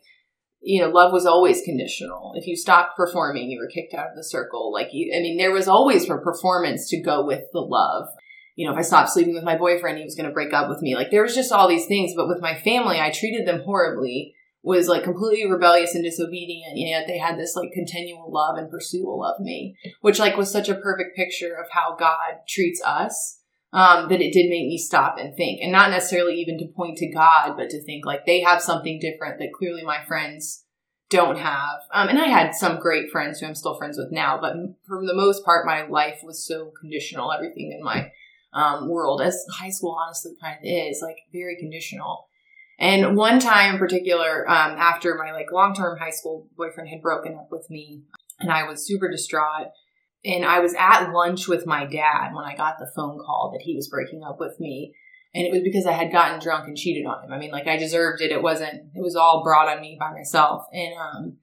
you 0.62 0.82
know, 0.82 0.90
love 0.90 1.12
was 1.12 1.26
always 1.26 1.62
conditional. 1.64 2.34
If 2.36 2.48
you 2.48 2.56
stopped 2.56 2.96
performing, 2.96 3.50
you 3.50 3.60
were 3.60 3.68
kicked 3.68 3.94
out 3.94 4.10
of 4.10 4.16
the 4.16 4.24
circle. 4.24 4.72
Like, 4.72 4.90
you, 4.92 5.14
I 5.16 5.22
mean, 5.22 5.38
there 5.38 5.52
was 5.52 5.68
always 5.68 6.10
a 6.10 6.18
performance 6.18 6.90
to 6.90 7.02
go 7.02 7.24
with 7.24 7.44
the 7.54 7.60
love. 7.60 8.08
You 8.56 8.66
know, 8.66 8.74
if 8.74 8.80
I 8.80 8.82
stopped 8.82 9.12
sleeping 9.12 9.36
with 9.36 9.44
my 9.44 9.58
boyfriend, 9.58 10.00
he 10.00 10.04
was 10.04 10.16
going 10.16 10.28
to 10.28 10.34
break 10.34 10.54
up 10.54 10.70
with 10.70 10.82
me. 10.82 10.96
Like, 10.96 11.12
there 11.12 11.22
was 11.22 11.36
just 11.36 11.52
all 11.52 11.68
these 11.68 11.86
things. 11.86 12.14
But 12.16 12.28
with 12.28 12.42
my 12.42 12.56
family, 12.56 13.00
I 13.00 13.12
treated 13.12 13.48
them 13.48 13.62
horribly 13.64 14.35
was 14.66 14.88
like 14.88 15.04
completely 15.04 15.50
rebellious 15.50 15.94
and 15.94 16.04
disobedient, 16.04 16.76
yet 16.76 17.06
they 17.08 17.20
had 17.20 17.38
this 17.38 17.56
like 17.56 17.72
continual 17.72 18.32
love 18.32 18.58
and 18.58 18.70
pursuit 18.70 19.08
of 19.08 19.40
me, 19.40 19.78
which 20.02 20.20
like 20.20 20.36
was 20.36 20.52
such 20.52 20.68
a 20.68 20.76
perfect 20.76 21.16
picture 21.16 21.54
of 21.54 21.70
how 21.72 21.96
God 21.96 22.40
treats 22.48 22.82
us. 22.84 23.40
Um, 23.74 24.08
that 24.08 24.22
it 24.22 24.32
did 24.32 24.50
make 24.50 24.68
me 24.68 24.78
stop 24.78 25.18
and 25.18 25.36
think, 25.36 25.60
and 25.62 25.70
not 25.70 25.92
necessarily 25.92 26.36
even 26.36 26.58
to 26.60 26.68
point 26.68 26.98
to 27.00 27.12
God, 27.12 27.58
but 27.58 27.70
to 27.72 27.84
think 27.84 28.06
like 28.06 28.26
they 28.26 28.40
have 28.40 28.62
something 28.62 29.02
different 29.02 29.38
that 29.40 29.52
clearly 29.54 29.84
my 29.84 30.02
friends 30.06 30.64
don't 31.10 31.38
have. 31.38 31.80
Um, 31.94 32.08
and 32.08 32.18
I 32.18 32.28
had 32.28 32.56
some 32.56 32.80
great 32.80 33.12
friends 33.12 33.40
who 33.40 33.48
I'm 33.48 33.56
still 33.56 33.78
friends 33.78 33.98
with 33.98 34.12
now, 34.12 34.40
but 34.40 34.54
for 34.88 35.06
the 35.06 35.14
most 35.14 35.44
part, 35.44 35.66
my 35.66 35.86
life 35.88 36.22
was 36.24 36.46
so 36.46 36.72
conditional. 36.80 37.34
Everything 37.34 37.74
in 37.78 37.84
my 37.84 38.12
um, 38.54 38.88
world, 38.88 39.22
as 39.22 39.46
high 39.54 39.70
school 39.70 39.98
honestly 40.00 40.32
kind 40.42 40.58
of 40.58 40.64
is, 40.64 41.02
like 41.04 41.18
very 41.34 41.58
conditional. 41.60 42.25
And 42.78 43.16
one 43.16 43.40
time 43.40 43.74
in 43.74 43.80
particular, 43.80 44.50
um, 44.50 44.78
after 44.78 45.16
my 45.16 45.32
like 45.32 45.52
long 45.52 45.74
term 45.74 45.98
high 45.98 46.12
school 46.12 46.50
boyfriend 46.58 46.90
had 46.90 47.02
broken 47.02 47.36
up 47.36 47.48
with 47.52 47.70
me, 47.70 48.04
and 48.40 48.52
I 48.52 48.68
was 48.68 48.86
super 48.86 49.10
distraught. 49.10 49.68
And 50.26 50.44
I 50.44 50.60
was 50.60 50.74
at 50.74 51.12
lunch 51.12 51.48
with 51.48 51.68
my 51.68 51.86
dad 51.86 52.34
when 52.34 52.46
I 52.46 52.56
got 52.56 52.80
the 52.80 52.92
phone 52.96 53.20
call 53.20 53.52
that 53.54 53.64
he 53.64 53.76
was 53.76 53.88
breaking 53.88 54.24
up 54.24 54.40
with 54.40 54.60
me. 54.60 54.96
And 55.36 55.46
it 55.46 55.52
was 55.52 55.62
because 55.62 55.86
I 55.86 55.92
had 55.92 56.12
gotten 56.12 56.40
drunk 56.40 56.68
and 56.68 56.76
cheated 56.76 57.06
on 57.06 57.24
him. 57.24 57.32
I 57.32 57.38
mean, 57.38 57.52
like 57.52 57.68
I 57.68 57.78
deserved 57.78 58.22
it. 58.22 58.32
It 58.32 58.42
wasn't, 58.42 58.74
it 58.96 59.02
was 59.02 59.16
all 59.16 59.44
brought 59.44 59.68
on 59.68 59.82
me 59.82 59.98
by 60.00 60.12
myself. 60.12 60.66
And, 60.74 60.94
um, 60.98 61.38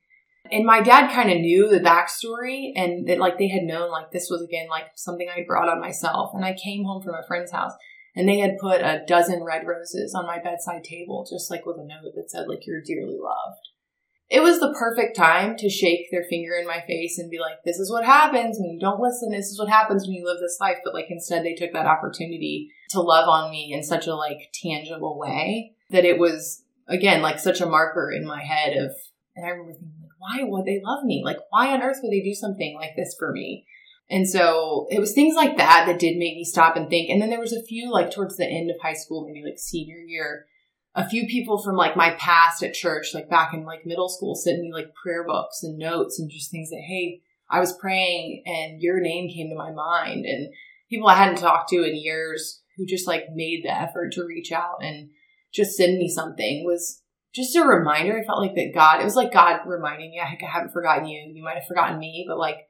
and 0.51 0.67
my 0.67 0.81
dad 0.81 1.13
kind 1.13 1.31
of 1.31 1.39
knew 1.39 1.69
the 1.69 1.79
backstory 1.79 2.73
and 2.75 3.07
that 3.07 3.19
like 3.19 3.39
they 3.39 3.49
had 3.49 3.63
known 3.63 3.91
like 3.91 4.11
this 4.11 4.29
was 4.29 4.43
again 4.43 4.69
like 4.69 4.87
something 4.97 5.29
I 5.29 5.45
brought 5.47 5.69
on 5.69 5.81
myself. 5.81 6.33
And 6.35 6.45
I 6.45 6.55
came 6.55 6.85
home 6.85 7.03
from 7.03 7.15
a 7.15 7.27
friend's 7.27 7.53
house 7.53 7.73
and 8.15 8.29
they 8.29 8.39
had 8.39 8.59
put 8.61 8.81
a 8.81 9.03
dozen 9.07 9.43
red 9.43 9.67
roses 9.67 10.15
on 10.15 10.27
my 10.27 10.39
bedside 10.39 10.85
table, 10.85 11.27
just 11.29 11.51
like 11.51 11.65
with 11.65 11.77
a 11.79 11.87
note 11.87 12.13
that 12.15 12.31
said, 12.31 12.47
like, 12.49 12.67
you're 12.67 12.83
dearly 12.83 13.19
loved. 13.19 13.69
It 14.29 14.43
was 14.43 14.61
the 14.61 14.75
perfect 14.79 15.15
time 15.15 15.57
to 15.59 15.69
shake 15.69 16.11
their 16.11 16.25
finger 16.25 16.55
in 16.59 16.67
my 16.67 16.83
face 16.87 17.19
and 17.19 17.31
be 17.31 17.39
like, 17.39 17.57
this 17.65 17.79
is 17.79 17.91
what 17.91 18.07
happens 18.07 18.57
when 18.59 18.71
you 18.71 18.81
don't 18.81 19.01
listen. 19.01 19.31
This 19.31 19.49
is 19.49 19.59
what 19.59 19.69
happens 19.69 20.05
when 20.05 20.15
you 20.15 20.25
live 20.25 20.41
this 20.41 20.57
life. 20.59 20.79
But 20.83 20.95
like, 20.95 21.07
instead, 21.11 21.45
they 21.45 21.55
took 21.55 21.73
that 21.75 21.87
opportunity 21.87 22.71
to 22.91 23.01
love 23.01 23.29
on 23.29 23.51
me 23.51 23.73
in 23.75 23.83
such 23.83 24.07
a 24.07 24.15
like 24.15 24.51
tangible 24.63 25.19
way 25.19 25.73
that 25.91 26.07
it 26.07 26.19
was, 26.19 26.65
again, 26.89 27.21
like 27.21 27.39
such 27.39 27.61
a 27.61 27.67
marker 27.67 28.11
in 28.11 28.27
my 28.27 28.43
head 28.43 28.75
of 28.77 28.93
And 29.35 29.47
I 29.47 29.51
remember 29.51 29.73
thinking, 29.73 29.99
like, 30.01 30.19
why 30.19 30.45
would 30.45 30.67
they 30.67 30.81
love 30.85 31.05
me? 31.05 31.23
Like, 31.25 31.39
why 31.51 31.69
on 31.69 31.83
earth 31.83 31.99
would 32.03 32.13
they 32.13 32.23
do 32.23 32.35
something 32.35 32.77
like 32.79 32.97
this 32.97 33.15
for 33.19 33.33
me? 33.33 33.67
And 34.13 34.29
so 34.29 34.87
it 34.91 35.01
was 35.01 35.15
things 35.15 35.35
like 35.35 35.57
that 35.57 35.87
that 35.87 35.99
did 35.99 36.19
make 36.19 36.37
me 36.37 36.45
stop 36.45 36.77
and 36.77 36.91
think. 36.91 37.09
And 37.09 37.21
then 37.21 37.31
there 37.31 37.41
was 37.41 37.55
a 37.55 37.63
few, 37.63 37.91
like 37.91 38.11
towards 38.11 38.37
the 38.37 38.47
end 38.47 38.71
of 38.71 38.77
high 38.83 38.93
school, 38.93 39.27
maybe 39.27 39.43
like 39.43 39.59
senior 39.59 39.97
year, 39.97 40.45
a 40.95 41.09
few 41.09 41.27
people 41.27 41.63
from 41.63 41.77
like 41.77 41.97
my 41.97 42.11
past 42.19 42.63
at 42.63 42.75
church, 42.75 43.15
like 43.15 43.31
back 43.31 43.55
in 43.55 43.65
like 43.65 43.87
middle 43.87 44.11
school, 44.11 44.35
sent 44.35 44.61
me 44.61 44.71
like 44.71 44.95
prayer 45.03 45.25
books 45.27 45.63
and 45.63 45.79
notes 45.79 46.21
and 46.21 46.31
just 46.31 46.51
things 46.51 46.69
that, 46.69 46.83
hey, 46.87 47.23
I 47.51 47.59
was 47.59 47.73
praying 47.73 48.43
and 48.45 48.83
your 48.83 49.01
name 49.01 49.31
came 49.31 49.49
to 49.49 49.57
my 49.57 49.73
mind. 49.73 50.27
And 50.27 50.53
people 50.91 51.09
I 51.09 51.15
hadn't 51.15 51.39
talked 51.39 51.71
to 51.71 51.83
in 51.83 51.97
years 51.97 52.61
who 52.77 52.85
just 52.85 53.07
like 53.07 53.25
made 53.33 53.63
the 53.65 53.75
effort 53.75 54.13
to 54.13 54.27
reach 54.27 54.53
out 54.53 54.83
and 54.83 55.09
just 55.55 55.75
send 55.75 55.97
me 55.97 56.11
something 56.11 56.65
was 56.67 57.01
just 57.35 57.57
a 57.57 57.65
reminder. 57.65 58.19
I 58.19 58.27
felt 58.27 58.43
like 58.43 58.57
that 58.57 58.75
God, 58.75 59.01
it 59.01 59.05
was 59.05 59.17
like 59.17 59.33
God 59.33 59.61
reminding 59.65 60.11
me, 60.11 60.21
I 60.21 60.37
haven't 60.47 60.75
forgotten 60.75 61.07
you. 61.07 61.33
You 61.35 61.43
might 61.43 61.57
have 61.57 61.67
forgotten 61.67 61.99
me, 61.99 62.27
but 62.29 62.37
like, 62.37 62.67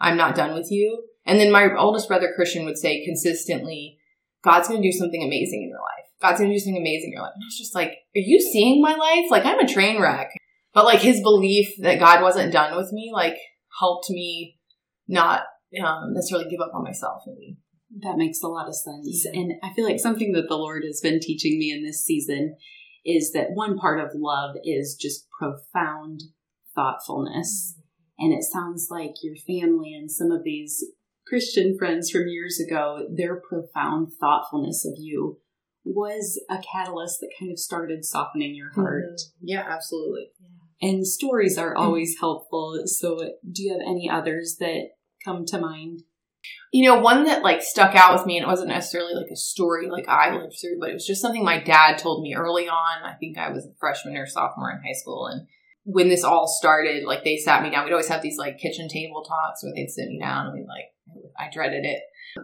I'm 0.00 0.16
not 0.16 0.34
done 0.34 0.54
with 0.54 0.70
you. 0.70 1.04
And 1.26 1.38
then 1.38 1.52
my 1.52 1.68
oldest 1.76 2.08
brother, 2.08 2.32
Christian, 2.34 2.64
would 2.64 2.78
say 2.78 3.04
consistently, 3.04 3.98
God's 4.42 4.68
going 4.68 4.82
to 4.82 4.88
do 4.88 4.96
something 4.96 5.22
amazing 5.22 5.62
in 5.62 5.68
your 5.68 5.78
life. 5.78 6.06
God's 6.22 6.40
going 6.40 6.50
to 6.50 6.56
do 6.56 6.60
something 6.60 6.80
amazing 6.80 7.10
in 7.10 7.12
your 7.12 7.22
life. 7.22 7.32
And 7.34 7.44
I 7.44 7.46
was 7.46 7.58
just 7.58 7.74
like, 7.74 7.90
are 7.90 8.20
you 8.20 8.40
seeing 8.40 8.80
my 8.80 8.94
life? 8.94 9.30
Like, 9.30 9.44
I'm 9.44 9.60
a 9.60 9.68
train 9.68 10.00
wreck. 10.00 10.30
But 10.72 10.84
like 10.84 11.00
his 11.00 11.20
belief 11.20 11.74
that 11.80 11.98
God 11.98 12.22
wasn't 12.22 12.52
done 12.52 12.76
with 12.76 12.92
me, 12.92 13.10
like, 13.12 13.36
helped 13.78 14.08
me 14.10 14.58
not 15.08 15.42
um, 15.84 16.14
necessarily 16.14 16.48
give 16.48 16.60
up 16.60 16.72
on 16.74 16.84
myself. 16.84 17.22
Maybe. 17.26 17.58
That 18.02 18.16
makes 18.16 18.42
a 18.42 18.48
lot 18.48 18.68
of 18.68 18.74
sense. 18.74 19.26
And 19.32 19.54
I 19.62 19.72
feel 19.74 19.84
like 19.84 19.98
something 19.98 20.32
that 20.32 20.48
the 20.48 20.56
Lord 20.56 20.84
has 20.84 21.00
been 21.00 21.18
teaching 21.20 21.58
me 21.58 21.72
in 21.72 21.84
this 21.84 22.04
season 22.04 22.56
is 23.04 23.32
that 23.32 23.48
one 23.52 23.76
part 23.76 23.98
of 24.00 24.10
love 24.14 24.56
is 24.62 24.96
just 24.98 25.26
profound 25.30 26.22
thoughtfulness. 26.74 27.76
Mm-hmm. 28.20 28.32
And 28.32 28.38
it 28.38 28.44
sounds 28.44 28.88
like 28.90 29.14
your 29.22 29.36
family 29.36 29.94
and 29.94 30.10
some 30.10 30.30
of 30.30 30.44
these 30.44 30.84
Christian 31.26 31.76
friends 31.78 32.10
from 32.10 32.28
years 32.28 32.60
ago, 32.60 33.06
their 33.10 33.40
profound 33.40 34.08
thoughtfulness 34.20 34.84
of 34.84 34.94
you 34.98 35.38
was 35.84 36.40
a 36.50 36.58
catalyst 36.58 37.20
that 37.20 37.32
kind 37.38 37.50
of 37.50 37.58
started 37.58 38.04
softening 38.04 38.54
your 38.54 38.72
heart. 38.72 39.04
Mm-hmm. 39.04 39.44
Yeah, 39.46 39.64
absolutely. 39.66 40.30
And 40.82 41.06
stories 41.06 41.58
are 41.58 41.76
always 41.76 42.16
helpful. 42.18 42.82
So, 42.86 43.18
do 43.50 43.62
you 43.62 43.72
have 43.72 43.82
any 43.86 44.08
others 44.08 44.56
that 44.60 44.92
come 45.22 45.44
to 45.46 45.58
mind? 45.58 46.02
You 46.72 46.88
know, 46.88 47.00
one 47.00 47.24
that 47.24 47.42
like 47.42 47.62
stuck 47.62 47.94
out 47.94 48.14
with 48.14 48.26
me, 48.26 48.38
and 48.38 48.44
it 48.44 48.48
wasn't 48.48 48.70
necessarily 48.70 49.14
like 49.14 49.30
a 49.30 49.36
story 49.36 49.90
like 49.90 50.08
I 50.08 50.34
lived 50.34 50.56
through, 50.58 50.78
but 50.80 50.88
it 50.88 50.94
was 50.94 51.06
just 51.06 51.20
something 51.20 51.44
my 51.44 51.62
dad 51.62 51.98
told 51.98 52.22
me 52.22 52.34
early 52.34 52.68
on. 52.68 53.04
I 53.04 53.14
think 53.14 53.36
I 53.36 53.50
was 53.50 53.66
a 53.66 53.74
freshman 53.78 54.16
or 54.16 54.26
sophomore 54.26 54.70
in 54.70 54.78
high 54.78 54.98
school, 54.98 55.26
and 55.26 55.46
when 55.92 56.08
this 56.08 56.24
all 56.24 56.46
started, 56.46 57.04
like 57.04 57.24
they 57.24 57.36
sat 57.36 57.62
me 57.62 57.70
down. 57.70 57.84
We'd 57.84 57.92
always 57.92 58.08
have 58.08 58.22
these 58.22 58.38
like 58.38 58.58
kitchen 58.58 58.88
table 58.88 59.22
talks 59.22 59.62
where 59.62 59.72
they'd 59.74 59.90
sit 59.90 60.08
me 60.08 60.18
down 60.20 60.46
and 60.46 60.54
we 60.54 60.66
like, 60.66 60.86
I 61.38 61.50
dreaded 61.52 61.84
it. 61.84 62.00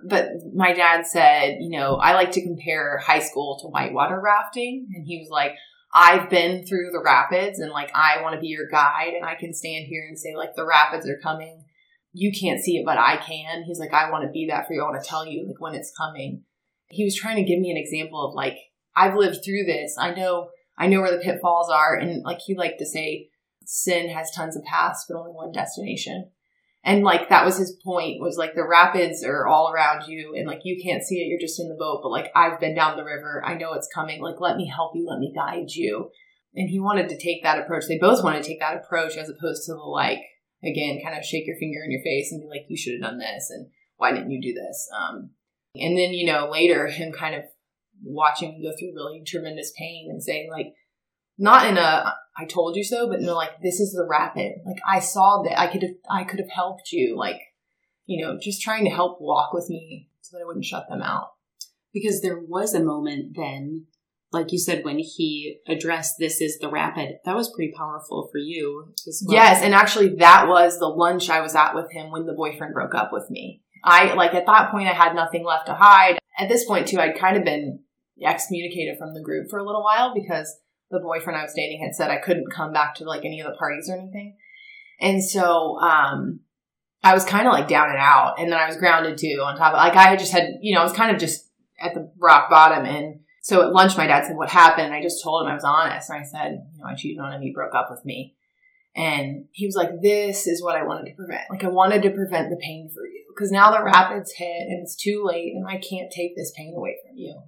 But 0.08 0.28
my 0.54 0.72
dad 0.72 1.06
said, 1.06 1.58
you 1.60 1.70
know, 1.70 1.96
I 1.96 2.14
like 2.14 2.32
to 2.32 2.42
compare 2.42 2.98
high 2.98 3.20
school 3.20 3.58
to 3.62 3.68
whitewater 3.68 4.20
rafting. 4.20 4.88
And 4.94 5.06
he 5.06 5.18
was 5.18 5.28
like, 5.30 5.52
I've 5.94 6.28
been 6.28 6.66
through 6.66 6.90
the 6.92 7.02
rapids 7.02 7.60
and 7.60 7.70
like 7.70 7.90
I 7.94 8.20
want 8.22 8.34
to 8.34 8.40
be 8.40 8.48
your 8.48 8.68
guide 8.68 9.14
and 9.14 9.24
I 9.24 9.36
can 9.36 9.54
stand 9.54 9.86
here 9.86 10.04
and 10.06 10.18
say 10.18 10.34
like 10.36 10.54
the 10.54 10.66
rapids 10.66 11.08
are 11.08 11.18
coming 11.22 11.64
you 12.18 12.32
can't 12.32 12.64
see 12.64 12.78
it, 12.78 12.86
but 12.86 12.96
I 12.96 13.18
can. 13.18 13.64
He's 13.64 13.78
like, 13.78 13.92
I 13.92 14.10
want 14.10 14.24
to 14.24 14.30
be 14.30 14.46
that 14.48 14.66
for 14.66 14.72
you. 14.72 14.80
I 14.80 14.88
want 14.88 15.02
to 15.02 15.08
tell 15.08 15.26
you 15.26 15.46
like 15.46 15.60
when 15.60 15.74
it's 15.74 15.92
coming. 15.94 16.44
He 16.88 17.04
was 17.04 17.14
trying 17.14 17.36
to 17.36 17.42
give 17.42 17.60
me 17.60 17.70
an 17.70 17.76
example 17.76 18.26
of 18.26 18.34
like, 18.34 18.56
I've 18.96 19.16
lived 19.16 19.44
through 19.44 19.64
this. 19.66 19.96
I 20.00 20.14
know, 20.14 20.48
I 20.78 20.86
know 20.86 21.02
where 21.02 21.10
the 21.10 21.22
pitfalls 21.22 21.68
are. 21.68 21.94
And 21.94 22.22
like 22.22 22.38
he 22.38 22.56
liked 22.56 22.78
to 22.78 22.86
say, 22.86 23.28
sin 23.66 24.08
has 24.08 24.30
tons 24.30 24.56
of 24.56 24.64
paths, 24.64 25.04
but 25.08 25.18
only 25.18 25.32
one 25.32 25.52
destination. 25.52 26.30
And 26.84 27.02
like 27.02 27.28
that 27.28 27.44
was 27.44 27.58
his 27.58 27.76
point 27.84 28.20
was 28.20 28.36
like 28.36 28.54
the 28.54 28.66
rapids 28.66 29.24
are 29.24 29.46
all 29.48 29.72
around 29.72 30.06
you 30.06 30.34
and 30.36 30.46
like 30.46 30.60
you 30.62 30.80
can't 30.80 31.02
see 31.02 31.16
it, 31.16 31.26
you're 31.26 31.40
just 31.40 31.58
in 31.58 31.68
the 31.68 31.74
boat, 31.74 31.98
but 32.00 32.10
like 32.10 32.30
I've 32.36 32.60
been 32.60 32.76
down 32.76 32.96
the 32.96 33.04
river, 33.04 33.42
I 33.44 33.54
know 33.54 33.72
it's 33.72 33.88
coming, 33.92 34.22
like 34.22 34.40
let 34.40 34.56
me 34.56 34.70
help 34.72 34.92
you, 34.94 35.04
let 35.04 35.18
me 35.18 35.32
guide 35.34 35.70
you. 35.70 36.10
And 36.54 36.70
he 36.70 36.78
wanted 36.78 37.08
to 37.08 37.18
take 37.18 37.42
that 37.42 37.58
approach. 37.58 37.86
They 37.88 37.98
both 37.98 38.22
wanted 38.22 38.44
to 38.44 38.48
take 38.48 38.60
that 38.60 38.76
approach 38.76 39.16
as 39.16 39.28
opposed 39.28 39.64
to 39.66 39.72
the 39.72 39.80
like, 39.80 40.20
again, 40.62 41.00
kind 41.04 41.18
of 41.18 41.24
shake 41.24 41.48
your 41.48 41.56
finger 41.56 41.80
in 41.84 41.90
your 41.90 42.02
face 42.02 42.30
and 42.30 42.40
be 42.40 42.48
like, 42.48 42.66
you 42.68 42.76
should 42.76 42.94
have 42.94 43.10
done 43.10 43.18
this 43.18 43.50
and 43.50 43.66
why 43.96 44.12
didn't 44.12 44.30
you 44.30 44.40
do 44.40 44.54
this? 44.54 44.88
Um, 44.96 45.30
and 45.74 45.98
then, 45.98 46.12
you 46.12 46.24
know, 46.24 46.48
later 46.48 46.86
him 46.86 47.12
kind 47.12 47.34
of 47.34 47.42
watching 48.04 48.50
me 48.52 48.62
go 48.62 48.76
through 48.78 48.94
really 48.94 49.22
tremendous 49.26 49.72
pain 49.76 50.06
and 50.08 50.22
saying 50.22 50.50
like, 50.52 50.68
not 51.38 51.66
in 51.66 51.78
a 51.78 52.14
I 52.38 52.44
told 52.44 52.76
you 52.76 52.84
so, 52.84 53.08
but 53.08 53.20
no, 53.20 53.34
like 53.34 53.60
this 53.62 53.80
is 53.80 53.92
the 53.92 54.06
rapid. 54.08 54.52
Like 54.66 54.80
I 54.86 55.00
saw 55.00 55.42
that 55.42 55.58
I 55.58 55.66
could 55.68 55.82
have 55.82 55.94
I 56.10 56.24
could 56.24 56.38
have 56.38 56.50
helped 56.50 56.92
you. 56.92 57.16
Like, 57.16 57.40
you 58.04 58.24
know, 58.24 58.38
just 58.40 58.62
trying 58.62 58.84
to 58.84 58.90
help 58.90 59.20
walk 59.20 59.52
with 59.52 59.70
me 59.70 60.08
so 60.20 60.36
that 60.36 60.42
I 60.42 60.46
wouldn't 60.46 60.64
shut 60.64 60.88
them 60.88 61.02
out. 61.02 61.28
Because 61.92 62.20
there 62.20 62.38
was 62.38 62.74
a 62.74 62.82
moment 62.82 63.36
then 63.36 63.86
like 64.32 64.52
you 64.52 64.58
said, 64.58 64.84
when 64.84 64.98
he 64.98 65.60
addressed 65.66 66.16
this 66.18 66.40
is 66.40 66.58
the 66.58 66.68
rapid, 66.68 67.16
that 67.24 67.36
was 67.36 67.52
pretty 67.54 67.72
powerful 67.76 68.28
for 68.30 68.38
you 68.38 68.92
well. 69.24 69.36
Yes, 69.36 69.62
and 69.62 69.74
actually 69.74 70.16
that 70.16 70.46
was 70.48 70.78
the 70.78 70.88
lunch 70.88 71.30
I 71.30 71.40
was 71.40 71.54
at 71.54 71.74
with 71.74 71.90
him 71.92 72.10
when 72.10 72.26
the 72.26 72.34
boyfriend 72.34 72.74
broke 72.74 72.94
up 72.94 73.10
with 73.12 73.30
me. 73.30 73.62
I 73.84 74.14
like 74.14 74.34
at 74.34 74.46
that 74.46 74.70
point 74.70 74.88
I 74.88 74.92
had 74.92 75.14
nothing 75.14 75.44
left 75.44 75.66
to 75.66 75.74
hide. 75.74 76.18
At 76.38 76.48
this 76.48 76.64
point 76.64 76.88
too, 76.88 76.98
I'd 76.98 77.18
kind 77.18 77.36
of 77.36 77.44
been 77.44 77.80
excommunicated 78.24 78.98
from 78.98 79.14
the 79.14 79.22
group 79.22 79.48
for 79.48 79.58
a 79.58 79.64
little 79.64 79.82
while 79.82 80.12
because 80.14 80.54
the 80.90 81.00
boyfriend 81.00 81.38
I 81.38 81.42
was 81.42 81.54
dating 81.54 81.82
had 81.82 81.94
said 81.94 82.10
I 82.10 82.18
couldn't 82.18 82.52
come 82.52 82.72
back 82.72 82.94
to 82.96 83.04
like 83.04 83.24
any 83.24 83.40
of 83.40 83.46
the 83.46 83.56
parties 83.56 83.88
or 83.88 83.96
anything. 83.96 84.36
And 85.00 85.22
so 85.22 85.78
um 85.80 86.40
I 87.02 87.14
was 87.14 87.24
kind 87.24 87.46
of 87.46 87.52
like 87.52 87.68
down 87.68 87.90
and 87.90 87.98
out 87.98 88.38
and 88.38 88.50
then 88.50 88.58
I 88.58 88.66
was 88.66 88.76
grounded 88.76 89.18
too 89.18 89.42
on 89.44 89.56
top 89.56 89.72
of 89.72 89.78
like 89.78 89.96
I 89.96 90.08
had 90.08 90.18
just 90.18 90.32
had, 90.32 90.54
you 90.60 90.74
know, 90.74 90.80
I 90.80 90.84
was 90.84 90.92
kind 90.92 91.14
of 91.14 91.20
just 91.20 91.50
at 91.80 91.94
the 91.94 92.10
rock 92.18 92.48
bottom 92.50 92.84
and 92.84 93.20
so 93.46 93.62
at 93.62 93.72
lunch, 93.72 93.96
my 93.96 94.08
dad 94.08 94.26
said, 94.26 94.36
what 94.36 94.48
happened? 94.48 94.86
And 94.86 94.94
I 94.94 95.00
just 95.00 95.22
told 95.22 95.42
him 95.42 95.48
I 95.48 95.54
was 95.54 95.62
honest. 95.62 96.10
And 96.10 96.18
I 96.18 96.24
said, 96.24 96.64
you 96.74 96.80
know, 96.80 96.90
I 96.90 96.96
cheated 96.96 97.20
on 97.20 97.32
him. 97.32 97.42
He 97.42 97.52
broke 97.52 97.76
up 97.76 97.92
with 97.92 98.04
me. 98.04 98.34
And 98.96 99.44
he 99.52 99.66
was 99.66 99.76
like, 99.76 100.00
this 100.02 100.48
is 100.48 100.60
what 100.60 100.74
I 100.74 100.82
wanted 100.82 101.10
to 101.10 101.14
prevent. 101.14 101.42
Like 101.48 101.62
I 101.62 101.68
wanted 101.68 102.02
to 102.02 102.10
prevent 102.10 102.50
the 102.50 102.56
pain 102.56 102.90
for 102.92 103.06
you 103.06 103.24
because 103.28 103.52
now 103.52 103.70
the 103.70 103.84
rapids 103.84 104.32
hit 104.32 104.62
and 104.68 104.82
it's 104.82 104.96
too 104.96 105.22
late 105.24 105.52
and 105.54 105.64
I 105.68 105.76
can't 105.76 106.10
take 106.10 106.34
this 106.34 106.52
pain 106.56 106.74
away 106.76 106.96
from 107.06 107.16
you. 107.16 107.40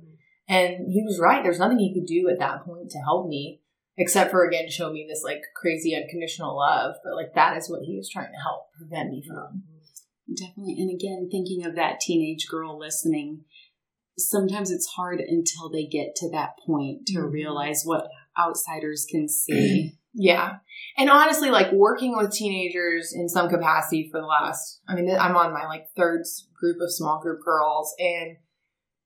And 0.48 0.90
he 0.90 1.02
was 1.04 1.20
right. 1.20 1.42
There's 1.42 1.58
nothing 1.58 1.78
he 1.78 1.92
could 1.92 2.06
do 2.06 2.28
at 2.30 2.38
that 2.38 2.64
point 2.64 2.90
to 2.90 2.98
help 2.98 3.28
me 3.28 3.60
except 3.98 4.30
for 4.30 4.46
again 4.46 4.70
show 4.70 4.92
me 4.92 5.04
this 5.08 5.22
like 5.24 5.42
crazy 5.54 5.94
unconditional 5.94 6.56
love. 6.56 6.94
But 7.04 7.14
like 7.14 7.34
that 7.34 7.56
is 7.56 7.68
what 7.68 7.82
he 7.82 7.96
was 7.96 8.08
trying 8.08 8.32
to 8.32 8.42
help 8.42 8.72
prevent 8.78 9.10
me 9.10 9.22
from. 9.26 9.64
Definitely. 10.34 10.76
And 10.78 10.90
again, 10.90 11.28
thinking 11.30 11.64
of 11.64 11.74
that 11.74 12.00
teenage 12.00 12.46
girl 12.48 12.78
listening, 12.78 13.44
sometimes 14.18 14.70
it's 14.70 14.86
hard 14.86 15.20
until 15.20 15.70
they 15.70 15.86
get 15.86 16.14
to 16.16 16.30
that 16.30 16.50
point 16.66 17.06
to 17.06 17.18
mm-hmm. 17.18 17.30
realize 17.30 17.82
what 17.84 18.08
outsiders 18.38 19.06
can 19.10 19.28
see. 19.28 19.94
yeah. 20.14 20.56
And 20.96 21.08
honestly, 21.08 21.50
like 21.50 21.72
working 21.72 22.16
with 22.16 22.32
teenagers 22.32 23.12
in 23.14 23.28
some 23.28 23.48
capacity 23.48 24.08
for 24.10 24.20
the 24.20 24.26
last, 24.26 24.80
I 24.86 24.94
mean, 24.94 25.10
I'm 25.18 25.36
on 25.36 25.52
my 25.52 25.66
like 25.66 25.86
third 25.96 26.24
group 26.58 26.76
of 26.80 26.92
small 26.92 27.20
group 27.20 27.40
girls. 27.42 27.94
And, 27.98 28.36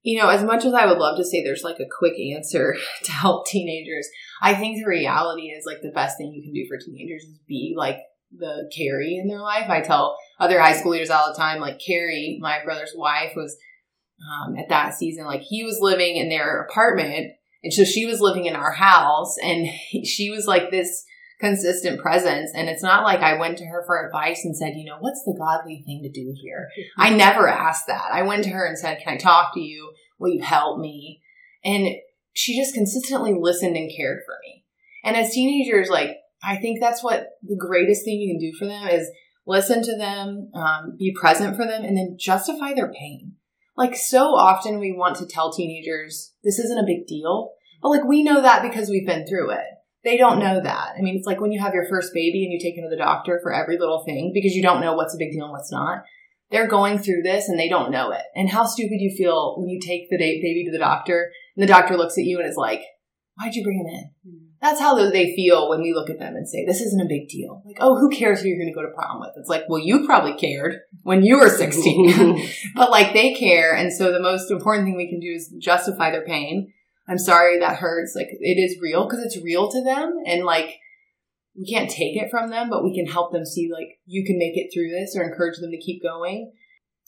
you 0.03 0.21
know, 0.21 0.29
as 0.29 0.43
much 0.43 0.65
as 0.65 0.75
I 0.75 0.87
would 0.87 0.99
love 0.99 1.17
to 1.17 1.25
say 1.25 1.43
there's 1.43 1.63
like 1.63 1.79
a 1.79 1.89
quick 1.99 2.15
answer 2.35 2.77
to 3.05 3.13
help 3.13 3.47
teenagers, 3.47 4.09
I 4.41 4.55
think 4.55 4.77
the 4.77 4.89
reality 4.89 5.43
is 5.43 5.65
like 5.67 5.83
the 5.83 5.93
best 5.93 6.19
thing 6.19 6.33
you 6.33 6.43
can 6.43 6.53
do 6.53 6.67
for 6.69 6.79
teenagers 6.79 7.23
is 7.23 7.39
be 7.47 7.75
like 7.77 7.99
the 8.37 8.71
Carrie 8.75 9.17
in 9.17 9.29
their 9.29 9.41
life. 9.41 9.69
I 9.69 9.81
tell 9.81 10.17
other 10.41 10.61
high 10.61 10.77
school 10.77 10.93
leaders 10.93 11.11
all 11.11 11.31
the 11.31 11.39
time, 11.39 11.61
like 11.61 11.81
Carrie, 11.85 12.39
my 12.41 12.65
brother's 12.65 12.95
wife, 12.97 13.33
was 13.37 13.57
um, 14.21 14.57
at 14.57 14.69
that 14.69 14.95
season. 14.95 15.25
Like 15.25 15.43
he 15.43 15.65
was 15.65 15.79
living 15.81 16.17
in 16.17 16.29
their 16.29 16.63
apartment, 16.63 17.33
and 17.63 17.73
so 17.73 17.85
she 17.85 18.07
was 18.07 18.21
living 18.21 18.47
in 18.47 18.57
our 18.57 18.73
house, 18.73 19.37
and 19.43 19.69
she 20.05 20.31
was 20.31 20.47
like 20.47 20.71
this 20.71 21.05
consistent 21.43 22.01
presence. 22.01 22.53
And 22.55 22.69
it's 22.69 22.83
not 22.83 23.03
like 23.03 23.21
I 23.21 23.39
went 23.39 23.59
to 23.59 23.67
her 23.67 23.83
for 23.85 24.07
advice 24.07 24.45
and 24.45 24.57
said, 24.57 24.75
you 24.77 24.85
know, 24.85 24.97
what's 25.01 25.23
the 25.25 25.37
godly 25.37 25.83
thing 25.85 26.03
to 26.03 26.11
do 26.11 26.33
here? 26.41 26.69
I 26.97 27.11
never 27.15 27.49
asked 27.49 27.89
that. 27.89 28.11
I 28.13 28.23
went 28.23 28.45
to 28.45 28.51
her 28.51 28.65
and 28.65 28.79
said, 28.79 29.01
can 29.03 29.15
I 29.15 29.17
talk 29.17 29.53
to 29.55 29.61
you? 29.61 29.93
Will 30.19 30.31
you 30.31 30.43
help 30.43 30.79
me? 30.79 31.21
And 31.65 31.89
she 32.33 32.57
just 32.57 32.75
consistently 32.75 33.35
listened 33.39 33.77
and 33.77 33.91
cared 33.95 34.21
for 34.25 34.37
me. 34.43 34.65
And 35.05 35.17
as 35.17 35.33
teenagers, 35.33 35.91
like, 35.91 36.17
I 36.45 36.57
think 36.57 36.81
that's 36.81 37.03
what 37.03 37.27
the 37.43 37.57
greatest 37.57 38.05
thing 38.05 38.21
you 38.21 38.33
can 38.33 38.41
do 38.41 38.57
for 38.57 38.67
them 38.67 38.89
is 38.89 39.11
listen 39.47 39.83
to 39.83 39.97
them, 39.97 40.51
um, 40.55 40.97
be 40.99 41.15
present 41.19 41.57
for 41.57 41.67
them, 41.67 41.85
and 41.85 41.97
then 41.97 42.17
justify 42.19 42.73
their 42.73 42.93
pain. 42.93 43.35
Like 43.77 43.97
so 43.97 44.35
often 44.35 44.79
we 44.79 44.93
want 44.93 45.17
to 45.17 45.27
tell 45.27 45.53
teenagers 45.53 46.35
this 46.45 46.59
isn't 46.59 46.79
a 46.79 46.87
big 46.87 47.07
deal, 47.07 47.53
but 47.81 47.89
like 47.89 48.05
we 48.05 48.23
know 48.23 48.43
that 48.43 48.63
because 48.63 48.89
we've 48.89 49.07
been 49.07 49.27
through 49.27 49.51
it. 49.51 49.67
They 50.05 50.17
don't 50.17 50.41
know 50.41 50.61
that. 50.61 50.95
I 50.99 51.01
mean, 51.01 51.17
it's 51.17 51.27
like 51.27 51.41
when 51.41 51.53
you 51.53 51.61
have 51.61 51.75
your 51.75 51.89
first 51.89 52.13
baby 52.13 52.45
and 52.45 52.53
you 52.53 52.59
take 52.59 52.77
him 52.77 52.85
to 52.85 52.91
the 52.91 53.03
doctor 53.03 53.39
for 53.43 53.53
every 53.53 53.79
little 53.79 54.05
thing 54.05 54.33
because 54.35 54.53
you 54.53 54.63
don't 54.63 54.81
know 54.81 54.95
what's 54.95 55.15
a 55.15 55.19
big 55.19 55.33
deal 55.33 55.45
and 55.45 55.53
what's 55.53 55.71
not. 55.71 56.03
They're 56.51 56.67
going 56.67 56.99
through 56.99 57.23
this 57.23 57.49
and 57.49 57.59
they 57.59 57.69
don't 57.69 57.93
know 57.93 58.11
it. 58.11 58.25
And 58.35 58.51
how 58.51 58.65
stupid 58.65 59.01
you 59.01 59.15
feel 59.17 59.55
when 59.59 59.69
you 59.69 59.81
take 59.81 60.11
the 60.11 60.19
baby 60.19 60.65
to 60.67 60.73
the 60.73 60.79
doctor 60.79 61.31
and 61.57 61.63
the 61.63 61.73
doctor 61.73 61.97
looks 61.97 62.19
at 62.19 62.25
you 62.25 62.39
and 62.39 62.49
is 62.49 62.57
like, 62.57 62.83
why'd 63.37 63.55
you 63.55 63.63
bring 63.63 63.79
him 63.79 63.87
in? 63.87 64.11
Mm-hmm. 64.27 64.47
that's 64.61 64.81
how 64.81 64.95
they 65.11 65.35
feel 65.35 65.71
when 65.71 65.81
we 65.81 65.95
look 65.95 66.11
at 66.11 66.19
them 66.19 66.37
and 66.37 66.49
say, 66.49 66.65
this 66.67 66.81
isn't 66.81 67.01
a 67.01 67.09
big 67.09 67.29
deal. 67.29 67.63
Like, 67.65 67.79
oh, 67.81 67.97
who 67.99 68.11
cares 68.11 68.43
who 68.43 68.49
you're 68.49 68.59
going 68.59 68.73
to 68.73 68.75
go 68.75 68.83
to 68.83 68.95
prom 68.95 69.21
with? 69.21 69.31
It's 69.37 69.49
like, 69.49 69.65
well, 69.69 69.81
you 69.81 70.05
probably 70.05 70.35
cared 70.35 70.81
when 71.03 71.23
you 71.23 71.39
were 71.39 71.49
16, 71.49 72.49
but 72.75 72.91
like 72.91 73.15
they 73.15 73.35
care. 73.35 73.75
And 73.75 73.93
so 73.93 74.13
the 74.13 74.21
most 74.21 74.51
important 74.51 74.87
thing 74.87 74.97
we 74.97 75.09
can 75.09 75.21
do 75.21 75.33
is 75.33 75.55
justify 75.59 76.11
their 76.11 76.25
pain. 76.25 76.73
I'm 77.09 77.19
sorry 77.19 77.59
that 77.59 77.77
hurts. 77.77 78.15
Like 78.17 78.29
it 78.31 78.59
is 78.59 78.81
real 78.81 79.05
because 79.05 79.25
it's 79.25 79.43
real 79.43 79.71
to 79.71 79.83
them. 79.83 80.19
And 80.27 80.45
like, 80.45 80.79
we 81.57 81.67
can't 81.71 81.91
take 81.91 82.17
it 82.17 82.31
from 82.31 82.51
them, 82.51 82.71
but 82.71 82.83
we 82.83 82.95
can 82.95 83.07
help 83.07 83.33
them 83.33 83.45
see 83.45 83.71
like 83.73 83.99
you 84.07 84.25
can 84.25 84.39
make 84.39 84.57
it 84.57 84.71
through 84.73 84.91
this 84.91 85.15
or 85.17 85.23
encourage 85.23 85.59
them 85.59 85.71
to 85.71 85.81
keep 85.81 86.03
going 86.03 86.51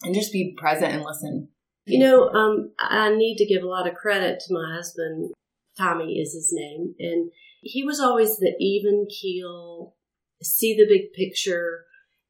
and 0.03 0.15
just 0.15 0.33
be 0.33 0.55
present 0.59 0.93
and 0.93 1.03
listen. 1.03 1.49
You 1.87 1.99
know, 2.01 2.29
um, 2.29 2.73
I 2.79 3.15
need 3.15 3.37
to 3.37 3.47
give 3.47 3.63
a 3.63 3.69
lot 3.69 3.87
of 3.87 3.95
credit 3.95 4.41
to 4.41 4.55
my 4.55 4.75
husband. 4.75 5.33
Tommy 5.77 6.19
is 6.19 6.33
his 6.33 6.51
name. 6.53 6.95
And 6.99 7.31
he 7.61 7.85
was 7.85 8.01
always 8.01 8.37
the 8.37 8.55
even 8.59 9.07
keel, 9.09 9.95
see 10.43 10.77
the 10.77 10.87
big 10.87 11.13
picture, 11.13 11.85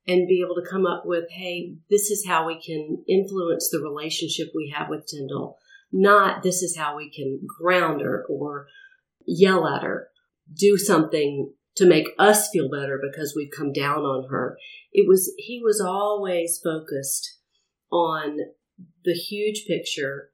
and 0.07 0.29
be 0.29 0.43
able 0.45 0.55
to 0.57 0.69
come 0.69 0.87
up 0.87 1.05
with, 1.07 1.25
hey, 1.31 1.77
this 1.91 2.11
is 2.11 2.27
how 2.27 2.47
we 2.47 2.61
can 2.61 3.05
influence 3.09 3.71
the 3.71 3.81
relationship 3.81 4.49
we 4.55 4.73
have 4.77 4.89
with 4.89 5.07
Tindell. 5.07 5.59
Not 5.97 6.43
this 6.43 6.61
is 6.61 6.77
how 6.77 6.97
we 6.97 7.09
can 7.09 7.43
ground 7.47 8.01
her 8.01 8.25
or 8.29 8.67
yell 9.25 9.69
at 9.69 9.85
her, 9.85 10.09
do 10.53 10.77
something 10.77 11.53
to 11.77 11.87
make 11.87 12.09
us 12.19 12.49
feel 12.53 12.69
better 12.69 13.01
because 13.01 13.35
we've 13.37 13.53
come 13.57 13.73
down 13.73 14.01
on 14.01 14.29
her. 14.29 14.59
It 14.93 15.07
was, 15.09 15.33
he 15.39 15.61
was 15.63 15.81
always 15.81 16.61
focused 16.63 17.39
on 17.93 18.39
the 19.05 19.13
huge 19.13 19.67
picture, 19.69 20.31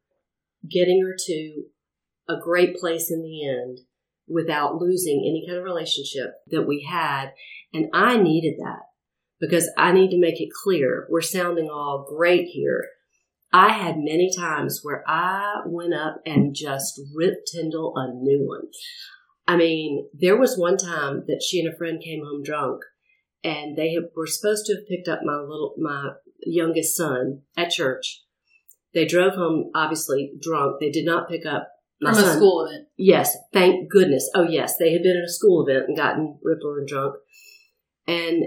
getting 0.66 1.02
her 1.04 1.14
to 1.26 1.64
a 2.26 2.40
great 2.42 2.76
place 2.76 3.10
in 3.10 3.22
the 3.22 3.46
end 3.46 3.80
without 4.26 4.76
losing 4.76 5.26
any 5.26 5.44
kind 5.46 5.58
of 5.58 5.64
relationship 5.64 6.36
that 6.46 6.66
we 6.66 6.88
had. 6.90 7.32
And 7.74 7.90
I 7.92 8.16
needed 8.16 8.54
that 8.60 8.84
because 9.38 9.70
I 9.76 9.92
need 9.92 10.10
to 10.12 10.18
make 10.18 10.40
it 10.40 10.48
clear 10.64 11.06
we're 11.10 11.20
sounding 11.20 11.68
all 11.68 12.06
great 12.08 12.46
here. 12.46 12.86
I 13.52 13.72
had 13.72 13.96
many 13.98 14.30
times 14.36 14.80
where 14.82 15.02
I 15.08 15.62
went 15.66 15.94
up 15.94 16.20
and 16.24 16.54
just 16.54 17.00
ripped 17.14 17.50
Tindell 17.52 17.94
a 17.96 18.12
new 18.14 18.46
one. 18.46 18.68
I 19.46 19.56
mean, 19.56 20.08
there 20.12 20.36
was 20.36 20.56
one 20.56 20.76
time 20.76 21.24
that 21.26 21.42
she 21.42 21.58
and 21.58 21.72
a 21.72 21.76
friend 21.76 22.00
came 22.00 22.22
home 22.22 22.42
drunk 22.44 22.82
and 23.42 23.76
they 23.76 23.96
were 24.14 24.26
supposed 24.26 24.66
to 24.66 24.74
have 24.74 24.86
picked 24.86 25.08
up 25.08 25.20
my 25.24 25.36
little, 25.36 25.74
my 25.78 26.10
youngest 26.44 26.96
son 26.96 27.42
at 27.56 27.70
church. 27.70 28.22
They 28.94 29.06
drove 29.06 29.34
home, 29.34 29.70
obviously 29.74 30.32
drunk. 30.40 30.76
They 30.80 30.90
did 30.90 31.04
not 31.04 31.28
pick 31.28 31.46
up 31.46 31.68
my 32.00 32.12
From 32.12 32.22
son. 32.22 32.30
a 32.30 32.36
school 32.36 32.66
event. 32.66 32.88
Yes, 32.96 33.36
thank 33.52 33.90
goodness. 33.90 34.30
Oh 34.34 34.44
yes, 34.44 34.76
they 34.78 34.92
had 34.92 35.02
been 35.02 35.16
at 35.16 35.28
a 35.28 35.32
school 35.32 35.66
event 35.66 35.88
and 35.88 35.96
gotten 35.96 36.38
ripped 36.42 36.62
and 36.64 36.88
drunk. 36.88 37.16
And 38.06 38.44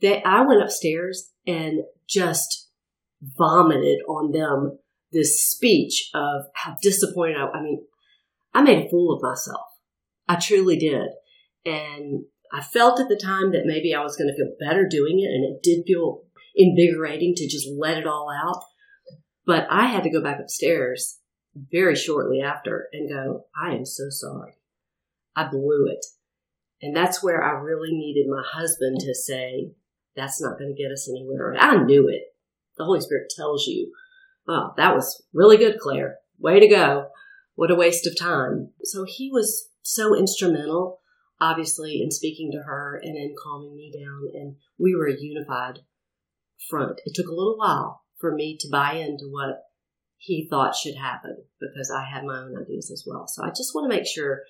they, 0.00 0.22
I 0.22 0.42
went 0.42 0.62
upstairs 0.62 1.32
and 1.46 1.80
just 2.08 2.65
vomited 3.22 3.98
on 4.08 4.32
them 4.32 4.78
this 5.12 5.40
speech 5.40 6.10
of 6.14 6.46
how 6.54 6.76
disappointed 6.82 7.36
I, 7.36 7.58
I 7.58 7.62
mean, 7.62 7.84
I 8.52 8.62
made 8.62 8.86
a 8.86 8.88
fool 8.88 9.14
of 9.14 9.22
myself. 9.22 9.66
I 10.28 10.36
truly 10.36 10.76
did. 10.76 11.08
And 11.64 12.24
I 12.52 12.62
felt 12.62 13.00
at 13.00 13.08
the 13.08 13.16
time 13.16 13.52
that 13.52 13.66
maybe 13.66 13.94
I 13.94 14.02
was 14.02 14.16
going 14.16 14.28
to 14.28 14.36
feel 14.36 14.54
better 14.60 14.86
doing 14.88 15.20
it, 15.20 15.30
and 15.30 15.44
it 15.44 15.62
did 15.62 15.84
feel 15.86 16.22
invigorating 16.54 17.34
to 17.36 17.48
just 17.48 17.68
let 17.76 17.98
it 17.98 18.06
all 18.06 18.30
out. 18.30 18.62
But 19.44 19.66
I 19.70 19.86
had 19.86 20.04
to 20.04 20.10
go 20.10 20.22
back 20.22 20.40
upstairs 20.40 21.18
very 21.54 21.96
shortly 21.96 22.40
after 22.40 22.88
and 22.92 23.08
go, 23.08 23.44
I 23.60 23.74
am 23.74 23.84
so 23.84 24.04
sorry. 24.10 24.54
I 25.34 25.48
blew 25.48 25.86
it. 25.90 26.04
And 26.82 26.94
that's 26.94 27.22
where 27.22 27.42
I 27.42 27.60
really 27.60 27.92
needed 27.92 28.26
my 28.28 28.42
husband 28.44 29.00
to 29.00 29.14
say, 29.14 29.72
that's 30.14 30.40
not 30.40 30.58
going 30.58 30.74
to 30.74 30.82
get 30.82 30.92
us 30.92 31.08
anywhere. 31.08 31.54
I 31.58 31.82
knew 31.82 32.08
it. 32.08 32.22
The 32.78 32.84
Holy 32.84 33.00
Spirit 33.00 33.32
tells 33.34 33.66
you, 33.66 33.92
oh, 34.48 34.72
that 34.76 34.94
was 34.94 35.24
really 35.32 35.56
good, 35.56 35.78
Claire. 35.80 36.16
Way 36.38 36.60
to 36.60 36.68
go. 36.68 37.08
What 37.54 37.70
a 37.70 37.74
waste 37.74 38.06
of 38.06 38.18
time. 38.18 38.70
So 38.84 39.04
he 39.06 39.30
was 39.32 39.70
so 39.82 40.14
instrumental, 40.14 41.00
obviously, 41.40 42.02
in 42.02 42.10
speaking 42.10 42.50
to 42.52 42.62
her 42.66 43.00
and 43.02 43.16
in 43.16 43.34
calming 43.42 43.74
me 43.74 43.92
down. 43.92 44.28
And 44.34 44.56
we 44.78 44.94
were 44.94 45.08
a 45.08 45.18
unified 45.18 45.80
front. 46.68 47.00
It 47.04 47.14
took 47.14 47.28
a 47.28 47.34
little 47.34 47.56
while 47.56 48.02
for 48.18 48.34
me 48.34 48.56
to 48.60 48.68
buy 48.70 48.94
into 48.94 49.28
what 49.30 49.62
he 50.18 50.46
thought 50.48 50.74
should 50.74 50.96
happen 50.96 51.44
because 51.60 51.90
I 51.90 52.04
had 52.04 52.24
my 52.24 52.38
own 52.38 52.54
ideas 52.60 52.90
as 52.90 53.04
well. 53.06 53.26
So 53.26 53.44
I 53.44 53.48
just 53.48 53.74
want 53.74 53.90
to 53.90 53.96
make 53.96 54.06
sure 54.06 54.42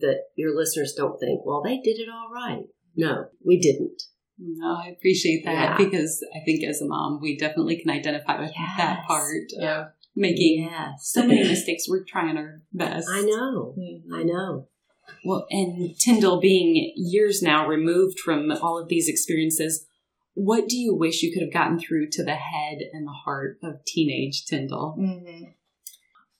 that 0.00 0.24
your 0.36 0.54
listeners 0.56 0.94
don't 0.96 1.18
think, 1.18 1.42
well, 1.44 1.62
they 1.62 1.78
did 1.78 1.98
it 1.98 2.08
all 2.08 2.30
right. 2.32 2.64
No, 2.96 3.26
we 3.44 3.58
didn't. 3.58 4.02
No, 4.38 4.76
I 4.84 4.88
appreciate 4.88 5.44
that 5.44 5.52
yeah. 5.52 5.76
because 5.76 6.24
I 6.34 6.44
think 6.44 6.62
as 6.64 6.80
a 6.82 6.86
mom, 6.86 7.20
we 7.20 7.36
definitely 7.36 7.80
can 7.80 7.90
identify 7.90 8.38
with 8.38 8.52
yes. 8.54 8.76
that 8.76 9.04
part 9.06 9.44
yeah. 9.50 9.80
of 9.80 9.86
making 10.14 10.68
yes. 10.70 11.08
so 11.10 11.26
many 11.26 11.42
mistakes. 11.42 11.88
We're 11.88 12.04
trying 12.04 12.36
our 12.36 12.62
best. 12.72 13.08
I 13.10 13.22
know. 13.22 13.74
Mm-hmm. 13.78 14.14
I 14.14 14.22
know. 14.24 14.68
Well, 15.24 15.46
and 15.50 15.98
Tindell 15.98 16.40
being 16.40 16.92
years 16.96 17.42
now 17.42 17.66
removed 17.66 18.20
from 18.20 18.50
all 18.50 18.78
of 18.78 18.88
these 18.88 19.08
experiences, 19.08 19.86
what 20.34 20.68
do 20.68 20.76
you 20.76 20.94
wish 20.94 21.22
you 21.22 21.32
could 21.32 21.42
have 21.42 21.52
gotten 21.52 21.78
through 21.78 22.08
to 22.10 22.24
the 22.24 22.34
head 22.34 22.78
and 22.92 23.06
the 23.06 23.12
heart 23.12 23.58
of 23.62 23.84
teenage 23.84 24.44
Tindell? 24.44 24.96
Mm-hmm. 24.98 25.44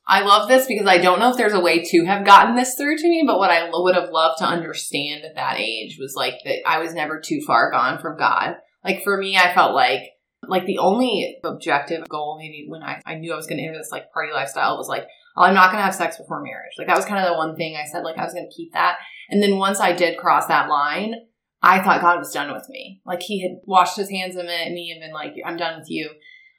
I 0.09 0.23
love 0.23 0.49
this 0.49 0.67
because 0.67 0.87
I 0.87 0.99
don't 0.99 1.19
know 1.19 1.31
if 1.31 1.37
there's 1.37 1.53
a 1.53 1.61
way 1.61 1.83
to 1.83 2.05
have 2.05 2.25
gotten 2.25 2.55
this 2.55 2.75
through 2.75 2.97
to 2.99 3.09
me, 3.09 3.25
but 3.27 3.39
what 3.39 3.51
I 3.51 3.69
would 3.73 3.97
have 3.97 4.11
loved 4.11 4.39
to 4.39 4.45
understand 4.45 5.25
at 5.25 5.35
that 5.35 5.59
age 5.59 5.97
was 5.99 6.15
like 6.17 6.35
that 6.45 6.59
I 6.67 6.79
was 6.79 6.95
never 6.95 7.21
too 7.21 7.41
far 7.45 7.73
gone 7.73 7.99
from 7.99 8.17
God. 8.17 8.57
Like 8.85 9.03
for 9.03 9.17
me, 9.17 9.37
I 9.37 9.53
felt 9.53 9.75
like 9.75 10.03
like 10.49 10.65
the 10.67 10.79
only 10.79 11.39
objective 11.43 12.09
goal 12.09 12.39
maybe 12.39 12.67
when 12.69 12.83
I, 12.83 13.01
I 13.05 13.17
knew 13.17 13.33
I 13.33 13.37
was 13.37 13.49
going 13.49 13.59
to 13.59 13.65
enter 13.65 13.79
this 13.79 13.91
like 13.91 14.13
party 14.13 14.33
lifestyle 14.33 14.77
was 14.77 14.89
like, 14.89 15.07
oh, 15.37 15.43
I'm 15.43 15.55
not 15.55 15.73
going 15.73 15.79
to 15.79 15.85
have 15.85 15.95
sex 15.95 16.19
before 16.19 16.43
marriage. 16.43 16.75
Like 16.79 16.87
that 16.87 16.97
was 16.97 17.05
kind 17.05 17.25
of 17.25 17.29
the 17.29 17.37
one 17.37 17.57
thing 17.57 17.77
I 17.77 17.91
said, 17.91 18.05
like 18.05 18.17
I 18.17 18.25
was 18.25 18.33
going 18.33 18.49
to 18.49 18.57
keep 18.57 18.73
that. 18.75 18.99
And 19.29 19.43
then 19.43 19.57
once 19.57 19.81
I 19.81 19.93
did 19.93 20.19
cross 20.19 20.47
that 20.47 20.69
line, 20.69 21.15
I 21.63 21.83
thought 21.83 22.01
God 22.01 22.19
was 22.19 22.33
done 22.33 22.53
with 22.53 22.69
me. 22.69 23.01
Like 23.05 23.23
he 23.23 23.43
had 23.43 23.59
washed 23.65 23.97
his 23.97 24.11
hands 24.11 24.37
of 24.37 24.45
me 24.45 24.93
and 24.93 25.01
been 25.01 25.13
like, 25.13 25.33
I'm 25.45 25.57
done 25.57 25.81
with 25.81 25.91
you. 25.91 26.11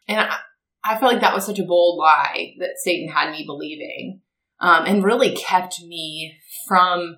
And 0.10 0.19
I, 0.19 0.38
I 0.88 0.97
felt 0.97 1.12
like 1.12 1.21
that 1.21 1.36
was 1.36 1.45
such 1.45 1.60
a 1.60 1.65
bold 1.65 2.00
lie 2.00 2.56
that 2.60 2.78
Satan 2.78 3.10
had 3.10 3.32
me 3.32 3.43
believing 3.45 4.21
um, 4.60 4.86
and 4.86 5.04
really 5.04 5.36
kept 5.36 5.82
me 5.82 6.38
from 6.67 7.17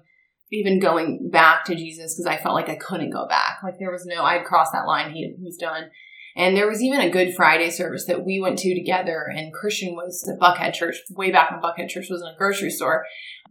even 0.52 0.80
going 0.80 1.30
back 1.32 1.66
to 1.66 1.76
Jesus 1.76 2.16
because 2.16 2.26
I 2.26 2.42
felt 2.42 2.56
like 2.56 2.70
I 2.70 2.76
couldn't 2.76 3.12
go 3.12 3.28
back. 3.28 3.60
Like 3.64 3.76
there 3.80 3.92
was 3.92 4.06
no, 4.06 4.24
I 4.24 4.38
had 4.38 4.46
crossed 4.46 4.74
that 4.74 4.88
line. 4.88 5.12
He, 5.12 5.36
he 5.38 5.44
was 5.44 5.58
done. 5.58 5.92
And 6.36 6.56
there 6.56 6.68
was 6.68 6.82
even 6.82 7.02
a 7.02 7.10
Good 7.10 7.36
Friday 7.36 7.70
service 7.70 8.06
that 8.06 8.26
we 8.26 8.40
went 8.40 8.60
to 8.60 8.74
together, 8.74 9.26
and 9.30 9.54
Christian 9.54 9.96
was 9.96 10.26
at 10.32 10.40
Buckhead 10.40 10.74
Church, 10.74 10.96
way 11.12 11.32
back 11.32 11.52
when 11.52 11.60
Buckhead 11.60 11.90
Church 11.90 12.08
was 12.10 12.22
in 12.22 12.28
a 12.28 12.38
grocery 12.38 12.70
store. 12.70 13.06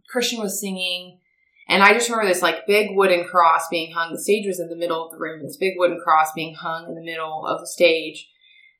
Christian 0.09 0.39
was 0.39 0.59
singing 0.59 1.19
and 1.69 1.83
I 1.83 1.93
just 1.93 2.09
remember 2.09 2.27
this 2.27 2.41
like 2.41 2.65
big 2.65 2.97
wooden 2.97 3.23
cross 3.25 3.67
being 3.69 3.93
hung. 3.93 4.11
The 4.11 4.19
stage 4.19 4.47
was 4.47 4.59
in 4.59 4.69
the 4.69 4.75
middle 4.75 5.05
of 5.05 5.11
the 5.11 5.19
room. 5.19 5.43
This 5.43 5.55
big 5.55 5.73
wooden 5.77 5.99
cross 6.03 6.33
being 6.33 6.55
hung 6.55 6.87
in 6.87 6.95
the 6.95 7.03
middle 7.03 7.45
of 7.45 7.59
the 7.59 7.67
stage. 7.67 8.27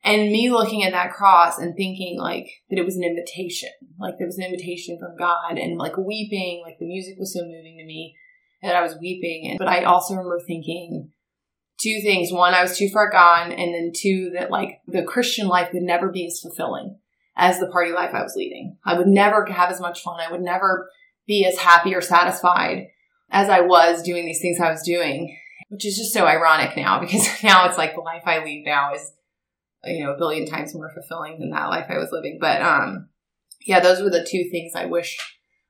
And 0.02 0.32
me 0.32 0.50
looking 0.50 0.82
at 0.82 0.92
that 0.92 1.12
cross 1.12 1.58
and 1.58 1.76
thinking 1.76 2.18
like 2.18 2.48
that 2.70 2.78
it 2.78 2.84
was 2.84 2.96
an 2.96 3.04
invitation. 3.04 3.68
Like 3.98 4.14
there 4.18 4.26
was 4.26 4.38
an 4.38 4.44
invitation 4.44 4.98
from 4.98 5.16
God 5.16 5.58
and 5.58 5.76
like 5.76 5.96
weeping, 5.96 6.62
like 6.64 6.78
the 6.78 6.86
music 6.86 7.16
was 7.18 7.34
so 7.34 7.40
moving 7.42 7.76
to 7.78 7.84
me 7.84 8.16
that 8.62 8.76
I 8.76 8.82
was 8.82 8.96
weeping. 9.00 9.48
And, 9.50 9.58
but 9.58 9.68
I 9.68 9.84
also 9.84 10.14
remember 10.14 10.40
thinking 10.40 11.10
two 11.80 12.00
things. 12.02 12.32
One, 12.32 12.54
I 12.54 12.62
was 12.62 12.76
too 12.76 12.88
far 12.88 13.10
gone. 13.10 13.52
And 13.52 13.74
then 13.74 13.92
two, 13.94 14.30
that 14.34 14.50
like 14.50 14.80
the 14.86 15.02
Christian 15.02 15.48
life 15.48 15.70
would 15.72 15.82
never 15.82 16.08
be 16.08 16.26
as 16.26 16.40
fulfilling 16.40 16.98
as 17.36 17.58
the 17.58 17.68
party 17.68 17.92
life 17.92 18.14
I 18.14 18.22
was 18.22 18.34
leading. 18.36 18.76
I 18.84 18.94
would 18.94 19.06
never 19.06 19.46
have 19.46 19.70
as 19.70 19.80
much 19.80 20.02
fun. 20.02 20.20
I 20.20 20.30
would 20.30 20.42
never 20.42 20.90
be 21.26 21.46
as 21.46 21.58
happy 21.58 21.94
or 21.94 22.00
satisfied 22.00 22.88
as 23.30 23.48
I 23.48 23.60
was 23.60 24.02
doing 24.02 24.26
these 24.26 24.40
things 24.40 24.58
I 24.60 24.70
was 24.70 24.82
doing, 24.82 25.36
which 25.68 25.86
is 25.86 25.96
just 25.96 26.12
so 26.12 26.26
ironic 26.26 26.76
now 26.76 27.00
because 27.00 27.26
now 27.42 27.66
it's 27.66 27.78
like 27.78 27.94
the 27.94 28.00
life 28.00 28.22
I 28.26 28.44
lead 28.44 28.64
now 28.66 28.94
is, 28.94 29.12
you 29.84 30.04
know, 30.04 30.12
a 30.12 30.18
billion 30.18 30.46
times 30.46 30.74
more 30.74 30.90
fulfilling 30.90 31.38
than 31.38 31.50
that 31.50 31.68
life 31.68 31.86
I 31.88 31.98
was 31.98 32.10
living. 32.12 32.38
But, 32.40 32.62
um, 32.62 33.08
yeah, 33.66 33.80
those 33.80 34.02
were 34.02 34.10
the 34.10 34.26
two 34.28 34.48
things 34.50 34.72
I 34.74 34.86
wish 34.86 35.16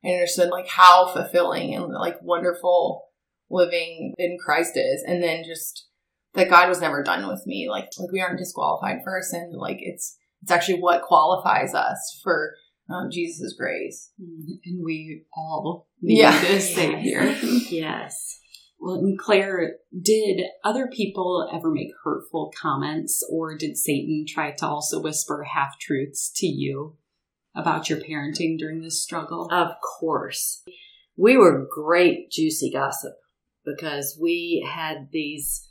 I 0.04 0.08
understood, 0.08 0.50
like 0.50 0.68
how 0.68 1.08
fulfilling 1.12 1.74
and 1.74 1.92
like 1.92 2.22
wonderful 2.22 3.04
living 3.50 4.14
in 4.18 4.38
Christ 4.44 4.76
is. 4.76 5.02
And 5.06 5.22
then 5.22 5.44
just 5.44 5.86
that 6.34 6.50
God 6.50 6.68
was 6.68 6.80
never 6.80 7.02
done 7.02 7.26
with 7.28 7.42
me. 7.46 7.68
Like, 7.68 7.90
like 7.98 8.12
we 8.12 8.20
aren't 8.20 8.38
disqualified 8.38 8.98
for 9.04 9.20
sin. 9.22 9.52
Like 9.56 9.78
it's, 9.80 10.16
it's 10.42 10.52
actually 10.52 10.80
what 10.80 11.02
qualifies 11.02 11.74
us 11.74 12.20
for 12.22 12.54
um, 12.88 13.10
Jesus' 13.10 13.54
grace. 13.58 14.10
Mm-hmm. 14.20 14.52
And 14.64 14.84
we 14.84 15.24
all 15.34 15.88
need 16.00 16.20
yeah. 16.20 16.40
this 16.40 16.74
Savior. 16.74 17.22
yes. 17.70 18.39
Well, 18.80 18.94
and 18.94 19.18
Claire, 19.18 19.76
did 20.02 20.40
other 20.64 20.88
people 20.88 21.46
ever 21.52 21.70
make 21.70 21.90
hurtful 22.02 22.50
comments, 22.60 23.22
or 23.30 23.54
did 23.56 23.76
Satan 23.76 24.24
try 24.26 24.52
to 24.52 24.66
also 24.66 25.02
whisper 25.02 25.44
half 25.44 25.78
truths 25.78 26.32
to 26.36 26.46
you 26.46 26.96
about 27.54 27.90
your 27.90 27.98
parenting 27.98 28.58
during 28.58 28.80
this 28.80 29.02
struggle? 29.02 29.48
Of 29.52 29.72
course. 29.82 30.62
we 31.14 31.36
were 31.36 31.68
great 31.70 32.30
juicy 32.30 32.70
gossip 32.72 33.12
because 33.66 34.18
we 34.20 34.66
had 34.66 35.08
these 35.12 35.68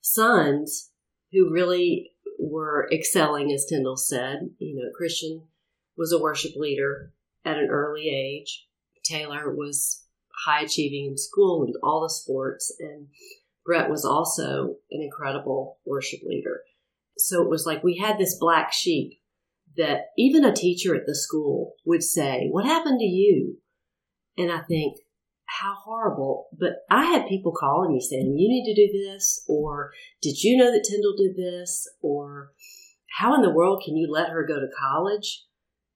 sons 0.00 0.92
who 1.32 1.50
really 1.50 2.12
were 2.38 2.88
excelling, 2.92 3.50
as 3.52 3.66
Tindell 3.66 3.96
said. 3.96 4.50
You 4.58 4.76
know, 4.76 4.90
Christian 4.96 5.48
was 5.96 6.12
a 6.12 6.20
worship 6.20 6.52
leader 6.54 7.12
at 7.44 7.58
an 7.58 7.68
early 7.68 8.08
age. 8.10 8.68
Taylor 9.04 9.52
was 9.52 10.03
high 10.46 10.62
achieving 10.62 11.06
in 11.06 11.16
school 11.16 11.64
and 11.64 11.74
all 11.82 12.02
the 12.02 12.10
sports, 12.10 12.74
and 12.78 13.08
Brett 13.64 13.90
was 13.90 14.04
also 14.04 14.76
an 14.90 15.02
incredible 15.02 15.78
worship 15.86 16.20
leader. 16.24 16.62
So 17.16 17.42
it 17.42 17.48
was 17.48 17.64
like 17.66 17.82
we 17.82 17.98
had 17.98 18.18
this 18.18 18.36
black 18.38 18.72
sheep 18.72 19.20
that 19.76 20.06
even 20.18 20.44
a 20.44 20.54
teacher 20.54 20.94
at 20.94 21.06
the 21.06 21.14
school 21.14 21.74
would 21.84 22.02
say, 22.02 22.48
What 22.50 22.66
happened 22.66 23.00
to 23.00 23.06
you? 23.06 23.58
And 24.36 24.50
I 24.50 24.60
think, 24.60 24.96
how 25.46 25.74
horrible. 25.74 26.48
But 26.58 26.84
I 26.90 27.04
had 27.04 27.28
people 27.28 27.52
calling 27.52 27.92
me 27.92 28.00
saying, 28.00 28.34
you 28.36 28.48
need 28.48 28.64
to 28.64 28.74
do 28.74 28.92
this, 28.92 29.44
or 29.48 29.92
did 30.20 30.42
you 30.42 30.56
know 30.56 30.72
that 30.72 30.84
Tindell 30.88 31.16
did 31.16 31.36
this, 31.36 31.88
or 32.00 32.52
how 33.18 33.34
in 33.34 33.42
the 33.42 33.50
world 33.50 33.82
can 33.84 33.96
you 33.96 34.10
let 34.10 34.30
her 34.30 34.46
go 34.46 34.54
to 34.54 34.66
college 34.78 35.44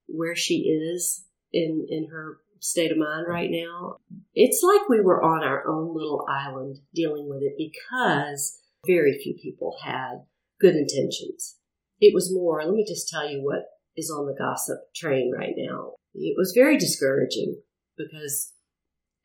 where 0.06 0.36
she 0.36 0.60
is 0.60 1.24
in, 1.52 1.86
in 1.88 2.08
her 2.10 2.40
state 2.60 2.92
of 2.92 2.98
mind 2.98 3.26
right 3.28 3.50
now? 3.50 3.96
It's 4.34 4.62
like 4.62 4.88
we 4.88 5.00
were 5.00 5.22
on 5.22 5.42
our 5.44 5.66
own 5.66 5.94
little 5.94 6.26
island 6.28 6.78
dealing 6.94 7.28
with 7.28 7.42
it 7.42 7.54
because 7.56 8.60
very 8.86 9.18
few 9.22 9.34
people 9.34 9.76
had 9.84 10.22
good 10.60 10.74
intentions. 10.74 11.56
It 12.00 12.14
was 12.14 12.32
more, 12.32 12.62
let 12.64 12.74
me 12.74 12.84
just 12.86 13.08
tell 13.08 13.28
you 13.28 13.42
what 13.42 13.64
is 13.96 14.10
on 14.10 14.26
the 14.26 14.34
gossip 14.38 14.78
train 14.94 15.32
right 15.36 15.54
now. 15.56 15.94
It 16.14 16.34
was 16.36 16.52
very 16.54 16.78
discouraging 16.78 17.60
because 17.96 18.52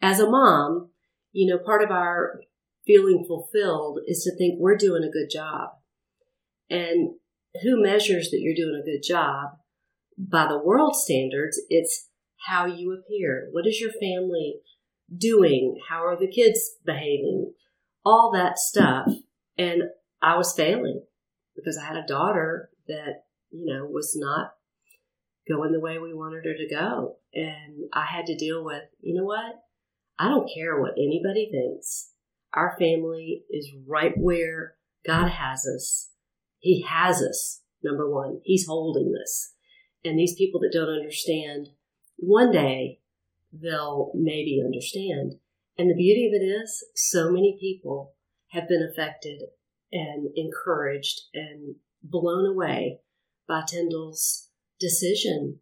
as 0.02 0.20
a 0.20 0.30
mom, 0.30 0.90
you 1.32 1.52
know, 1.52 1.64
part 1.64 1.84
of 1.84 1.92
our 1.92 2.42
feeling 2.86 3.24
fulfilled 3.28 4.00
is 4.08 4.24
to 4.24 4.36
think 4.36 4.60
we're 4.60 4.76
doing 4.76 5.04
a 5.04 5.12
good 5.12 5.30
job. 5.32 5.70
And 6.70 7.16
who 7.62 7.82
measures 7.82 8.30
that 8.32 8.40
you're 8.42 8.56
doing 8.56 8.80
a 8.82 8.86
good 8.86 9.04
job? 9.04 9.52
By 10.18 10.48
the 10.48 10.60
world 10.60 10.96
standards, 10.96 11.62
it's 11.70 12.10
how 12.46 12.66
you 12.66 12.94
appear. 12.94 13.50
What 13.52 13.68
is 13.68 13.80
your 13.80 13.92
family 13.92 14.60
doing? 15.16 15.80
How 15.90 16.06
are 16.06 16.20
the 16.20 16.32
kids 16.32 16.72
behaving? 16.86 17.54
All 18.06 18.32
that 18.34 18.58
stuff. 18.58 19.08
And 19.58 19.84
I 20.22 20.38
was 20.38 20.54
failing 20.56 21.04
because 21.56 21.78
I 21.78 21.86
had 21.86 21.98
a 21.98 22.08
daughter 22.08 22.70
that, 22.88 23.26
you 23.52 23.74
know, 23.74 23.86
was 23.86 24.16
not 24.16 24.54
going 25.48 25.72
the 25.72 25.80
way 25.80 25.98
we 25.98 26.14
wanted 26.14 26.46
her 26.46 26.54
to 26.54 26.70
go. 26.70 27.18
And 27.34 27.90
I 27.94 28.06
had 28.06 28.26
to 28.28 28.38
deal 28.38 28.64
with, 28.64 28.84
you 29.02 29.16
know 29.16 29.26
what? 29.26 29.64
I 30.20 30.30
don't 30.30 30.50
care 30.54 30.80
what 30.80 30.94
anybody 30.94 31.50
thinks. 31.52 32.12
Our 32.54 32.76
family 32.80 33.44
is 33.50 33.72
right 33.88 34.14
where 34.16 34.76
God 35.06 35.30
has 35.30 35.66
us. 35.66 36.10
He 36.60 36.86
has 36.88 37.22
us, 37.22 37.62
number 37.84 38.10
one. 38.10 38.42
He's 38.44 38.68
holding 38.68 39.14
us. 39.22 39.54
And 40.06 40.18
these 40.18 40.36
people 40.36 40.60
that 40.62 40.72
don't 40.72 40.90
understand, 40.90 41.70
one 42.18 42.52
day 42.52 43.00
they'll 43.52 44.12
maybe 44.14 44.62
understand. 44.64 45.34
And 45.78 45.90
the 45.90 45.96
beauty 45.96 46.28
of 46.28 46.34
it 46.34 46.46
is, 46.46 46.86
so 46.96 47.32
many 47.32 47.58
people 47.60 48.14
have 48.52 48.68
been 48.68 48.88
affected 48.88 49.42
and 49.92 50.30
encouraged 50.36 51.22
and 51.34 51.76
blown 52.04 52.46
away 52.46 53.00
by 53.48 53.62
Tindell's 53.68 54.50
decision 54.80 55.60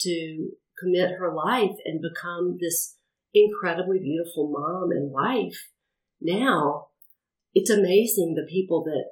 to 0.00 0.50
commit 0.78 1.18
her 1.18 1.34
life 1.34 1.76
and 1.84 2.00
become 2.00 2.56
this 2.60 2.96
incredibly 3.34 3.98
beautiful 3.98 4.50
mom 4.50 4.90
and 4.90 5.10
wife. 5.10 5.68
Now, 6.20 6.88
it's 7.54 7.70
amazing 7.70 8.34
the 8.34 8.50
people 8.50 8.84
that 8.84 9.04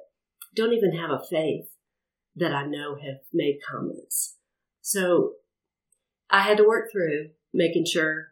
don't 0.55 0.73
even 0.73 0.97
have 0.97 1.11
a 1.11 1.23
faith 1.29 1.69
that 2.35 2.53
I 2.53 2.65
know 2.65 2.95
have 2.95 3.19
made 3.33 3.59
comments. 3.69 4.37
So 4.81 5.33
I 6.29 6.41
had 6.41 6.57
to 6.57 6.67
work 6.67 6.91
through 6.91 7.29
making 7.53 7.85
sure 7.85 8.29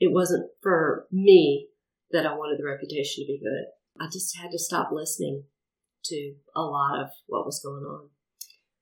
it 0.00 0.12
wasn't 0.12 0.50
for 0.62 1.06
me 1.12 1.68
that 2.10 2.26
I 2.26 2.34
wanted 2.34 2.58
the 2.58 2.66
reputation 2.66 3.24
to 3.24 3.26
be 3.26 3.38
good. 3.38 3.66
I 4.00 4.08
just 4.10 4.36
had 4.36 4.50
to 4.50 4.58
stop 4.58 4.90
listening 4.92 5.44
to 6.04 6.34
a 6.56 6.62
lot 6.62 7.00
of 7.00 7.10
what 7.26 7.46
was 7.46 7.60
going 7.62 7.84
on. 7.84 8.08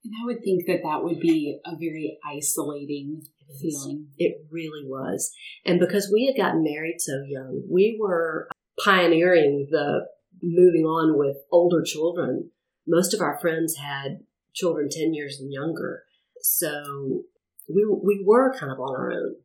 And 0.05 0.15
I 0.21 0.25
would 0.25 0.43
think 0.43 0.67
that 0.67 0.81
that 0.83 1.05
would 1.05 1.21
be 1.21 1.61
a 1.67 1.77
very 1.77 2.19
isolating 2.27 3.23
feeling. 3.61 4.07
It 4.17 4.47
really 4.51 4.87
was. 4.87 5.31
And 5.67 5.79
because 5.79 6.11
we 6.13 6.27
had 6.27 6.43
gotten 6.43 6.63
married 6.63 7.01
so 7.01 7.23
young, 7.27 7.63
we 7.71 7.99
were 8.01 8.49
pioneering 8.83 9.69
the 9.71 10.07
moving 10.43 10.85
on 10.85 11.19
with 11.19 11.37
older 11.51 11.83
children. 11.83 12.51
Most 12.87 13.13
of 13.13 13.21
our 13.21 13.39
friends 13.39 13.77
had 13.77 14.21
children 14.55 14.89
10 14.91 15.13
years 15.13 15.39
and 15.39 15.53
younger. 15.53 16.05
So 16.41 17.25
we, 17.75 17.87
we 18.03 18.25
were 18.27 18.57
kind 18.59 18.73
of 18.73 18.79
on 18.79 18.95
our 18.95 19.13
own. 19.13 19.37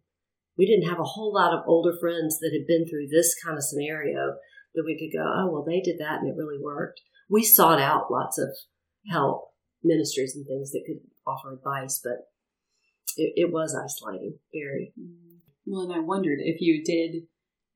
We 0.57 0.65
didn't 0.65 0.89
have 0.89 0.99
a 0.99 1.03
whole 1.03 1.33
lot 1.33 1.53
of 1.53 1.65
older 1.67 1.93
friends 1.99 2.39
that 2.39 2.51
had 2.53 2.67
been 2.67 2.87
through 2.87 3.07
this 3.07 3.35
kind 3.43 3.57
of 3.57 3.63
scenario 3.63 4.35
that 4.73 4.83
we 4.85 4.97
could 4.97 5.15
go, 5.17 5.23
oh, 5.23 5.51
well, 5.51 5.65
they 5.65 5.81
did 5.81 5.99
that 5.99 6.19
and 6.19 6.29
it 6.29 6.37
really 6.37 6.59
worked. 6.61 7.01
We 7.29 7.43
sought 7.43 7.81
out 7.81 8.11
lots 8.11 8.37
of 8.37 8.49
help, 9.09 9.49
ministries 9.83 10.35
and 10.35 10.45
things 10.45 10.71
that 10.71 10.83
could 10.85 11.01
offer 11.27 11.53
advice, 11.53 11.99
but 12.03 12.31
it, 13.17 13.33
it 13.35 13.51
was 13.51 13.75
isolating, 13.75 14.39
very. 14.53 14.93
Mm. 14.99 15.39
Well, 15.65 15.81
and 15.81 15.93
I 15.93 15.99
wondered 15.99 16.39
if 16.41 16.61
you 16.61 16.83
did 16.83 17.23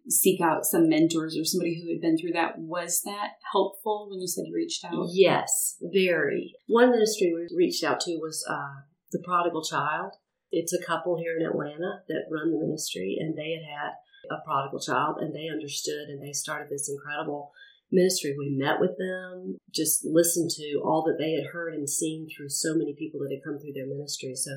seek 0.08 0.42
out 0.42 0.66
some 0.66 0.90
mentors 0.90 1.38
or 1.38 1.46
somebody 1.46 1.82
who 1.82 1.92
had 1.92 2.02
been 2.02 2.18
through 2.18 2.34
that. 2.34 2.58
Was 2.58 3.02
that 3.04 3.32
helpful 3.52 4.08
when 4.10 4.22
you 4.22 4.28
said 4.28 4.46
you 4.48 4.56
reached 4.56 4.84
out? 4.86 5.10
Yes, 5.12 5.78
very. 5.82 6.54
One 6.68 6.92
ministry 6.92 7.34
we 7.34 7.48
reached 7.56 7.84
out 7.84 8.00
to 8.02 8.18
was 8.18 8.46
uh, 8.50 8.84
the 9.12 9.20
Prodigal 9.24 9.64
Child. 9.64 10.14
It's 10.52 10.74
a 10.74 10.84
couple 10.84 11.18
here 11.18 11.38
in 11.40 11.46
Atlanta 11.46 12.02
that 12.08 12.30
run 12.32 12.52
the 12.52 12.60
ministry, 12.60 13.18
and 13.20 13.38
they 13.38 13.52
had 13.52 13.64
had 13.64 13.92
a 14.32 14.44
prodigal 14.46 14.80
child, 14.80 15.18
and 15.20 15.34
they 15.34 15.48
understood, 15.48 16.10
and 16.10 16.22
they 16.22 16.34
started 16.34 16.70
this 16.70 16.90
incredible 16.90 17.52
ministry. 17.92 18.36
We 18.38 18.56
met 18.56 18.80
with 18.80 18.98
them, 18.98 19.58
just 19.74 20.06
listened 20.06 20.52
to 20.52 20.82
all 20.84 21.04
that 21.04 21.18
they 21.18 21.34
had 21.34 21.52
heard 21.52 21.74
and 21.74 21.90
seen 21.90 22.28
through 22.28 22.50
so 22.50 22.76
many 22.76 22.96
people 22.98 23.20
that 23.22 23.32
had 23.32 23.44
come 23.44 23.60
through 23.60 23.74
their 23.74 23.88
ministry. 23.88 24.36
So 24.36 24.52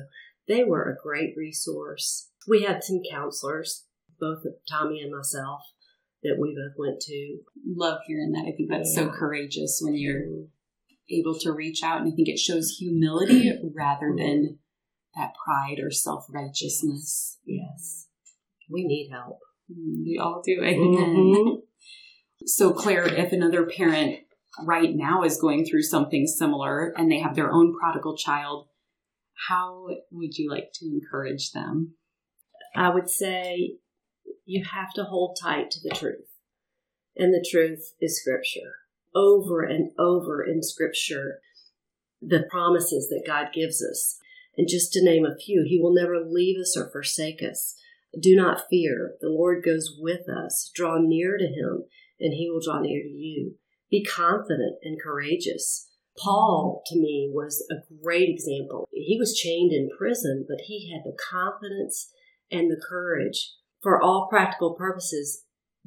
they 0.47 0.63
were 0.63 0.83
a 0.83 1.01
great 1.01 1.33
resource. 1.37 2.29
We 2.47 2.63
had 2.63 2.83
some 2.83 3.01
counselors, 3.09 3.85
both 4.19 4.43
Tommy 4.69 5.01
and 5.01 5.11
myself, 5.11 5.61
that 6.23 6.37
we 6.39 6.55
both 6.55 6.77
went 6.77 7.01
to. 7.01 7.37
Love 7.65 7.99
hearing 8.05 8.31
that. 8.31 8.45
I 8.47 8.55
think 8.55 8.69
that's 8.69 8.95
yeah. 8.95 9.05
so 9.05 9.09
courageous 9.09 9.79
when 9.83 9.95
you're 9.95 10.21
mm-hmm. 10.21 10.43
able 11.09 11.37
to 11.39 11.51
reach 11.51 11.81
out. 11.83 12.01
And 12.01 12.11
I 12.11 12.15
think 12.15 12.29
it 12.29 12.39
shows 12.39 12.77
humility 12.79 13.51
rather 13.75 14.13
than 14.17 14.59
that 15.15 15.33
pride 15.43 15.77
or 15.81 15.91
self 15.91 16.25
righteousness. 16.29 17.39
Yes. 17.45 18.07
We 18.69 18.85
need 18.85 19.09
help. 19.11 19.39
Mm, 19.71 20.03
we 20.05 20.19
all 20.21 20.41
do. 20.43 20.61
Mm-hmm. 20.61 21.59
so, 22.45 22.71
Claire, 22.71 23.07
if 23.07 23.31
another 23.31 23.65
parent 23.65 24.19
right 24.63 24.93
now 24.93 25.23
is 25.23 25.39
going 25.39 25.65
through 25.65 25.83
something 25.83 26.27
similar 26.27 26.93
and 26.97 27.11
they 27.11 27.19
have 27.19 27.35
their 27.35 27.51
own 27.51 27.73
prodigal 27.77 28.15
child, 28.17 28.67
how 29.47 29.87
would 30.11 30.37
you 30.37 30.49
like 30.49 30.69
to 30.75 30.85
encourage 30.85 31.51
them? 31.51 31.95
I 32.75 32.89
would 32.89 33.09
say 33.09 33.77
you 34.45 34.63
have 34.73 34.93
to 34.93 35.03
hold 35.03 35.37
tight 35.41 35.71
to 35.71 35.79
the 35.81 35.95
truth. 35.95 36.29
And 37.15 37.33
the 37.33 37.45
truth 37.49 37.93
is 38.01 38.19
scripture. 38.19 38.77
Over 39.15 39.61
and 39.61 39.91
over 39.99 40.43
in 40.43 40.63
scripture, 40.63 41.39
the 42.21 42.45
promises 42.49 43.07
that 43.09 43.23
God 43.27 43.47
gives 43.53 43.83
us. 43.83 44.17
And 44.57 44.67
just 44.67 44.93
to 44.93 45.03
name 45.03 45.25
a 45.25 45.35
few, 45.35 45.65
He 45.67 45.79
will 45.79 45.93
never 45.93 46.19
leave 46.19 46.59
us 46.59 46.77
or 46.77 46.89
forsake 46.91 47.41
us. 47.41 47.75
Do 48.19 48.35
not 48.35 48.63
fear. 48.69 49.15
The 49.21 49.29
Lord 49.29 49.63
goes 49.63 49.97
with 49.99 50.29
us. 50.29 50.71
Draw 50.75 50.99
near 51.01 51.37
to 51.37 51.45
Him, 51.45 51.85
and 52.19 52.33
He 52.33 52.49
will 52.49 52.61
draw 52.63 52.79
near 52.79 53.01
to 53.01 53.09
you. 53.09 53.55
Be 53.89 54.03
confident 54.03 54.77
and 54.83 55.01
courageous. 55.01 55.89
Paul, 56.17 56.83
to 56.87 56.99
me, 56.99 57.31
was 57.33 57.65
a 57.71 57.75
great 58.03 58.29
example. 58.29 58.87
He 58.91 59.17
was 59.19 59.35
chained 59.35 59.71
in 59.71 59.89
prison, 59.97 60.45
but 60.47 60.65
he 60.65 60.91
had 60.91 61.01
the 61.03 61.17
confidence 61.17 62.11
and 62.51 62.69
the 62.69 62.81
courage. 62.87 63.53
For 63.81 64.01
all 64.01 64.27
practical 64.29 64.75
purposes, 64.75 65.43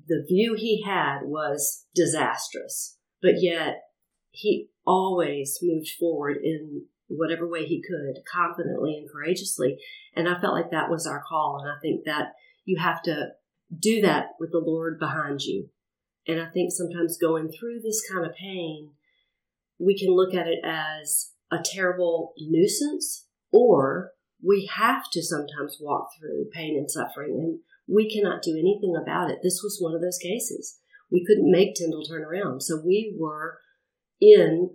the 0.07 0.25
view 0.27 0.55
he 0.55 0.83
had 0.83 1.21
was 1.23 1.87
disastrous, 1.95 2.99
but 3.23 3.35
yet 3.41 3.83
he 4.31 4.69
always 4.87 5.59
moved 5.63 5.89
forward 5.99 6.37
in 6.43 6.87
whatever 7.09 7.49
way 7.49 7.65
he 7.65 7.83
could, 7.83 8.23
confidently 8.31 8.97
and 8.97 9.09
courageously. 9.11 9.79
And 10.15 10.29
I 10.29 10.41
felt 10.41 10.55
like 10.55 10.71
that 10.71 10.91
was 10.91 11.07
our 11.07 11.23
call. 11.27 11.61
And 11.63 11.71
I 11.71 11.79
think 11.81 12.05
that 12.05 12.33
you 12.65 12.79
have 12.79 13.03
to 13.03 13.29
do 13.79 14.01
that 14.03 14.31
with 14.39 14.53
the 14.53 14.63
Lord 14.65 14.99
behind 14.99 15.43
you. 15.43 15.69
And 16.27 16.41
I 16.41 16.47
think 16.47 16.73
sometimes 16.73 17.19
going 17.19 17.49
through 17.49 17.81
this 17.83 18.03
kind 18.11 18.27
of 18.27 18.35
pain, 18.35 18.91
we 19.79 19.99
can 19.99 20.15
look 20.15 20.35
at 20.35 20.49
it 20.49 20.59
as 20.65 21.33
a 21.51 21.59
terrible 21.65 22.33
nuisance, 22.39 23.27
or 23.53 24.13
we 24.43 24.69
have 24.75 25.05
to 25.13 25.23
sometimes 25.23 25.79
walk 25.81 26.09
through 26.19 26.51
pain 26.53 26.77
and 26.77 26.91
suffering. 26.91 27.39
And 27.39 27.59
we 27.87 28.11
cannot 28.11 28.43
do 28.43 28.53
anything 28.53 28.95
about 29.01 29.31
it. 29.31 29.39
This 29.43 29.61
was 29.63 29.79
one 29.81 29.95
of 29.95 30.01
those 30.01 30.19
cases. 30.19 30.79
We 31.11 31.25
couldn't 31.25 31.51
make 31.51 31.75
Tindell 31.75 32.03
turn 32.03 32.25
around. 32.25 32.63
So 32.63 32.81
we 32.85 33.15
were 33.17 33.59
in 34.21 34.71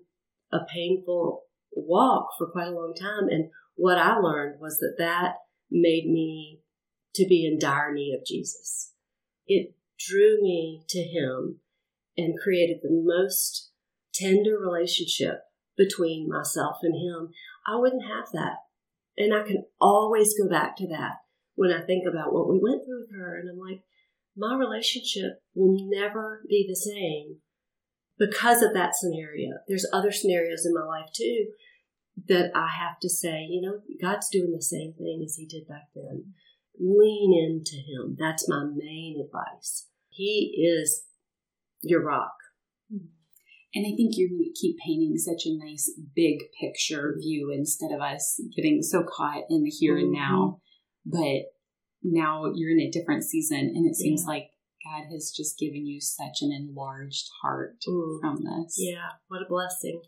a 0.54 0.60
painful 0.74 1.44
walk 1.74 2.30
for 2.38 2.48
quite 2.48 2.68
a 2.68 2.72
long 2.72 2.94
time. 3.00 3.28
And 3.30 3.50
what 3.76 3.98
I 3.98 4.18
learned 4.18 4.60
was 4.60 4.78
that 4.80 4.96
that 4.98 5.36
made 5.70 6.06
me 6.06 6.60
to 7.16 7.26
be 7.28 7.46
in 7.46 7.60
dire 7.60 7.94
need 7.94 8.16
of 8.16 8.26
Jesus. 8.26 8.94
It 9.48 9.74
drew 10.00 10.42
me 10.42 10.84
to 10.90 11.00
him 11.00 11.60
and 12.18 12.40
created 12.42 12.78
the 12.82 12.90
most 12.92 13.72
tender 14.14 14.58
relationship 14.58 15.42
between 15.78 16.30
myself 16.30 16.78
and 16.84 16.96
him. 16.96 17.30
I 17.66 17.78
wouldn't 17.78 18.04
have 18.04 18.32
that. 18.34 18.58
And 19.18 19.34
I 19.34 19.44
can 19.44 19.66
always 19.80 20.38
go 20.38 20.50
back 20.50 20.76
to 20.78 20.88
that 20.88 21.18
when 21.56 21.72
I 21.72 21.82
think 21.82 22.06
about 22.08 22.34
what 22.34 22.50
we 22.50 22.60
went 22.62 22.84
through 22.86 23.02
with 23.02 23.16
her. 23.16 23.40
And 23.40 23.50
I'm 23.50 23.58
like, 23.58 23.84
my 24.36 24.56
relationship 24.56 25.42
will 25.54 25.78
never 25.90 26.44
be 26.48 26.66
the 26.68 26.76
same 26.76 27.38
because 28.22 28.62
of 28.62 28.74
that 28.74 28.96
scenario. 28.96 29.50
There's 29.68 29.90
other 29.92 30.12
scenarios 30.12 30.66
in 30.66 30.74
my 30.74 30.86
life 30.86 31.10
too 31.14 31.48
that 32.28 32.52
I 32.54 32.68
have 32.80 33.00
to 33.02 33.10
say, 33.10 33.48
you 33.50 33.62
know, 33.62 33.80
God's 34.00 34.30
doing 34.30 34.52
the 34.52 34.62
same 34.62 34.94
thing 34.94 35.24
as 35.26 35.36
He 35.36 35.46
did 35.48 35.68
back 35.68 35.88
then. 35.96 36.34
Lean 36.80 37.34
into 37.34 37.78
Him. 37.78 38.16
That's 38.20 38.48
my 38.48 38.64
main 38.64 39.20
advice. 39.26 39.88
He 40.10 40.54
is 40.64 41.04
your 41.82 42.04
rock. 42.04 42.34
And 43.74 43.86
I 43.88 43.96
think 43.96 44.18
you 44.18 44.52
keep 44.60 44.76
painting 44.86 45.18
such 45.18 45.46
a 45.46 45.58
nice 45.58 45.92
big 46.14 46.40
picture 46.60 47.16
view 47.18 47.52
instead 47.56 47.92
of 47.92 48.02
us 48.02 48.40
getting 48.54 48.82
so 48.82 49.04
caught 49.04 49.44
in 49.50 49.64
the 49.64 49.70
here 49.70 49.98
and 49.98 50.12
now. 50.12 50.60
Mm-hmm. 51.08 51.20
But 51.20 51.54
now 52.04 52.52
you're 52.54 52.72
in 52.72 52.82
a 52.82 52.92
different 52.92 53.24
season, 53.24 53.72
and 53.74 53.90
it 53.90 53.96
seems 53.96 54.24
yeah. 54.24 54.28
like 54.28 54.50
God 54.86 55.06
has 55.12 55.32
just 55.32 55.58
given 55.60 55.86
you 55.86 56.02
such 56.02 56.42
an 56.42 56.52
enlarged 56.52 57.30
heart 57.42 57.78
Ooh. 57.88 58.20
from 58.22 58.44
this. 58.44 58.76
Yeah, 58.78 59.10
what 59.28 59.42
a 59.42 59.50
blessing. 59.50 60.02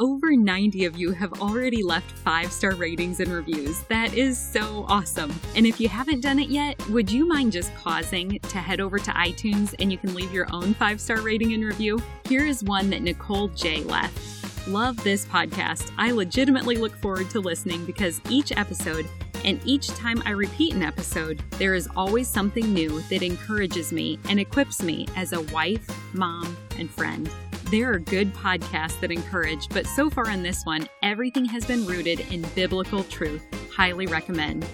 Over 0.00 0.34
90 0.34 0.86
of 0.86 0.96
you 0.96 1.12
have 1.12 1.42
already 1.42 1.82
left 1.82 2.10
five 2.10 2.50
star 2.52 2.74
ratings 2.74 3.20
and 3.20 3.30
reviews. 3.30 3.82
That 3.90 4.14
is 4.14 4.38
so 4.38 4.86
awesome. 4.88 5.30
And 5.54 5.66
if 5.66 5.78
you 5.78 5.90
haven't 5.90 6.22
done 6.22 6.38
it 6.38 6.48
yet, 6.48 6.88
would 6.88 7.12
you 7.12 7.28
mind 7.28 7.52
just 7.52 7.74
pausing 7.74 8.38
to 8.38 8.58
head 8.58 8.80
over 8.80 8.98
to 8.98 9.10
iTunes 9.10 9.74
and 9.78 9.92
you 9.92 9.98
can 9.98 10.14
leave 10.14 10.32
your 10.32 10.46
own 10.52 10.72
five 10.72 11.02
star 11.02 11.20
rating 11.20 11.52
and 11.52 11.62
review? 11.62 12.02
Here 12.26 12.46
is 12.46 12.64
one 12.64 12.88
that 12.90 13.02
Nicole 13.02 13.48
J 13.48 13.82
left. 13.84 14.66
Love 14.66 14.96
this 15.04 15.26
podcast. 15.26 15.90
I 15.98 16.12
legitimately 16.12 16.76
look 16.76 16.96
forward 16.96 17.28
to 17.30 17.40
listening 17.40 17.84
because 17.84 18.22
each 18.30 18.52
episode 18.56 19.06
and 19.44 19.60
each 19.64 19.88
time 19.88 20.22
I 20.24 20.30
repeat 20.30 20.74
an 20.74 20.82
episode, 20.82 21.42
there 21.58 21.74
is 21.74 21.88
always 21.96 22.28
something 22.28 22.72
new 22.72 23.00
that 23.02 23.22
encourages 23.22 23.92
me 23.92 24.18
and 24.28 24.40
equips 24.40 24.82
me 24.82 25.06
as 25.16 25.32
a 25.32 25.42
wife, 25.42 25.86
mom, 26.14 26.56
and 26.78 26.90
friend. 26.90 27.30
There 27.70 27.92
are 27.92 27.98
good 27.98 28.34
podcasts 28.34 28.98
that 29.00 29.12
encourage, 29.12 29.68
but 29.68 29.86
so 29.86 30.10
far 30.10 30.30
in 30.30 30.42
this 30.42 30.64
one, 30.64 30.88
everything 31.02 31.44
has 31.44 31.64
been 31.64 31.86
rooted 31.86 32.20
in 32.32 32.42
biblical 32.54 33.04
truth. 33.04 33.46
Highly 33.72 34.06
recommend. 34.06 34.66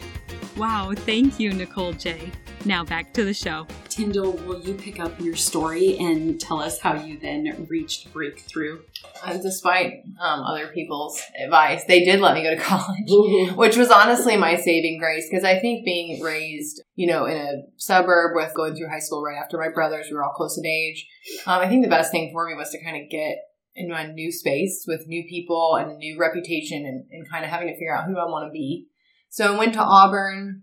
Wow, 0.56 0.94
thank 0.94 1.38
you, 1.38 1.52
Nicole 1.52 1.92
J. 1.92 2.30
Now 2.66 2.82
back 2.82 3.12
to 3.12 3.24
the 3.24 3.32
show. 3.32 3.68
Tindell, 3.88 4.32
will 4.32 4.60
you 4.60 4.74
pick 4.74 4.98
up 4.98 5.20
your 5.20 5.36
story 5.36 5.96
and 5.98 6.40
tell 6.40 6.60
us 6.60 6.80
how 6.80 6.94
you 7.00 7.16
then 7.16 7.64
reached 7.70 8.12
breakthrough? 8.12 8.80
And 9.24 9.40
despite 9.40 10.02
um, 10.20 10.40
other 10.40 10.66
people's 10.74 11.22
advice, 11.40 11.84
they 11.84 12.04
did 12.04 12.18
let 12.18 12.34
me 12.34 12.42
go 12.42 12.56
to 12.56 12.60
college, 12.60 13.52
which 13.56 13.76
was 13.76 13.92
honestly 13.92 14.36
my 14.36 14.56
saving 14.56 14.98
grace 14.98 15.28
because 15.30 15.44
I 15.44 15.60
think 15.60 15.84
being 15.84 16.20
raised, 16.20 16.82
you 16.96 17.06
know, 17.06 17.26
in 17.26 17.36
a 17.36 17.52
suburb 17.76 18.32
with 18.34 18.52
going 18.56 18.74
through 18.74 18.88
high 18.88 18.98
school 18.98 19.22
right 19.22 19.40
after 19.40 19.56
my 19.58 19.68
brothers, 19.68 20.06
we 20.10 20.16
were 20.16 20.24
all 20.24 20.32
close 20.32 20.58
in 20.58 20.66
age. 20.66 21.06
Um, 21.46 21.60
I 21.60 21.68
think 21.68 21.84
the 21.84 21.88
best 21.88 22.10
thing 22.10 22.30
for 22.32 22.48
me 22.48 22.54
was 22.56 22.70
to 22.70 22.82
kind 22.82 23.00
of 23.00 23.08
get 23.08 23.36
into 23.76 23.94
a 23.94 24.08
new 24.08 24.32
space 24.32 24.86
with 24.88 25.06
new 25.06 25.22
people 25.28 25.76
and 25.76 25.92
a 25.92 25.96
new 25.96 26.18
reputation 26.18 26.84
and, 26.84 27.04
and 27.12 27.30
kind 27.30 27.44
of 27.44 27.50
having 27.52 27.68
to 27.68 27.74
figure 27.74 27.94
out 27.96 28.06
who 28.08 28.18
I 28.18 28.24
want 28.24 28.48
to 28.48 28.52
be. 28.52 28.88
So 29.28 29.54
I 29.54 29.56
went 29.56 29.74
to 29.74 29.80
Auburn 29.80 30.62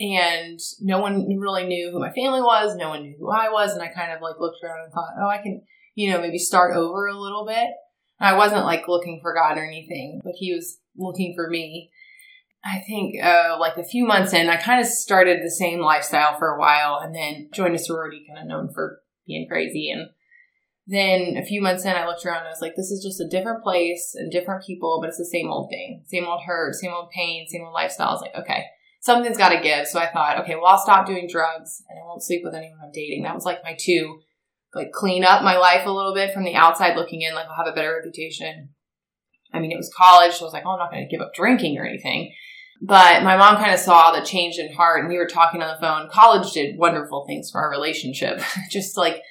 and 0.00 0.58
no 0.80 0.98
one 0.98 1.26
really 1.38 1.64
knew 1.64 1.90
who 1.90 2.00
my 2.00 2.12
family 2.12 2.40
was. 2.40 2.76
No 2.76 2.88
one 2.88 3.02
knew 3.02 3.16
who 3.18 3.30
I 3.30 3.50
was. 3.50 3.72
And 3.72 3.82
I 3.82 3.88
kind 3.88 4.12
of 4.12 4.20
like 4.20 4.40
looked 4.40 4.58
around 4.62 4.84
and 4.84 4.92
thought, 4.92 5.14
oh, 5.20 5.28
I 5.28 5.38
can, 5.38 5.62
you 5.94 6.10
know, 6.10 6.20
maybe 6.20 6.38
start 6.38 6.76
over 6.76 7.06
a 7.06 7.18
little 7.18 7.46
bit. 7.46 7.68
I 8.18 8.36
wasn't 8.36 8.64
like 8.64 8.88
looking 8.88 9.20
for 9.20 9.34
God 9.34 9.58
or 9.58 9.64
anything, 9.64 10.20
but 10.24 10.34
he 10.36 10.54
was 10.54 10.78
looking 10.96 11.34
for 11.36 11.48
me. 11.48 11.90
I 12.64 12.78
think, 12.86 13.16
uh, 13.22 13.56
like 13.58 13.76
a 13.76 13.84
few 13.84 14.06
months 14.06 14.32
in, 14.32 14.48
I 14.48 14.56
kind 14.56 14.80
of 14.80 14.86
started 14.86 15.40
the 15.42 15.50
same 15.50 15.80
lifestyle 15.80 16.38
for 16.38 16.48
a 16.48 16.60
while 16.60 17.00
and 17.02 17.12
then 17.12 17.48
joined 17.52 17.74
a 17.74 17.78
sorority 17.78 18.24
kind 18.28 18.40
of 18.40 18.46
known 18.46 18.72
for 18.72 19.00
being 19.26 19.48
crazy. 19.48 19.90
And 19.90 20.10
then 20.86 21.36
a 21.36 21.44
few 21.44 21.60
months 21.60 21.84
in, 21.84 21.90
I 21.90 22.06
looked 22.06 22.24
around 22.24 22.38
and 22.38 22.46
I 22.48 22.50
was 22.50 22.60
like, 22.60 22.76
this 22.76 22.92
is 22.92 23.02
just 23.02 23.20
a 23.20 23.28
different 23.28 23.64
place 23.64 24.14
and 24.14 24.30
different 24.30 24.64
people, 24.64 24.98
but 25.00 25.08
it's 25.08 25.18
the 25.18 25.24
same 25.24 25.50
old 25.50 25.70
thing. 25.70 26.04
Same 26.06 26.26
old 26.26 26.42
hurt, 26.46 26.76
same 26.76 26.92
old 26.92 27.10
pain, 27.10 27.46
same 27.48 27.62
old 27.64 27.74
lifestyle. 27.74 28.10
I 28.10 28.12
was 28.12 28.20
like, 28.20 28.36
okay, 28.36 28.64
something's 29.02 29.36
got 29.36 29.50
to 29.50 29.60
give. 29.60 29.86
So 29.86 29.98
I 29.98 30.10
thought, 30.10 30.40
okay, 30.40 30.54
well, 30.54 30.66
I'll 30.66 30.78
stop 30.78 31.06
doing 31.06 31.28
drugs 31.30 31.82
and 31.88 31.98
I 31.98 32.06
won't 32.06 32.22
sleep 32.22 32.42
with 32.42 32.54
anyone 32.54 32.78
I'm 32.82 32.92
dating. 32.92 33.24
That 33.24 33.34
was 33.34 33.44
like 33.44 33.62
my 33.62 33.76
two, 33.78 34.20
like 34.74 34.92
clean 34.92 35.24
up 35.24 35.42
my 35.42 35.58
life 35.58 35.86
a 35.86 35.90
little 35.90 36.14
bit 36.14 36.32
from 36.32 36.44
the 36.44 36.54
outside 36.54 36.96
looking 36.96 37.22
in, 37.22 37.34
like 37.34 37.46
I'll 37.46 37.64
have 37.64 37.72
a 37.72 37.74
better 37.74 37.94
reputation. 37.94 38.70
I 39.52 39.60
mean, 39.60 39.72
it 39.72 39.76
was 39.76 39.92
college, 39.94 40.34
so 40.34 40.44
I 40.44 40.46
was 40.46 40.54
like, 40.54 40.62
oh, 40.64 40.70
I'm 40.70 40.78
not 40.78 40.90
going 40.90 41.06
to 41.06 41.14
give 41.14 41.20
up 41.20 41.34
drinking 41.34 41.76
or 41.76 41.84
anything. 41.84 42.32
But 42.80 43.22
my 43.22 43.36
mom 43.36 43.56
kind 43.56 43.72
of 43.72 43.78
saw 43.78 44.12
the 44.12 44.24
change 44.24 44.58
in 44.58 44.72
heart 44.72 45.00
and 45.00 45.08
we 45.08 45.18
were 45.18 45.26
talking 45.26 45.62
on 45.62 45.74
the 45.74 45.80
phone. 45.80 46.08
College 46.10 46.52
did 46.52 46.78
wonderful 46.78 47.26
things 47.26 47.50
for 47.50 47.60
our 47.60 47.70
relationship. 47.70 48.40
Just 48.70 48.96
like 48.96 49.22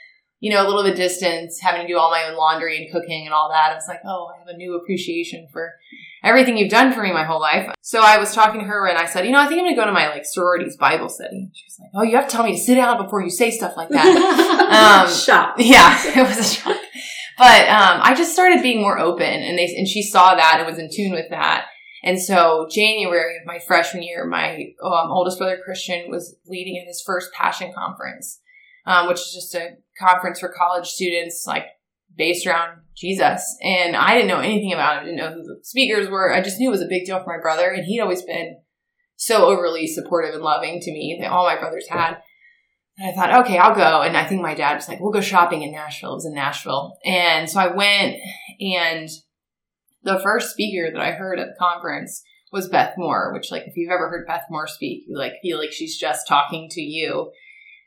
you 0.42 0.52
know, 0.52 0.66
a 0.66 0.68
little 0.68 0.84
bit 0.84 0.96
distance, 0.96 1.60
having 1.62 1.82
to 1.82 1.88
do 1.88 2.00
all 2.00 2.10
my 2.10 2.24
own 2.28 2.36
laundry 2.36 2.78
and 2.78 2.92
cooking 2.92 3.26
and 3.26 3.34
all 3.34 3.50
that. 3.50 3.72
I 3.72 3.76
was 3.76 3.88
like, 3.88 4.02
oh, 4.04 4.32
I 4.34 4.40
have 4.40 4.48
a 4.48 4.58
new 4.58 4.76
appreciation 4.76 5.48
for 5.54 5.72
everything 6.24 6.58
you've 6.58 6.72
done 6.72 6.94
for 6.94 7.02
me 7.02 7.12
my 7.12 7.24
whole 7.24 7.40
life. 7.40 7.74
So 7.82 8.02
I 8.02 8.18
was 8.18 8.34
talking 8.34 8.62
to 8.62 8.68
her 8.68 8.88
and 8.88 8.98
I 8.98 9.06
said, 9.06 9.26
you 9.26 9.32
know, 9.32 9.40
I 9.40 9.48
think 9.48 9.60
I'm 9.60 9.66
going 9.66 9.76
to 9.76 9.82
go 9.82 9.86
to 9.86 9.92
my 9.92 10.10
like 10.10 10.24
sorority's 10.26 10.78
Bible 10.78 11.10
study. 11.10 11.50
She 11.54 11.66
was 11.66 11.78
like, 11.80 11.92
oh, 11.94 12.04
you 12.04 12.16
have 12.16 12.28
to 12.28 12.36
tell 12.36 12.44
me 12.44 12.54
to 12.54 12.58
sit 12.58 12.76
down 12.76 13.04
before 13.04 13.22
you 13.22 13.30
say 13.30 13.52
stuff 13.52 13.76
like 13.78 13.90
that. 13.90 15.06
um, 15.08 15.14
shock. 15.14 15.56
Yeah, 15.58 15.98
it 16.06 16.28
was 16.28 16.38
a 16.38 16.44
shock. 16.44 16.78
But 17.38 17.68
um, 17.70 18.02
I 18.04 18.14
just 18.16 18.34
started 18.34 18.62
being 18.62 18.82
more 18.82 19.00
open, 19.00 19.26
and 19.26 19.58
they 19.58 19.66
and 19.76 19.88
she 19.88 20.04
saw 20.04 20.36
that 20.36 20.58
and 20.60 20.68
was 20.68 20.78
in 20.78 20.90
tune 20.94 21.12
with 21.12 21.30
that. 21.32 21.66
And 22.04 22.22
so 22.22 22.68
January 22.70 23.38
of 23.38 23.46
my 23.46 23.58
freshman 23.60 24.04
year, 24.04 24.28
my 24.28 24.74
um, 24.84 25.12
oldest 25.12 25.40
brother 25.40 25.58
Christian 25.64 26.12
was 26.12 26.36
leading 26.46 26.76
in 26.76 26.86
his 26.86 27.02
first 27.04 27.32
Passion 27.34 27.74
Conference 27.74 28.42
um, 28.86 29.08
which 29.08 29.20
is 29.20 29.32
just 29.34 29.56
a 29.56 29.78
conference 30.00 30.40
for 30.40 30.50
college 30.50 30.88
students, 30.88 31.46
like 31.46 31.66
based 32.16 32.48
around 32.48 32.81
Jesus. 32.96 33.44
And 33.64 33.96
I 33.96 34.16
didn't 34.16 34.28
know 34.28 34.40
anything 34.40 34.74
about 34.74 34.98
it. 34.98 35.00
I 35.00 35.04
didn't 35.06 35.18
know 35.18 35.34
who 35.34 35.44
the 35.44 35.60
speakers 35.64 36.10
were. 36.10 36.34
I 36.34 36.42
just 36.42 36.60
knew 36.60 36.70
it 36.70 36.72
was 36.72 36.82
a 36.82 36.88
big 36.88 37.06
deal 37.06 37.24
for 37.24 37.36
my 37.36 37.42
brother, 37.42 37.70
and 37.70 37.86
he'd 37.86 38.02
always 38.02 38.22
been 38.22 38.58
so 39.16 39.46
overly 39.46 39.88
supportive 39.88 40.34
and 40.34 40.44
loving 40.44 40.80
to 40.80 40.92
me 40.92 41.18
that 41.22 41.32
all 41.32 41.46
my 41.46 41.60
brothers 41.60 41.88
had. 41.90 42.18
And 42.98 43.10
I 43.10 43.14
thought, 43.14 43.46
okay, 43.46 43.58
I'll 43.58 43.76
go. 43.76 44.02
And 44.02 44.18
I 44.18 44.26
think 44.26 44.42
my 44.42 44.54
dad 44.54 44.76
was 44.76 44.88
like, 44.88 45.00
we'll 45.00 45.12
go 45.12 45.22
shopping 45.22 45.62
in 45.62 45.72
Nashville. 45.72 46.12
It 46.12 46.16
was 46.16 46.26
in 46.26 46.34
Nashville. 46.34 46.98
And 47.06 47.50
so 47.50 47.60
I 47.60 47.68
went, 47.68 48.18
and 48.60 49.10
the 50.04 50.20
first 50.20 50.52
speaker 50.52 50.92
that 50.92 51.02
I 51.02 51.12
heard 51.12 51.40
at 51.40 51.48
the 51.48 51.56
conference 51.60 52.24
was 52.52 52.68
Beth 52.68 52.96
Moore, 52.98 53.32
which, 53.34 53.52
like, 53.52 53.64
if 53.66 53.78
you've 53.78 53.92
ever 53.92 54.10
heard 54.10 54.28
Beth 54.28 54.46
Moore 54.50 54.68
speak, 54.68 55.04
you 55.08 55.18
like 55.18 55.34
feel 55.42 55.58
like 55.58 55.72
she's 55.72 55.98
just 55.98 56.28
talking 56.28 56.68
to 56.72 56.82
you. 56.82 57.32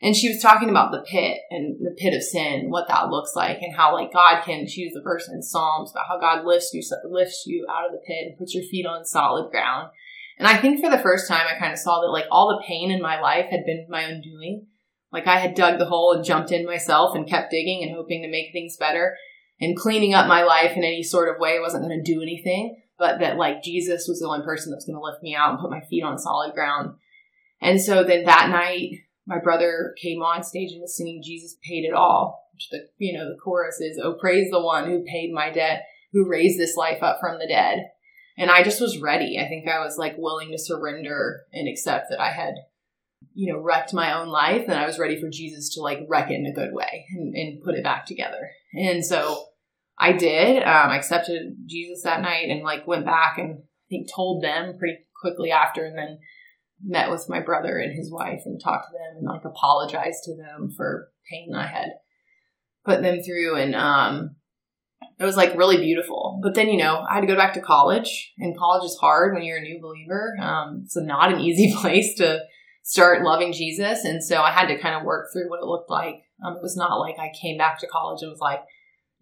And 0.02 0.14
she 0.14 0.28
was 0.28 0.42
talking 0.42 0.68
about 0.68 0.92
the 0.92 1.04
pit 1.08 1.38
and 1.50 1.78
the 1.80 1.94
pit 1.96 2.14
of 2.14 2.22
sin, 2.22 2.70
what 2.70 2.88
that 2.88 3.08
looks 3.08 3.32
like, 3.34 3.62
and 3.62 3.74
how 3.74 3.94
like 3.94 4.12
God 4.12 4.42
can. 4.42 4.66
She 4.66 4.90
the 4.92 5.00
verse 5.00 5.28
in 5.28 5.42
Psalms 5.42 5.92
about 5.92 6.06
how 6.08 6.20
God 6.20 6.44
lifts 6.44 6.74
you 6.74 6.82
lifts 7.08 7.44
you 7.46 7.66
out 7.70 7.86
of 7.86 7.92
the 7.92 8.02
pit 8.06 8.26
and 8.26 8.38
puts 8.38 8.54
your 8.54 8.64
feet 8.64 8.86
on 8.86 9.06
solid 9.06 9.50
ground. 9.50 9.90
And 10.38 10.48
I 10.48 10.58
think 10.58 10.80
for 10.80 10.90
the 10.90 10.98
first 10.98 11.28
time, 11.28 11.46
I 11.48 11.58
kind 11.58 11.72
of 11.72 11.78
saw 11.78 12.00
that 12.00 12.10
like 12.10 12.26
all 12.30 12.48
the 12.48 12.66
pain 12.66 12.90
in 12.90 13.00
my 13.00 13.20
life 13.20 13.46
had 13.50 13.64
been 13.64 13.86
my 13.88 14.04
own 14.06 14.20
doing. 14.20 14.66
Like 15.12 15.26
I 15.28 15.38
had 15.38 15.54
dug 15.54 15.78
the 15.78 15.86
hole 15.86 16.12
and 16.12 16.24
jumped 16.24 16.50
in 16.50 16.66
myself 16.66 17.14
and 17.14 17.28
kept 17.28 17.52
digging 17.52 17.82
and 17.82 17.94
hoping 17.94 18.22
to 18.22 18.28
make 18.28 18.52
things 18.52 18.76
better. 18.76 19.16
And 19.60 19.76
cleaning 19.76 20.12
up 20.12 20.26
my 20.26 20.42
life 20.42 20.76
in 20.76 20.82
any 20.82 21.04
sort 21.04 21.28
of 21.28 21.40
way 21.40 21.60
wasn't 21.60 21.84
going 21.84 22.02
to 22.02 22.12
do 22.12 22.20
anything. 22.20 22.82
But 22.98 23.20
that 23.20 23.36
like 23.36 23.62
Jesus 23.62 24.06
was 24.08 24.18
the 24.18 24.26
only 24.26 24.44
person 24.44 24.72
that's 24.72 24.84
going 24.84 24.96
to 24.96 25.02
lift 25.02 25.22
me 25.22 25.36
out 25.36 25.50
and 25.50 25.60
put 25.60 25.70
my 25.70 25.80
feet 25.80 26.02
on 26.02 26.18
solid 26.18 26.52
ground. 26.52 26.96
And 27.60 27.80
so 27.80 28.02
then 28.02 28.24
that 28.24 28.50
night, 28.50 28.90
my 29.26 29.38
brother 29.38 29.94
came 30.00 30.22
on 30.22 30.42
stage 30.42 30.72
and 30.72 30.80
was 30.80 30.96
singing 30.96 31.22
Jesus 31.24 31.56
paid 31.66 31.84
it 31.84 31.94
all, 31.94 32.48
which 32.54 32.68
the 32.70 32.88
you 32.98 33.16
know, 33.16 33.28
the 33.28 33.38
chorus 33.42 33.80
is, 33.80 33.98
Oh 34.02 34.14
praise 34.14 34.50
the 34.50 34.62
one 34.62 34.88
who 34.88 35.04
paid 35.04 35.32
my 35.32 35.50
debt, 35.50 35.84
who 36.12 36.28
raised 36.28 36.58
this 36.58 36.76
life 36.76 37.02
up 37.02 37.18
from 37.20 37.38
the 37.38 37.48
dead. 37.48 37.90
And 38.36 38.50
I 38.50 38.62
just 38.62 38.80
was 38.80 38.98
ready. 38.98 39.38
I 39.38 39.48
think 39.48 39.68
I 39.68 39.84
was 39.84 39.96
like 39.96 40.16
willing 40.18 40.50
to 40.50 40.58
surrender 40.58 41.42
and 41.52 41.68
accept 41.68 42.06
that 42.10 42.20
I 42.20 42.32
had, 42.32 42.54
you 43.32 43.52
know, 43.52 43.60
wrecked 43.60 43.94
my 43.94 44.12
own 44.12 44.28
life 44.28 44.64
and 44.66 44.74
I 44.74 44.86
was 44.86 44.98
ready 44.98 45.20
for 45.20 45.28
Jesus 45.30 45.74
to 45.74 45.80
like 45.80 46.00
wreck 46.08 46.30
it 46.30 46.34
in 46.34 46.46
a 46.46 46.52
good 46.52 46.72
way 46.72 47.06
and, 47.10 47.34
and 47.34 47.62
put 47.62 47.76
it 47.76 47.84
back 47.84 48.06
together. 48.06 48.50
And 48.74 49.04
so 49.04 49.46
I 49.98 50.12
did. 50.12 50.62
Um, 50.62 50.90
I 50.90 50.96
accepted 50.96 51.56
Jesus 51.66 52.02
that 52.02 52.22
night 52.22 52.50
and 52.50 52.62
like 52.62 52.86
went 52.86 53.06
back 53.06 53.38
and 53.38 53.58
I 53.58 53.86
think 53.88 54.08
told 54.14 54.42
them 54.42 54.76
pretty 54.78 54.98
quickly 55.20 55.52
after 55.52 55.84
and 55.84 55.96
then 55.96 56.18
met 56.82 57.10
with 57.10 57.28
my 57.28 57.40
brother 57.40 57.78
and 57.78 57.96
his 57.96 58.10
wife 58.10 58.42
and 58.44 58.60
talked 58.60 58.86
to 58.86 58.92
them 58.92 59.18
and 59.18 59.26
like 59.26 59.44
apologized 59.44 60.24
to 60.24 60.36
them 60.36 60.70
for 60.76 61.08
pain 61.30 61.54
I 61.54 61.66
had 61.66 61.90
put 62.84 63.02
them 63.02 63.22
through 63.22 63.56
and 63.56 63.74
um 63.74 64.36
it 65.18 65.24
was 65.24 65.36
like 65.36 65.56
really 65.56 65.76
beautiful. 65.76 66.40
But 66.42 66.54
then, 66.54 66.68
you 66.68 66.78
know, 66.78 67.04
I 67.08 67.14
had 67.14 67.20
to 67.20 67.26
go 67.26 67.36
back 67.36 67.54
to 67.54 67.60
college 67.60 68.32
and 68.38 68.56
college 68.56 68.84
is 68.84 68.96
hard 69.00 69.34
when 69.34 69.44
you're 69.44 69.58
a 69.58 69.62
new 69.62 69.80
believer. 69.80 70.34
Um, 70.40 70.82
it's 70.84 70.96
not 70.96 71.32
an 71.32 71.40
easy 71.48 71.74
place 71.76 72.14
to 72.16 72.40
start 72.82 73.22
loving 73.22 73.52
Jesus. 73.52 74.04
And 74.04 74.22
so 74.22 74.42
I 74.42 74.50
had 74.50 74.66
to 74.66 74.78
kind 74.78 74.94
of 74.94 75.04
work 75.04 75.28
through 75.32 75.48
what 75.48 75.60
it 75.60 75.66
looked 75.66 75.90
like. 75.90 76.16
Um, 76.44 76.56
it 76.56 76.62
was 76.62 76.76
not 76.76 76.96
like 76.96 77.18
I 77.18 77.32
came 77.40 77.56
back 77.56 77.78
to 77.80 77.86
college 77.86 78.22
and 78.22 78.30
was 78.30 78.40
like, 78.40 78.60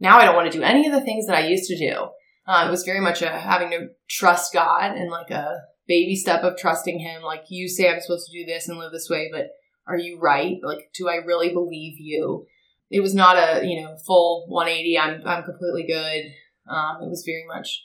now 0.00 0.18
I 0.18 0.24
don't 0.24 0.34
want 0.34 0.50
to 0.50 0.59
do 0.59 0.64
any 0.64 0.86
of 0.86 0.92
the 0.92 1.00
things 1.00 1.26
that 1.26 1.36
I 1.36 1.46
used 1.46 1.68
to 1.68 1.78
do. 1.78 2.09
Uh, 2.46 2.64
it 2.66 2.70
was 2.70 2.82
very 2.82 3.00
much 3.00 3.22
a 3.22 3.28
having 3.28 3.70
to 3.70 3.88
trust 4.09 4.53
God 4.53 4.96
and 4.96 5.11
like 5.11 5.30
a 5.30 5.61
baby 5.87 6.16
step 6.16 6.43
of 6.43 6.57
trusting 6.57 6.99
Him. 6.99 7.22
Like 7.22 7.45
you 7.49 7.68
say, 7.68 7.89
I'm 7.89 8.01
supposed 8.01 8.30
to 8.30 8.39
do 8.39 8.47
this 8.47 8.68
and 8.68 8.78
live 8.78 8.93
this 8.93 9.11
way, 9.11 9.30
but 9.33 9.49
are 9.87 9.97
you 9.97 10.18
right? 10.20 10.57
Like, 10.62 10.91
do 10.95 11.09
I 11.09 11.16
really 11.16 11.53
believe 11.53 11.99
you? 11.99 12.47
It 12.91 13.01
was 13.01 13.14
not 13.14 13.37
a 13.37 13.66
you 13.66 13.83
know 13.83 13.97
full 14.07 14.47
180. 14.49 14.99
I'm 14.99 15.26
I'm 15.26 15.45
completely 15.45 15.85
good. 15.87 16.24
Um, 16.70 17.03
it 17.03 17.09
was 17.09 17.24
very 17.26 17.45
much 17.47 17.83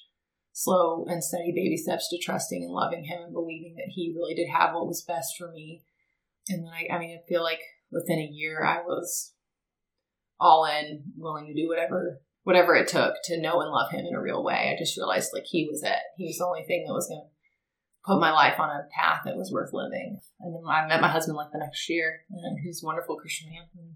slow 0.54 1.06
and 1.08 1.24
steady 1.24 1.52
baby 1.56 1.78
steps 1.78 2.10
to 2.10 2.18
trusting 2.20 2.64
and 2.64 2.72
loving 2.72 3.06
Him 3.06 3.22
and 3.24 3.34
believing 3.34 3.76
that 3.78 3.91
He 3.93 4.14
really 4.16 4.36
did 4.36 4.50
have 4.50 4.74
what 4.74 4.88
was 4.88 5.04
best 5.08 5.36
for 5.38 5.52
me. 5.52 5.84
And 6.50 6.64
then 6.64 6.72
I, 6.72 6.95
I 6.95 7.00
mean, 7.00 7.18
I 7.18 7.28
feel 7.28 7.43
like 7.43 7.62
within 7.91 8.20
a 8.20 8.30
year 8.32 8.64
I 8.64 8.82
was 8.82 9.34
all 10.39 10.66
in, 10.66 11.04
willing 11.18 11.48
to 11.48 11.54
do 11.54 11.68
whatever 11.68 12.22
whatever 12.43 12.76
it 12.76 12.88
took 12.88 13.16
to 13.26 13.41
know 13.41 13.60
and 13.60 13.70
love 13.72 13.91
him 13.91 14.06
in 14.06 14.16
a 14.16 14.22
real 14.22 14.41
way. 14.41 14.74
I 14.74 14.80
just 14.80 14.95
realized 14.95 15.32
like 15.34 15.43
he 15.45 15.68
was 15.70 15.84
it. 15.84 16.00
He 16.18 16.28
was 16.28 16.38
the 16.38 16.45
only 16.45 16.64
thing 16.64 16.86
that 16.88 16.93
was 16.93 17.08
going 17.08 17.22
to 17.22 17.37
put 18.06 18.20
my 18.20 18.32
life 18.32 18.60
on 18.60 18.70
a 18.70 18.88
path 18.95 19.22
that 19.26 19.36
was 19.36 19.52
worth 19.52 19.74
living. 19.74 20.20
And 20.39 20.54
then 20.54 20.62
I 20.70 20.88
met 20.88 21.02
my 21.02 21.10
husband 21.10 21.36
like 21.36 21.52
the 21.52 21.60
next 21.60 21.89
year, 21.89 22.22
and 22.30 22.58
he's 22.64 22.82
a 22.84 22.86
wonderful 22.86 23.18
Christian 23.18 23.50
man. 23.50 23.68
And 23.78 23.95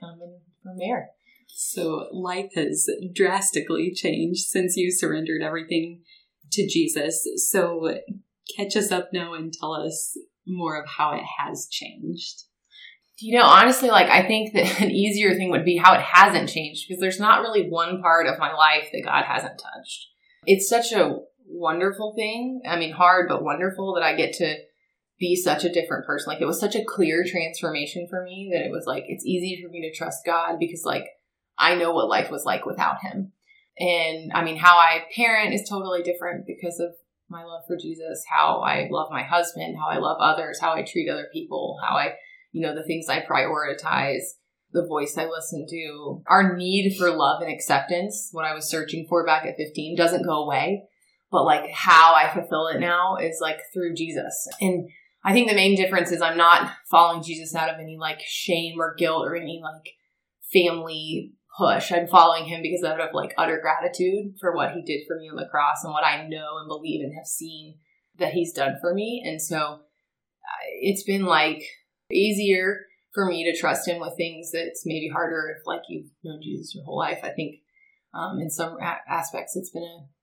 kind 0.00 0.20
of 0.22 0.40
from 0.62 0.78
there. 0.78 1.10
So 1.48 2.08
life 2.12 2.50
has 2.54 2.86
drastically 3.14 3.92
changed 3.94 4.46
since 4.46 4.76
you 4.76 4.90
surrendered 4.90 5.42
everything 5.42 6.02
to 6.52 6.66
Jesus. 6.66 7.26
So 7.50 7.98
catch 8.56 8.76
us 8.76 8.90
up 8.90 9.10
now 9.12 9.34
and 9.34 9.52
tell 9.52 9.72
us 9.72 10.16
more 10.46 10.80
of 10.80 10.88
how 10.88 11.12
it 11.12 11.22
has 11.38 11.68
changed. 11.70 12.44
You 13.18 13.38
know, 13.38 13.44
honestly, 13.44 13.90
like 13.90 14.08
I 14.10 14.26
think 14.26 14.52
that 14.54 14.80
an 14.80 14.90
easier 14.90 15.34
thing 15.34 15.50
would 15.50 15.64
be 15.64 15.76
how 15.76 15.94
it 15.94 16.00
hasn't 16.00 16.48
changed 16.48 16.86
because 16.88 17.00
there's 17.00 17.20
not 17.20 17.40
really 17.40 17.68
one 17.68 18.02
part 18.02 18.26
of 18.26 18.38
my 18.38 18.52
life 18.52 18.88
that 18.92 19.04
God 19.04 19.24
hasn't 19.24 19.58
touched. 19.58 20.08
It's 20.46 20.68
such 20.68 20.92
a 20.92 21.18
wonderful 21.54 22.14
thing. 22.14 22.62
I 22.68 22.78
mean, 22.78 22.92
hard 22.92 23.28
but 23.28 23.44
wonderful 23.44 23.94
that 23.94 24.02
I 24.02 24.14
get 24.14 24.34
to 24.34 24.56
be 25.18 25.36
such 25.36 25.64
a 25.64 25.72
different 25.72 26.06
person. 26.06 26.32
Like 26.32 26.42
it 26.42 26.46
was 26.46 26.60
such 26.60 26.74
a 26.74 26.84
clear 26.84 27.24
transformation 27.26 28.06
for 28.10 28.22
me 28.22 28.50
that 28.52 28.64
it 28.64 28.72
was 28.72 28.84
like 28.86 29.04
it's 29.06 29.24
easy 29.24 29.62
for 29.62 29.70
me 29.70 29.80
to 29.82 29.96
trust 29.96 30.24
God 30.26 30.56
because 30.58 30.82
like 30.84 31.06
I 31.56 31.76
know 31.76 31.92
what 31.92 32.08
life 32.08 32.30
was 32.30 32.44
like 32.44 32.66
without 32.66 33.00
him. 33.00 33.32
And 33.78 34.32
I 34.32 34.44
mean, 34.44 34.56
how 34.56 34.76
I 34.76 35.04
parent 35.14 35.54
is 35.54 35.68
totally 35.68 36.02
different 36.02 36.46
because 36.46 36.80
of 36.80 36.90
my 37.28 37.42
love 37.42 37.62
for 37.66 37.76
Jesus, 37.76 38.24
how 38.28 38.60
I 38.60 38.88
love 38.90 39.08
my 39.10 39.22
husband, 39.22 39.76
how 39.78 39.88
I 39.88 39.98
love 39.98 40.18
others, 40.20 40.60
how 40.60 40.74
I 40.74 40.82
treat 40.82 41.08
other 41.08 41.28
people, 41.32 41.78
how 41.82 41.96
I 41.96 42.14
you 42.54 42.64
know, 42.64 42.74
the 42.74 42.84
things 42.84 43.08
I 43.08 43.20
prioritize, 43.20 44.22
the 44.72 44.86
voice 44.86 45.18
I 45.18 45.26
listen 45.26 45.66
to. 45.68 46.22
Our 46.28 46.56
need 46.56 46.96
for 46.96 47.10
love 47.10 47.42
and 47.42 47.52
acceptance, 47.52 48.28
what 48.30 48.44
I 48.44 48.54
was 48.54 48.70
searching 48.70 49.06
for 49.08 49.26
back 49.26 49.44
at 49.44 49.56
15, 49.56 49.96
doesn't 49.96 50.24
go 50.24 50.44
away. 50.44 50.84
But 51.34 51.46
like 51.46 51.68
how 51.72 52.14
I 52.14 52.32
fulfill 52.32 52.68
it 52.68 52.78
now 52.78 53.16
is 53.16 53.40
like 53.40 53.58
through 53.72 53.96
Jesus. 53.96 54.46
And 54.60 54.88
I 55.24 55.32
think 55.32 55.48
the 55.48 55.56
main 55.56 55.74
difference 55.74 56.12
is 56.12 56.22
I'm 56.22 56.36
not 56.36 56.70
following 56.88 57.24
Jesus 57.24 57.56
out 57.56 57.68
of 57.68 57.80
any 57.80 57.96
like 57.98 58.20
shame 58.24 58.78
or 58.78 58.94
guilt 58.94 59.26
or 59.26 59.34
any 59.34 59.60
like 59.60 59.94
family 60.52 61.32
push. 61.58 61.90
I'm 61.90 62.06
following 62.06 62.44
him 62.44 62.62
because 62.62 62.84
out 62.84 63.00
of 63.00 63.12
like 63.14 63.34
utter 63.36 63.58
gratitude 63.60 64.36
for 64.40 64.54
what 64.54 64.74
he 64.74 64.82
did 64.82 65.08
for 65.08 65.18
me 65.18 65.28
on 65.28 65.34
the 65.34 65.48
cross 65.50 65.82
and 65.82 65.92
what 65.92 66.04
I 66.04 66.24
know 66.28 66.58
and 66.60 66.68
believe 66.68 67.00
and 67.02 67.12
have 67.18 67.26
seen 67.26 67.78
that 68.20 68.32
he's 68.32 68.52
done 68.52 68.76
for 68.80 68.94
me. 68.94 69.20
And 69.26 69.42
so 69.42 69.80
it's 70.80 71.02
been 71.02 71.24
like 71.24 71.64
easier 72.12 72.82
for 73.12 73.26
me 73.26 73.42
to 73.50 73.58
trust 73.58 73.88
him 73.88 74.00
with 74.00 74.16
things 74.16 74.52
that's 74.52 74.86
maybe 74.86 75.08
harder 75.12 75.56
if 75.58 75.66
like 75.66 75.82
you've 75.88 76.12
known 76.22 76.38
Jesus 76.40 76.76
your 76.76 76.84
whole 76.84 76.96
life. 76.96 77.18
I 77.24 77.30
think 77.30 77.56
um, 78.14 78.38
in 78.38 78.50
some 78.50 78.78
aspects 79.08 79.56
it's 79.56 79.70
been 79.70 79.82
a 79.82 80.13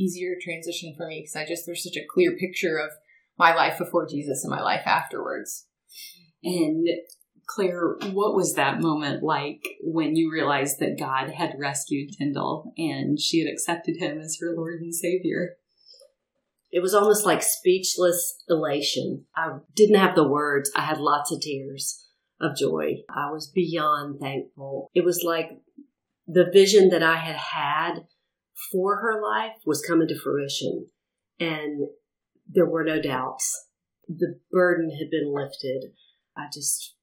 easier 0.00 0.34
transition 0.40 0.94
for 0.96 1.06
me 1.06 1.20
because 1.20 1.36
I 1.36 1.46
just 1.46 1.66
there's 1.66 1.84
such 1.84 1.96
a 1.96 2.06
clear 2.08 2.36
picture 2.36 2.78
of 2.78 2.90
my 3.38 3.54
life 3.54 3.78
before 3.78 4.06
Jesus 4.06 4.44
and 4.44 4.50
my 4.50 4.62
life 4.62 4.82
afterwards. 4.86 5.66
And 6.42 6.88
Claire, 7.46 7.96
what 8.12 8.34
was 8.34 8.54
that 8.54 8.80
moment 8.80 9.22
like 9.22 9.62
when 9.82 10.14
you 10.14 10.30
realized 10.32 10.78
that 10.78 10.98
God 10.98 11.30
had 11.30 11.56
rescued 11.58 12.10
Tindell 12.16 12.72
and 12.78 13.18
she 13.18 13.40
had 13.40 13.52
accepted 13.52 13.96
him 13.98 14.20
as 14.20 14.38
her 14.40 14.54
Lord 14.56 14.80
and 14.80 14.94
Savior? 14.94 15.56
It 16.70 16.80
was 16.80 16.94
almost 16.94 17.26
like 17.26 17.42
speechless 17.42 18.44
elation. 18.48 19.24
I 19.34 19.58
didn't 19.74 19.98
have 19.98 20.14
the 20.14 20.28
words. 20.28 20.70
I 20.76 20.82
had 20.82 20.98
lots 20.98 21.32
of 21.32 21.40
tears 21.40 22.06
of 22.40 22.56
joy. 22.56 22.98
I 23.10 23.32
was 23.32 23.50
beyond 23.52 24.20
thankful. 24.20 24.88
It 24.94 25.04
was 25.04 25.24
like 25.24 25.50
the 26.28 26.48
vision 26.52 26.90
that 26.90 27.02
I 27.02 27.16
had 27.16 27.36
had 27.36 28.04
for 28.72 28.96
her 28.96 29.20
life 29.22 29.56
was 29.64 29.84
coming 29.86 30.08
to 30.08 30.18
fruition. 30.18 30.86
And 31.38 31.88
there 32.48 32.66
were 32.66 32.84
no 32.84 33.00
doubts. 33.00 33.66
The 34.08 34.38
burden 34.50 34.90
had 34.90 35.10
been 35.10 35.32
lifted. 35.32 35.92
I 36.36 36.46
just 36.52 36.94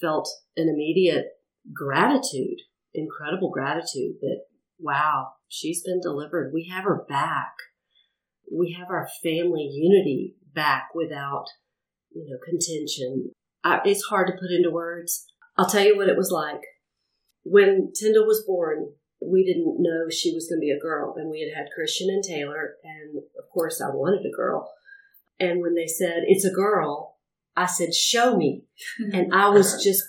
felt 0.00 0.28
an 0.56 0.68
immediate 0.68 1.26
gratitude, 1.72 2.58
incredible 2.92 3.50
gratitude 3.50 4.16
that, 4.20 4.42
wow, 4.78 5.34
she's 5.48 5.82
been 5.82 6.00
delivered. 6.00 6.52
We 6.52 6.68
have 6.72 6.84
her 6.84 7.04
back 7.08 7.52
we 8.52 8.76
have 8.78 8.90
our 8.90 9.08
family 9.22 9.68
unity 9.72 10.36
back 10.54 10.88
without, 10.94 11.46
you 12.10 12.26
know, 12.28 12.38
contention. 12.44 13.30
I, 13.64 13.80
it's 13.84 14.04
hard 14.04 14.26
to 14.26 14.34
put 14.34 14.50
into 14.50 14.70
words. 14.70 15.26
I'll 15.56 15.68
tell 15.68 15.84
you 15.84 15.96
what 15.96 16.08
it 16.08 16.16
was 16.16 16.30
like. 16.30 16.60
When 17.44 17.92
Tindell 17.94 18.26
was 18.26 18.44
born, 18.46 18.92
we 19.26 19.44
didn't 19.44 19.76
know 19.78 20.08
she 20.10 20.32
was 20.32 20.48
going 20.48 20.60
to 20.60 20.64
be 20.64 20.70
a 20.70 20.80
girl, 20.80 21.14
and 21.16 21.30
we 21.30 21.40
had 21.40 21.56
had 21.56 21.72
Christian 21.74 22.08
and 22.10 22.22
Taylor, 22.22 22.76
and 22.82 23.18
of 23.18 23.50
course 23.52 23.80
I 23.80 23.88
wanted 23.88 24.26
a 24.26 24.36
girl. 24.36 24.70
And 25.38 25.60
when 25.60 25.74
they 25.74 25.86
said 25.86 26.24
it's 26.26 26.44
a 26.44 26.52
girl, 26.52 27.18
I 27.56 27.66
said, 27.66 27.94
"Show 27.94 28.36
me," 28.36 28.64
and 29.12 29.32
I 29.32 29.48
was 29.48 29.82
just 29.82 30.02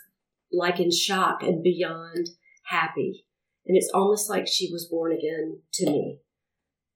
like 0.51 0.79
in 0.79 0.91
shock 0.91 1.41
and 1.41 1.63
beyond 1.63 2.29
happy. 2.65 3.25
And 3.65 3.77
it's 3.77 3.91
almost 3.93 4.29
like 4.29 4.45
she 4.45 4.69
was 4.71 4.89
born 4.89 5.13
again 5.13 5.61
to 5.75 5.85
me. 5.85 6.19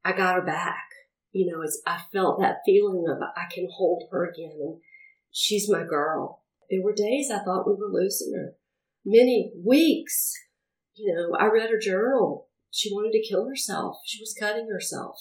I 0.04 0.12
got 0.12 0.36
her 0.36 0.42
back 0.42 0.88
you 1.38 1.52
know, 1.52 1.62
it's, 1.62 1.82
I 1.86 2.00
felt 2.12 2.40
that 2.40 2.62
feeling 2.66 3.06
of 3.08 3.22
I 3.22 3.46
can 3.54 3.68
hold 3.72 4.04
her 4.12 4.26
again 4.26 4.58
and 4.60 4.78
she's 5.32 5.70
my 5.70 5.84
girl. 5.84 6.44
There 6.70 6.82
were 6.82 6.94
days 6.94 7.30
I 7.32 7.44
thought 7.44 7.68
we 7.68 7.74
were 7.74 7.92
losing 7.92 8.34
her. 8.36 8.56
Many 9.06 9.52
weeks. 9.64 10.34
You 10.98 11.14
know, 11.14 11.38
I 11.38 11.52
read 11.52 11.70
her 11.70 11.80
journal. 11.80 12.48
She 12.72 12.92
wanted 12.92 13.12
to 13.12 13.28
kill 13.28 13.48
herself. 13.48 13.98
She 14.06 14.22
was 14.22 14.36
cutting 14.38 14.68
herself. 14.70 15.20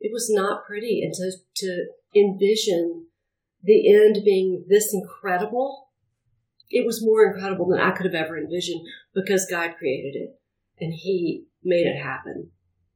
It 0.00 0.10
was 0.12 0.30
not 0.30 0.64
pretty. 0.66 1.02
And 1.02 1.12
to, 1.14 1.32
to 1.56 1.86
envision 2.14 3.06
the 3.62 3.92
end 3.94 4.22
being 4.24 4.64
this 4.68 4.94
incredible, 4.94 5.88
it 6.70 6.86
was 6.86 7.04
more 7.04 7.24
incredible 7.24 7.68
than 7.68 7.80
I 7.80 7.90
could 7.90 8.06
have 8.06 8.14
ever 8.14 8.38
envisioned 8.38 8.86
because 9.14 9.46
God 9.50 9.74
created 9.78 10.16
it 10.16 10.40
and 10.80 10.94
He 10.94 11.46
made 11.62 11.86
it 11.86 12.02
happen. 12.02 12.50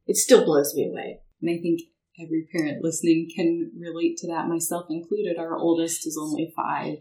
It 0.07 0.17
still 0.17 0.45
blows 0.45 0.75
me 0.75 0.89
away. 0.89 1.21
And 1.43 1.51
I 1.51 1.61
think 1.61 1.81
every 2.23 2.47
parent 2.53 2.83
listening 2.83 3.29
can 3.35 3.73
relate 3.79 4.17
to 4.19 4.29
that, 4.29 4.49
myself 4.49 4.87
included. 4.89 5.39
Our 5.39 5.57
oldest 5.57 6.07
is 6.07 6.19
only 6.21 6.53
five. 6.57 6.99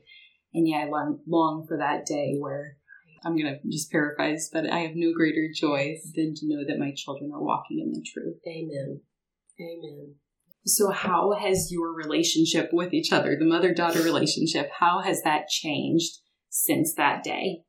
And 0.54 0.68
yeah, 0.68 0.86
I 0.86 0.90
long, 0.90 1.20
long 1.28 1.66
for 1.68 1.78
that 1.78 2.06
day 2.06 2.36
where 2.38 2.78
I'm 3.26 3.38
going 3.38 3.54
to 3.54 3.70
just 3.70 3.92
paraphrase, 3.92 4.50
but 4.52 4.70
I 4.70 4.80
have 4.80 4.96
no 4.96 5.14
greater 5.14 5.48
joy 5.54 5.96
than 6.16 6.34
to 6.36 6.48
know 6.48 6.64
that 6.68 6.80
my 6.80 6.92
children 6.96 7.32
are 7.34 7.44
walking 7.44 7.80
in 7.80 7.92
the 7.94 8.06
truth. 8.06 8.38
Amen. 8.48 9.02
Amen. 9.60 10.16
So, 10.66 10.92
how 10.92 11.34
has 11.34 11.72
your 11.72 11.94
relationship 11.94 12.70
with 12.72 12.94
each 12.94 13.12
other, 13.12 13.36
the 13.38 13.46
mother 13.46 13.74
daughter 13.74 14.02
relationship, 14.02 14.70
how 14.80 15.02
has 15.02 15.22
that 15.24 15.50
changed 15.50 16.20
since 16.50 16.94
that 16.96 17.24
day? 17.24 17.64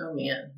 Oh, 0.00 0.14
man. 0.14 0.52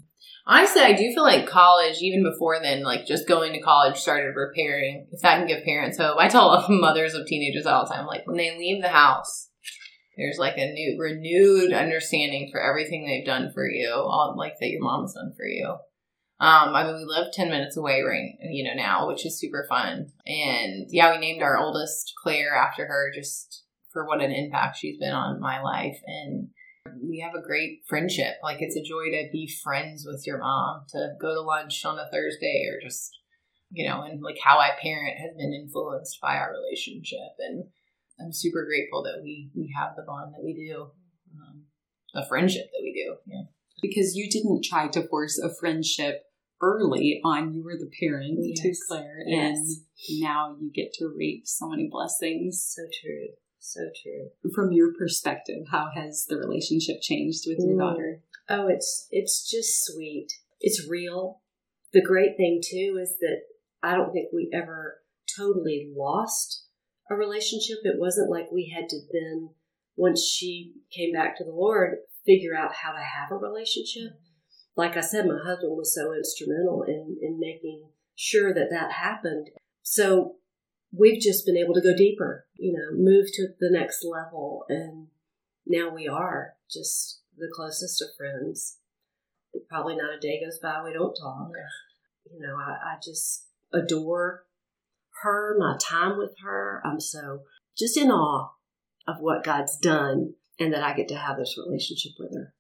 Honestly, 0.47 0.83
I 0.83 0.93
do 0.93 1.13
feel 1.13 1.23
like 1.23 1.47
college, 1.47 1.99
even 2.01 2.25
before 2.25 2.61
then, 2.61 2.83
like 2.83 3.07
just 3.07 3.29
going 3.29 3.53
to 3.53 3.61
college 3.61 3.97
started 3.97 4.35
repairing, 4.35 5.07
if 5.13 5.21
that 5.21 5.39
can 5.39 5.47
give 5.47 5.65
parents 5.65 5.99
hope. 5.99 6.17
I 6.19 6.29
tell 6.29 6.67
mothers 6.69 7.15
of 7.15 7.27
teenagers 7.27 7.67
all 7.67 7.87
the 7.87 7.95
time, 7.95 8.07
like 8.07 8.27
when 8.27 8.37
they 8.37 8.57
leave 8.57 8.83
the 8.83 8.89
house, 8.89 9.49
there's 10.23 10.39
like 10.39 10.57
a 10.57 10.73
new, 10.73 10.97
renewed 10.99 11.73
understanding 11.73 12.49
for 12.51 12.63
everything 12.63 13.07
they've 13.07 13.27
done 13.27 13.51
for 13.53 13.69
you, 13.69 13.91
all 13.91 14.35
like 14.37 14.55
that 14.61 14.69
your 14.69 14.83
mom's 14.83 15.15
done 15.15 15.33
for 15.37 15.47
you. 15.47 15.77
Um, 16.41 16.75
I 16.75 16.85
mean, 16.85 16.97
we 16.97 17.05
live 17.05 17.33
10 17.33 17.51
minutes 17.51 17.77
away 17.77 18.03
right, 18.03 18.35
you 18.51 18.65
know, 18.65 18.75
now, 18.75 19.09
which 19.09 19.25
is 19.27 19.39
super 19.39 19.67
fun. 19.69 20.13
And 20.27 20.87
yeah, 20.91 21.13
we 21.13 21.19
named 21.19 21.43
our 21.43 21.59
oldest 21.59 22.13
Claire 22.21 22.55
after 22.55 22.87
her 22.87 23.13
just 23.15 23.65
for 23.93 24.07
what 24.07 24.23
an 24.23 24.33
impact 24.33 24.79
she's 24.79 24.99
been 24.99 25.13
on 25.13 25.41
my 25.41 25.61
life. 25.61 25.99
And 26.07 26.49
we 27.01 27.21
have 27.21 27.35
a 27.35 27.47
great 27.47 27.83
friendship. 27.89 28.35
Like 28.43 28.59
it's 28.61 28.77
a 28.77 28.83
joy 28.83 29.11
to 29.11 29.29
be 29.31 29.53
friends 29.63 30.05
with 30.07 30.27
your 30.27 30.39
mom, 30.39 30.83
to 30.91 31.11
go 31.21 31.35
to 31.35 31.41
lunch 31.41 31.85
on 31.85 31.99
a 31.99 32.09
Thursday 32.13 32.69
or 32.73 32.81
just, 32.81 33.19
you 33.71 33.89
know, 33.89 34.03
and 34.03 34.21
like 34.21 34.39
how 34.43 34.59
I 34.59 34.71
parent 34.81 35.19
has 35.19 35.37
been 35.37 35.53
influenced 35.53 36.21
by 36.21 36.37
our 36.37 36.53
relationship. 36.53 37.37
And 37.39 37.67
I'm 38.23 38.33
super 38.33 38.65
grateful 38.65 39.03
that 39.05 39.21
we, 39.23 39.51
we 39.55 39.75
have 39.77 39.97
the 39.97 40.03
bond 40.03 40.35
that 40.35 40.45
we 40.45 40.55
do, 40.55 40.91
um, 41.37 41.65
the 42.15 42.25
friendship 42.29 42.67
that 42.73 42.81
we 42.83 42.93
do. 42.93 43.17
Yeah. 43.27 43.43
Because 43.81 44.15
you 44.15 44.31
didn't 44.31 44.65
try 44.65 44.89
to 44.89 45.07
force 45.09 45.39
a 45.39 45.53
friendship 45.55 46.23
early 46.61 47.21
on. 47.25 47.53
You 47.53 47.65
were 47.65 47.77
the 47.77 47.91
parent 48.01 48.39
yes. 48.41 48.61
to 48.63 48.75
Claire, 48.89 49.25
yes. 49.27 49.57
and 49.57 50.21
now 50.21 50.57
you 50.61 50.71
get 50.73 50.93
to 50.95 51.13
reap 51.15 51.47
so 51.47 51.69
many 51.69 51.89
blessings. 51.91 52.65
So 52.65 52.83
true. 53.03 53.29
So 53.59 53.81
true. 54.03 54.51
From 54.55 54.73
your 54.73 54.93
perspective, 54.93 55.67
how 55.71 55.91
has 55.95 56.27
the 56.29 56.37
relationship 56.37 56.97
changed 57.01 57.45
with 57.47 57.59
your 57.61 57.79
daughter? 57.79 58.21
Oh, 58.49 58.67
it's 58.69 59.07
it's 59.11 59.49
just 59.49 59.85
sweet. 59.85 60.33
It's 60.61 60.89
real. 60.89 61.43
The 61.93 62.03
great 62.03 62.37
thing 62.37 62.61
too 62.63 62.99
is 63.01 63.17
that 63.21 63.43
I 63.83 63.95
don't 63.95 64.13
think 64.13 64.29
we 64.33 64.51
ever 64.53 65.01
totally 65.37 65.93
lost 65.95 66.67
a 67.11 67.15
relationship. 67.15 67.79
It 67.85 67.99
wasn't 67.99 68.31
like 68.31 68.51
we 68.51 68.73
had 68.75 68.89
to 68.91 69.01
then 69.13 69.51
once 69.97 70.25
she 70.25 70.75
came 70.91 71.13
back 71.13 71.37
to 71.37 71.45
the 71.45 71.53
Lord 71.53 71.97
figure 72.25 72.57
out 72.57 72.75
how 72.83 72.93
to 72.93 73.01
have 73.01 73.31
a 73.31 73.37
relationship. 73.37 74.13
Like 74.77 74.97
I 74.97 75.01
said, 75.01 75.27
my 75.27 75.39
husband 75.43 75.77
was 75.77 75.95
so 75.95 76.15
instrumental 76.15 76.83
in 76.83 77.19
in 77.21 77.39
making 77.39 77.89
sure 78.15 78.55
that 78.55 78.71
that 78.71 78.93
happened. 78.93 79.51
So 79.83 80.37
we've 80.97 81.21
just 81.21 81.45
been 81.45 81.57
able 81.57 81.75
to 81.75 81.81
go 81.81 81.97
deeper, 81.97 82.47
you 82.57 82.73
know, 82.73 82.97
move 82.97 83.27
to 83.35 83.49
the 83.59 83.71
next 83.71 84.05
level. 84.05 84.65
And 84.69 85.09
now 85.67 85.91
we 85.95 86.07
are 86.09 86.55
just 86.71 87.21
the 87.37 87.51
closest 87.55 88.03
of 88.03 88.09
friends. 88.17 88.79
Probably 89.69 89.97
not 89.97 90.15
a 90.15 90.21
day 90.21 90.41
goes 90.43 90.59
by 90.59 90.83
we 90.83 90.93
don't 90.93 91.15
talk. 91.15 91.51
You 92.31 92.41
know, 92.41 92.57
I, 92.57 92.95
I 92.95 92.97
just 93.03 93.47
adore 93.73 94.45
her, 95.23 95.57
my 95.59 95.77
time 95.81 96.19
with 96.19 96.35
her. 96.45 96.83
I'm 96.85 97.01
so 97.01 97.41
just 97.77 97.97
in 97.97 98.11
awe 98.11 98.51
of 99.07 99.17
what 99.21 99.45
God's 99.45 99.77
done 99.77 100.35
and 100.59 100.73
that 100.73 100.83
I 100.83 100.95
get 100.95 101.09
to 101.09 101.17
have 101.17 101.37
this 101.37 101.57
relationship 101.59 102.13
with 102.19 102.33
her. 102.35 102.55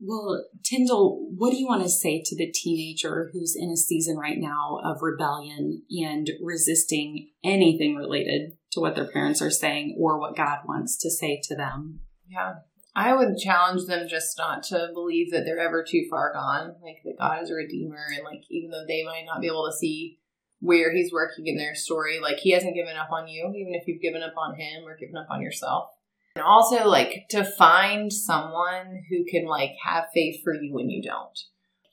Well, 0.00 0.44
Tindell, 0.62 1.26
what 1.36 1.50
do 1.50 1.56
you 1.56 1.66
want 1.66 1.82
to 1.82 1.88
say 1.88 2.22
to 2.24 2.36
the 2.36 2.50
teenager 2.50 3.30
who's 3.32 3.56
in 3.58 3.70
a 3.70 3.76
season 3.76 4.16
right 4.16 4.38
now 4.38 4.78
of 4.84 5.02
rebellion 5.02 5.82
and 5.90 6.30
resisting 6.42 7.30
anything 7.42 7.96
related 7.96 8.52
to 8.72 8.80
what 8.80 8.94
their 8.94 9.10
parents 9.10 9.40
are 9.40 9.50
saying 9.50 9.96
or 9.98 10.20
what 10.20 10.36
God 10.36 10.60
wants 10.66 10.98
to 10.98 11.10
say 11.10 11.40
to 11.44 11.56
them? 11.56 12.00
Yeah. 12.28 12.54
I 12.94 13.14
would 13.14 13.36
challenge 13.36 13.86
them 13.86 14.08
just 14.08 14.38
not 14.38 14.62
to 14.64 14.88
believe 14.94 15.30
that 15.30 15.44
they're 15.44 15.58
ever 15.58 15.84
too 15.86 16.06
far 16.10 16.32
gone, 16.32 16.76
like 16.82 17.02
that 17.04 17.18
God 17.18 17.42
is 17.42 17.50
a 17.50 17.54
redeemer, 17.54 18.06
and 18.14 18.24
like 18.24 18.44
even 18.50 18.70
though 18.70 18.84
they 18.88 19.04
might 19.04 19.26
not 19.26 19.42
be 19.42 19.48
able 19.48 19.66
to 19.70 19.76
see 19.76 20.18
where 20.60 20.94
He's 20.94 21.12
working 21.12 21.46
in 21.46 21.56
their 21.56 21.74
story, 21.74 22.18
like 22.20 22.38
He 22.38 22.50
hasn't 22.50 22.74
given 22.74 22.96
up 22.96 23.10
on 23.10 23.28
you, 23.28 23.52
even 23.56 23.74
if 23.74 23.86
you've 23.86 24.02
given 24.02 24.22
up 24.22 24.34
on 24.36 24.58
Him 24.58 24.84
or 24.86 24.96
given 24.96 25.16
up 25.16 25.28
on 25.30 25.42
yourself. 25.42 25.88
And 26.34 26.44
also, 26.44 26.86
like, 26.86 27.24
to 27.30 27.44
find 27.44 28.12
someone 28.12 29.02
who 29.08 29.24
can, 29.24 29.46
like, 29.46 29.70
have 29.84 30.04
faith 30.12 30.42
for 30.44 30.52
you 30.52 30.74
when 30.74 30.90
you 30.90 31.02
don't. 31.02 31.38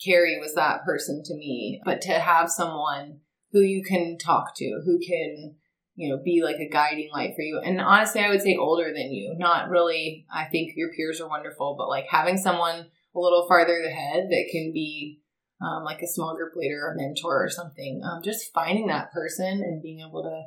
Carrie 0.04 0.38
was 0.40 0.54
that 0.56 0.84
person 0.84 1.24
to 1.24 1.34
me, 1.34 1.82
but 1.86 2.02
to 2.02 2.12
have 2.12 2.50
someone 2.50 3.20
who 3.54 3.62
you 3.62 3.84
can 3.84 4.18
talk 4.18 4.54
to, 4.58 4.82
who 4.84 5.00
can, 5.00 5.56
you 5.96 6.10
know, 6.10 6.22
be 6.22 6.42
like 6.44 6.58
a 6.58 6.70
guiding 6.70 7.10
light 7.14 7.36
for 7.36 7.42
you. 7.42 7.62
And 7.64 7.80
honestly, 7.80 8.20
I 8.20 8.30
would 8.30 8.42
say 8.42 8.58
older 8.60 8.92
than 8.94 9.14
you. 9.14 9.36
Not 9.38 9.70
really, 9.70 10.26
I 10.34 10.46
think 10.46 10.74
your 10.76 10.92
peers 10.92 11.22
are 11.22 11.30
wonderful, 11.30 11.76
but 11.78 11.88
like 11.88 12.06
having 12.10 12.38
someone 12.38 12.88
a 13.16 13.20
little 13.20 13.48
farther 13.48 13.80
ahead 13.80 14.26
that 14.30 14.50
can 14.52 14.72
be 14.74 15.22
um, 15.64 15.84
like 15.84 16.02
a 16.02 16.08
small 16.08 16.36
group 16.36 16.56
leader 16.56 16.82
or 16.86 16.96
mentor 16.96 17.44
or 17.46 17.50
something. 17.50 18.02
Um, 18.04 18.22
just 18.24 18.52
finding 18.54 18.88
that 18.88 19.12
person 19.12 19.62
and 19.64 19.82
being 19.82 20.02
able 20.02 20.24
to 20.24 20.44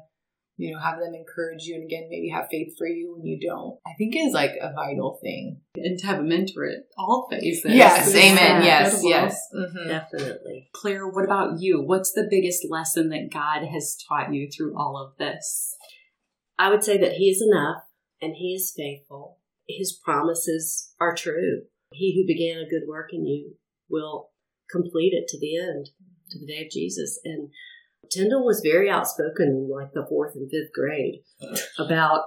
you 0.57 0.73
know, 0.73 0.81
have 0.81 0.99
them 0.99 1.15
encourage 1.15 1.65
you 1.65 1.75
and 1.75 1.85
again, 1.85 2.09
maybe 2.09 2.31
have 2.31 2.49
faith 2.51 2.75
for 2.79 2.87
you 2.87 3.15
when 3.15 3.27
you 3.27 3.39
don't, 3.39 3.79
I 3.87 3.93
think 3.99 4.17
is 4.17 4.33
like 4.33 4.53
a 4.61 4.73
vital 4.73 5.19
thing. 5.23 5.61
And 5.77 5.99
to 5.99 6.07
have 6.07 6.19
a 6.19 6.23
mentor 6.23 6.65
at 6.65 6.87
all 6.97 7.29
phases. 7.31 7.75
Yes, 7.75 8.15
amen. 8.15 8.65
Yes, 8.65 9.01
yes. 9.05 9.39
Mm-hmm. 9.55 9.89
Definitely. 9.89 10.71
Claire, 10.73 11.07
what 11.07 11.25
about 11.25 11.61
you? 11.61 11.83
What's 11.83 12.13
the 12.13 12.27
biggest 12.29 12.67
lesson 12.71 13.11
that 13.11 13.31
God 13.31 13.67
has 13.67 13.97
taught 14.09 14.33
you 14.33 14.49
through 14.51 14.79
all 14.79 14.97
of 14.97 15.19
this? 15.19 15.77
I 16.59 16.71
would 16.71 16.83
say 16.83 16.97
that 16.99 17.13
He 17.13 17.27
is 17.27 17.43
enough 17.47 17.83
and 18.23 18.35
He 18.37 18.55
is 18.55 18.73
faithful. 18.75 19.39
His 19.69 19.93
promises 19.93 20.95
are 20.99 21.15
true. 21.15 21.63
He 21.93 22.15
who 22.15 22.27
began 22.27 22.59
a 22.63 22.69
good 22.69 22.89
work 22.89 23.11
in 23.13 23.27
you 23.27 23.57
will 23.91 24.31
complete 24.71 25.13
it 25.13 25.29
to 25.29 25.39
the 25.39 25.57
end, 25.57 25.91
to 26.31 26.39
the 26.39 26.47
day 26.47 26.65
of 26.65 26.71
Jesus. 26.71 27.21
And 27.25 27.51
Tindell 28.11 28.45
was 28.45 28.61
very 28.65 28.91
outspoken 28.91 29.49
in 29.49 29.71
like 29.71 29.93
the 29.93 30.07
fourth 30.09 30.35
and 30.35 30.51
fifth 30.51 30.73
grade 30.75 31.23
about 31.79 32.25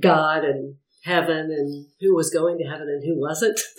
God 0.00 0.44
and 0.44 0.76
heaven 1.04 1.50
and 1.50 1.86
who 2.00 2.14
was 2.14 2.30
going 2.30 2.58
to 2.58 2.64
heaven 2.64 2.88
and 2.88 3.02
who 3.04 3.20
wasn't. 3.20 3.58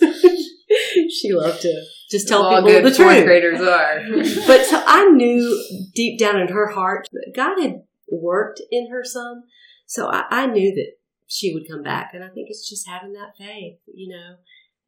she 1.10 1.32
loved 1.32 1.62
to 1.62 1.84
just 2.10 2.28
tell 2.28 2.42
All 2.42 2.62
people 2.64 2.82
the 2.90 2.94
truth. 2.94 3.24
graders 3.24 3.60
are. 3.60 4.00
but 4.46 4.64
so 4.66 4.82
I 4.86 5.06
knew 5.10 5.90
deep 5.94 6.18
down 6.18 6.40
in 6.40 6.48
her 6.48 6.68
heart 6.68 7.06
that 7.12 7.32
God 7.34 7.60
had 7.60 7.82
worked 8.10 8.60
in 8.70 8.90
her 8.90 9.04
son. 9.04 9.42
So 9.86 10.10
I, 10.10 10.24
I 10.30 10.46
knew 10.46 10.74
that 10.74 10.92
she 11.26 11.54
would 11.54 11.68
come 11.68 11.82
back. 11.82 12.10
And 12.12 12.24
I 12.24 12.28
think 12.28 12.48
it's 12.50 12.68
just 12.68 12.88
having 12.88 13.12
that 13.12 13.36
faith, 13.38 13.78
you 13.86 14.16
know, 14.16 14.36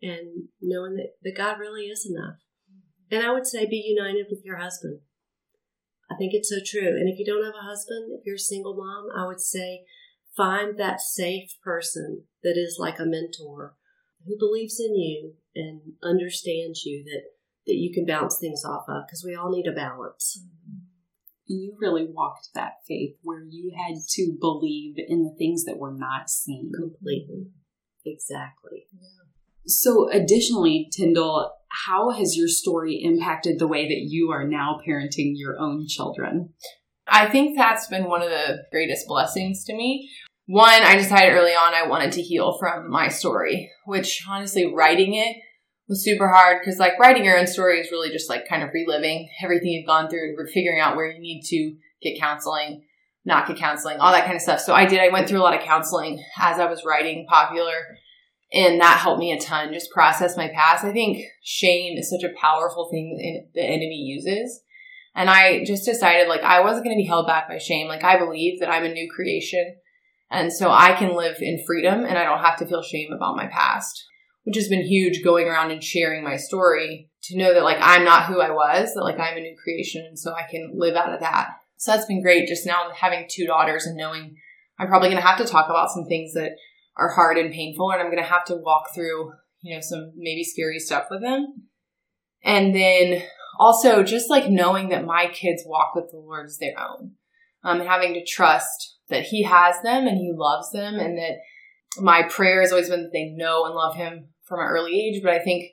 and 0.03 0.49
knowing 0.61 0.97
that, 0.97 1.13
that 1.23 1.37
God 1.37 1.59
really 1.59 1.83
is 1.83 2.09
enough. 2.11 2.37
And 3.13 3.23
I 3.23 3.31
would 3.31 3.47
say 3.47 3.67
be 3.67 3.95
united 3.97 4.27
with 4.31 4.41
your 4.43 4.57
husband. 4.57 5.01
I 6.11 6.17
think 6.17 6.33
it's 6.35 6.49
so 6.49 6.57
true. 6.65 6.89
And 6.89 7.09
if 7.09 7.19
you 7.19 7.25
don't 7.25 7.45
have 7.45 7.55
a 7.55 7.67
husband, 7.67 8.11
if 8.19 8.25
you're 8.25 8.37
a 8.37 8.39
single 8.39 8.75
mom, 8.75 9.09
I 9.15 9.27
would 9.27 9.41
say 9.41 9.85
find 10.37 10.79
that 10.79 11.01
safe 11.01 11.51
person 11.63 12.25
that 12.43 12.57
is 12.57 12.79
like 12.81 12.99
a 12.99 13.05
mentor 13.05 13.77
who 14.27 14.39
believes 14.39 14.81
in 14.81 14.97
you 14.97 15.35
and 15.55 15.81
understands 16.03 16.85
you 16.85 17.05
that 17.05 17.23
that 17.67 17.77
you 17.77 17.93
can 17.93 18.05
bounce 18.05 18.39
things 18.41 18.65
off 18.65 18.85
of 18.89 19.05
because 19.07 19.25
we 19.25 19.37
all 19.37 19.51
need 19.51 19.69
a 19.69 19.73
balance. 19.73 20.43
Mm-hmm. 20.43 20.79
You 21.47 21.77
really 21.81 22.07
walked 22.11 22.49
that 22.55 22.79
faith 22.89 23.17
where 23.23 23.45
you 23.49 23.73
had 23.77 23.97
to 24.15 24.37
believe 24.41 24.95
in 24.97 25.23
the 25.23 25.35
things 25.39 25.65
that 25.65 25.79
were 25.79 25.95
not 25.95 26.29
seen. 26.29 26.73
Completely. 26.75 27.49
Exactly. 28.05 28.87
Yeah. 28.93 29.23
So, 29.67 30.11
additionally, 30.11 30.89
Tindell, 30.91 31.53
how 31.87 32.11
has 32.11 32.37
your 32.37 32.49
story 32.49 33.01
impacted 33.03 33.59
the 33.59 33.69
way 33.69 33.89
that 33.89 34.07
you 34.09 34.31
are 34.31 34.47
now 34.47 34.79
parenting 34.87 35.33
your 35.35 35.59
own 35.59 35.87
children? 35.89 36.51
I 37.09 37.29
think 37.29 37.57
that's 37.57 37.89
been 37.89 38.09
one 38.09 38.23
of 38.23 38.31
the 38.31 38.65
greatest 38.71 39.07
blessings 39.07 39.65
to 39.65 39.75
me. 39.75 40.09
One, 40.47 40.83
I 40.83 40.97
decided 40.97 41.33
early 41.33 41.53
on 41.53 41.75
I 41.75 41.87
wanted 41.87 42.13
to 42.13 42.23
heal 42.23 42.57
from 42.59 42.91
my 42.91 43.09
story, 43.09 43.71
which 43.87 44.25
honestly, 44.29 44.73
writing 44.73 45.15
it 45.15 45.37
was 45.89 46.05
super 46.05 46.29
hard 46.29 46.59
because, 46.61 46.79
like, 46.79 46.99
writing 46.99 47.25
your 47.25 47.39
own 47.39 47.47
story 47.47 47.81
is 47.81 47.91
really 47.91 48.11
just 48.11 48.29
like 48.29 48.49
kind 48.49 48.63
of 48.63 48.71
reliving 48.73 49.29
everything 49.43 49.69
you've 49.69 49.87
gone 49.87 50.09
through 50.09 50.35
and 50.37 50.51
figuring 50.51 50.81
out 50.81 50.97
where 50.97 51.11
you 51.11 51.21
need 51.21 51.43
to 51.45 51.77
get 52.03 52.21
counseling, 52.21 52.83
not 53.25 53.47
get 53.47 53.57
counseling, 53.57 53.99
all 53.99 54.13
that 54.13 54.25
kind 54.25 54.37
of 54.37 54.43
stuff. 54.43 54.61
So 54.61 54.75
I 54.75 54.85
did. 54.85 55.01
I 55.01 55.09
went 55.09 55.29
through 55.29 55.41
a 55.41 55.43
lot 55.43 55.57
of 55.57 55.63
counseling 55.63 56.23
as 56.41 56.59
I 56.59 56.67
was 56.67 56.85
writing 56.85 57.27
Popular 57.29 57.75
and 58.53 58.81
that 58.81 58.99
helped 58.99 59.21
me 59.21 59.33
a 59.33 59.41
ton, 59.41 59.73
just 59.73 59.91
process 59.91 60.37
my 60.37 60.49
past. 60.49 60.85
I 60.85 60.93
think 60.93 61.25
shame 61.43 61.97
is 61.97 62.11
such 62.11 62.23
a 62.23 62.35
powerful 62.39 62.89
thing 62.91 63.49
the 63.55 63.63
enemy 63.63 63.97
uses. 63.97 64.61
And 65.15 65.31
I 65.31 65.65
just 65.65 65.85
decided 65.85 66.29
like 66.29 66.43
I 66.43 66.61
wasn't 66.61 66.85
going 66.85 66.97
to 66.97 67.03
be 67.03 67.09
held 67.09 67.27
back 67.27 67.49
by 67.49 67.59
shame. 67.59 67.89
Like 67.89 68.05
I 68.05 68.19
believe 68.19 68.61
that 68.61 68.71
I'm 68.71 68.85
a 68.85 68.93
new 68.93 69.11
creation. 69.15 69.77
And 70.31 70.53
so 70.53 70.71
I 70.71 70.95
can 70.95 71.17
live 71.17 71.37
in 71.41 71.65
freedom 71.67 72.05
and 72.05 72.19
I 72.19 72.25
don't 72.25 72.41
have 72.41 72.59
to 72.59 72.67
feel 72.67 72.83
shame 72.83 73.13
about 73.13 73.37
my 73.37 73.47
past, 73.47 74.03
which 74.45 74.57
has 74.57 74.69
been 74.69 74.87
huge 74.87 75.23
going 75.23 75.47
around 75.47 75.71
and 75.71 75.83
sharing 75.83 76.25
my 76.25 76.37
story 76.37 77.11
to 77.25 77.39
know 77.39 77.55
that 77.55 77.65
like 77.65 77.79
I'm 77.81 78.05
not 78.05 78.27
who 78.27 78.41
I 78.41 78.51
was, 78.51 78.95
that 78.95 79.05
like 79.05 79.19
I'm 79.19 79.37
a 79.37 79.41
new 79.41 79.57
creation. 79.63 80.05
And 80.07 80.19
so 80.19 80.33
I 80.33 80.45
can 80.51 80.73
live 80.75 80.97
out 80.97 81.13
of 81.13 81.21
that. 81.21 81.51
So 81.77 81.93
that's 81.93 82.07
been 82.07 82.23
great 82.23 82.49
just 82.49 82.67
now 82.67 82.91
having 82.95 83.27
two 83.31 83.47
daughters 83.47 83.87
and 83.87 83.97
knowing 83.97 84.37
I'm 84.79 84.89
probably 84.89 85.09
going 85.09 85.21
to 85.21 85.27
have 85.27 85.39
to 85.39 85.45
talk 85.45 85.67
about 85.67 85.91
some 85.91 86.05
things 86.07 86.33
that 86.35 86.53
are 86.97 87.11
hard 87.11 87.39
and 87.39 87.53
painful 87.53 87.91
and 87.91 88.01
I'm 88.01 88.11
going 88.11 88.23
to 88.23 88.29
have 88.29 88.45
to 88.47 88.57
walk 88.57 88.95
through, 88.95 89.33
you 89.61 89.75
know, 89.75 89.81
some 89.81 90.13
maybe 90.17 90.45
scary 90.45 90.79
stuff 90.79 91.07
with 91.11 91.23
them. 91.23 91.69
And 92.45 92.75
then 92.75 93.23
also 93.59 94.03
just 94.03 94.31
like 94.31 94.51
knowing 94.51 94.89
that 94.89 95.05
my 95.05 95.29
kids 95.33 95.63
walk 95.65 95.95
with 95.95 96.11
the 96.11 96.19
Lord 96.19 96.47
as 96.47 96.59
their 96.59 96.75
own. 96.79 97.13
Um, 97.65 97.81
having 97.81 98.15
to 98.15 98.25
trust 98.25 98.99
that 99.09 99.23
he 99.25 99.45
has 99.45 99.77
them 99.83 100.09
and 100.09 100.19
he 100.19 100.33
loves 100.35 100.73
them 100.73 100.97
and 100.97 101.17
that 101.17 101.39
my 102.01 102.25
prayer 102.25 102.61
has 102.61 102.73
always 102.73 102.89
been 102.89 103.05
that 103.05 103.13
they 103.13 103.33
know 103.37 103.65
and 103.67 103.75
love 103.75 103.95
him 103.95 104.31
from 104.43 104.59
an 104.59 104.67
early 104.67 105.01
age. 105.01 105.23
But 105.23 105.33
I 105.33 105.39
think 105.39 105.71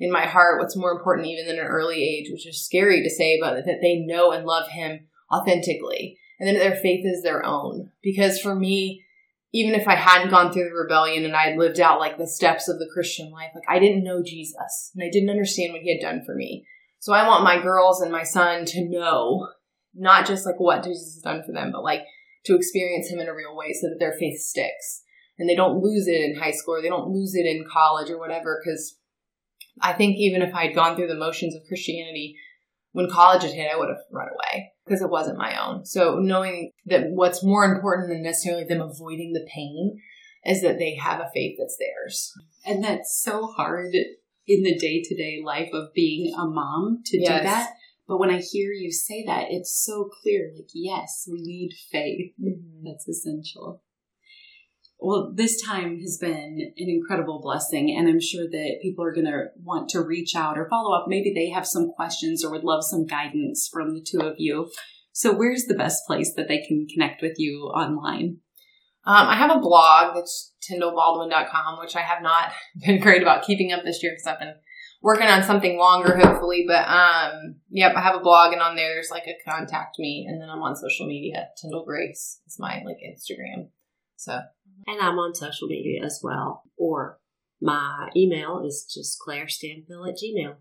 in 0.00 0.10
my 0.10 0.26
heart, 0.26 0.60
what's 0.60 0.76
more 0.76 0.92
important 0.92 1.28
even 1.28 1.46
than 1.46 1.58
an 1.58 1.70
early 1.70 2.02
age, 2.02 2.28
which 2.32 2.46
is 2.46 2.64
scary 2.64 3.02
to 3.02 3.10
say, 3.10 3.38
but 3.40 3.64
that 3.66 3.78
they 3.80 3.96
know 3.96 4.32
and 4.32 4.46
love 4.46 4.68
him 4.70 5.06
authentically 5.32 6.18
and 6.38 6.48
that 6.48 6.60
their 6.60 6.76
faith 6.76 7.04
is 7.04 7.22
their 7.22 7.44
own. 7.44 7.90
Because 8.02 8.40
for 8.40 8.54
me, 8.54 9.04
even 9.52 9.74
if 9.74 9.88
I 9.88 9.94
hadn't 9.94 10.30
gone 10.30 10.52
through 10.52 10.68
the 10.68 10.74
rebellion 10.74 11.24
and 11.24 11.34
I 11.34 11.50
had 11.50 11.58
lived 11.58 11.80
out 11.80 12.00
like 12.00 12.18
the 12.18 12.26
steps 12.26 12.68
of 12.68 12.78
the 12.78 12.88
Christian 12.92 13.30
life, 13.30 13.50
like 13.54 13.64
I 13.68 13.78
didn't 13.78 14.04
know 14.04 14.22
Jesus 14.22 14.92
and 14.94 15.02
I 15.02 15.10
didn't 15.10 15.30
understand 15.30 15.72
what 15.72 15.82
he 15.82 15.96
had 15.96 16.02
done 16.02 16.22
for 16.24 16.34
me. 16.34 16.66
So 16.98 17.12
I 17.12 17.26
want 17.26 17.44
my 17.44 17.60
girls 17.60 18.00
and 18.00 18.12
my 18.12 18.24
son 18.24 18.64
to 18.66 18.88
know 18.88 19.48
not 19.94 20.26
just 20.26 20.44
like 20.44 20.58
what 20.58 20.84
Jesus 20.84 21.14
has 21.14 21.22
done 21.22 21.42
for 21.46 21.52
them, 21.52 21.72
but 21.72 21.82
like 21.82 22.02
to 22.44 22.56
experience 22.56 23.08
him 23.08 23.20
in 23.20 23.28
a 23.28 23.34
real 23.34 23.56
way 23.56 23.72
so 23.72 23.88
that 23.88 23.98
their 23.98 24.16
faith 24.18 24.38
sticks 24.40 25.02
and 25.38 25.48
they 25.48 25.54
don't 25.54 25.82
lose 25.82 26.06
it 26.06 26.20
in 26.20 26.38
high 26.38 26.50
school 26.50 26.74
or 26.74 26.82
they 26.82 26.88
don't 26.88 27.10
lose 27.10 27.34
it 27.34 27.46
in 27.46 27.64
college 27.70 28.10
or 28.10 28.18
whatever. 28.18 28.60
Cause 28.64 28.96
I 29.80 29.92
think 29.92 30.16
even 30.16 30.42
if 30.42 30.54
I 30.54 30.66
had 30.66 30.74
gone 30.74 30.96
through 30.96 31.08
the 31.08 31.14
motions 31.14 31.54
of 31.54 31.62
Christianity, 31.68 32.36
when 32.92 33.10
college 33.10 33.42
had 33.42 33.52
hit, 33.52 33.70
I 33.72 33.78
would 33.78 33.88
have 33.88 33.98
run 34.10 34.28
away 34.28 34.72
because 34.84 35.02
it 35.02 35.10
wasn't 35.10 35.38
my 35.38 35.56
own. 35.62 35.84
So 35.84 36.16
knowing 36.16 36.72
that 36.86 37.10
what's 37.10 37.44
more 37.44 37.64
important 37.64 38.08
than 38.08 38.22
necessarily 38.22 38.64
them 38.64 38.80
avoiding 38.80 39.32
the 39.32 39.46
pain 39.52 40.00
is 40.44 40.62
that 40.62 40.78
they 40.78 40.94
have 40.94 41.20
a 41.20 41.30
faith 41.34 41.56
that's 41.58 41.76
theirs. 41.78 42.32
And 42.64 42.82
that's 42.82 43.20
so 43.22 43.46
hard 43.48 43.94
in 44.46 44.62
the 44.62 44.78
day 44.78 45.02
to 45.02 45.14
day 45.14 45.42
life 45.44 45.70
of 45.72 45.92
being 45.94 46.34
a 46.34 46.46
mom 46.46 47.02
to 47.06 47.18
yes. 47.18 47.28
do 47.28 47.44
that. 47.44 47.70
But 48.06 48.18
when 48.18 48.30
I 48.30 48.38
hear 48.38 48.72
you 48.72 48.90
say 48.90 49.24
that, 49.26 49.48
it's 49.50 49.84
so 49.84 50.08
clear 50.22 50.50
like, 50.56 50.70
yes, 50.72 51.28
we 51.30 51.42
need 51.42 51.74
faith. 51.92 52.32
Mm-hmm. 52.40 52.84
That's 52.86 53.06
essential. 53.06 53.82
Well, 55.00 55.32
this 55.32 55.62
time 55.62 56.00
has 56.00 56.18
been 56.20 56.72
an 56.76 56.88
incredible 56.88 57.40
blessing, 57.40 57.94
and 57.96 58.08
I'm 58.08 58.20
sure 58.20 58.46
that 58.50 58.78
people 58.82 59.04
are 59.04 59.14
going 59.14 59.26
to 59.26 59.46
want 59.62 59.88
to 59.90 60.02
reach 60.02 60.34
out 60.34 60.58
or 60.58 60.68
follow 60.68 60.92
up. 60.92 61.06
Maybe 61.06 61.32
they 61.32 61.50
have 61.50 61.66
some 61.66 61.92
questions 61.92 62.44
or 62.44 62.50
would 62.50 62.64
love 62.64 62.82
some 62.82 63.06
guidance 63.06 63.68
from 63.72 63.94
the 63.94 64.04
two 64.04 64.20
of 64.20 64.34
you. 64.38 64.70
So, 65.12 65.32
where's 65.32 65.64
the 65.64 65.76
best 65.76 66.02
place 66.06 66.34
that 66.34 66.48
they 66.48 66.58
can 66.66 66.86
connect 66.92 67.22
with 67.22 67.34
you 67.38 67.70
online? 67.74 68.38
Um, 69.06 69.28
I 69.28 69.36
have 69.36 69.50
a 69.50 69.60
blog 69.60 70.16
that's 70.16 70.52
tindellbaldwin.com, 70.68 71.78
which 71.78 71.94
I 71.94 72.00
have 72.00 72.22
not 72.22 72.52
been 72.84 73.00
great 73.00 73.22
about 73.22 73.44
keeping 73.44 73.72
up 73.72 73.84
this 73.84 74.02
year 74.02 74.12
because 74.12 74.26
I've 74.26 74.40
been 74.40 74.54
working 75.00 75.28
on 75.28 75.44
something 75.44 75.78
longer, 75.78 76.16
hopefully. 76.16 76.64
But 76.66 76.88
um, 76.88 77.56
yep, 77.70 77.92
I 77.96 78.00
have 78.00 78.16
a 78.16 78.20
blog, 78.20 78.52
and 78.52 78.60
on 78.60 78.74
there, 78.74 78.94
there's 78.94 79.10
like 79.12 79.28
a 79.28 79.48
contact 79.48 79.96
me, 80.00 80.26
and 80.28 80.42
then 80.42 80.50
I'm 80.50 80.62
on 80.62 80.74
social 80.74 81.06
media. 81.06 81.48
Tindell 81.60 81.84
Grace 81.84 82.40
is 82.48 82.56
my 82.58 82.82
like 82.84 82.98
Instagram. 83.06 83.68
So 84.18 84.40
and 84.86 85.00
I'm 85.00 85.18
on 85.18 85.34
social 85.34 85.68
media 85.68 86.04
as 86.04 86.20
well. 86.22 86.62
Or 86.76 87.18
my 87.60 88.10
email 88.16 88.62
is 88.66 88.90
just 88.92 89.18
Claire 89.20 89.46
Stanfill 89.46 90.08
at 90.08 90.16
Gmail. 90.16 90.56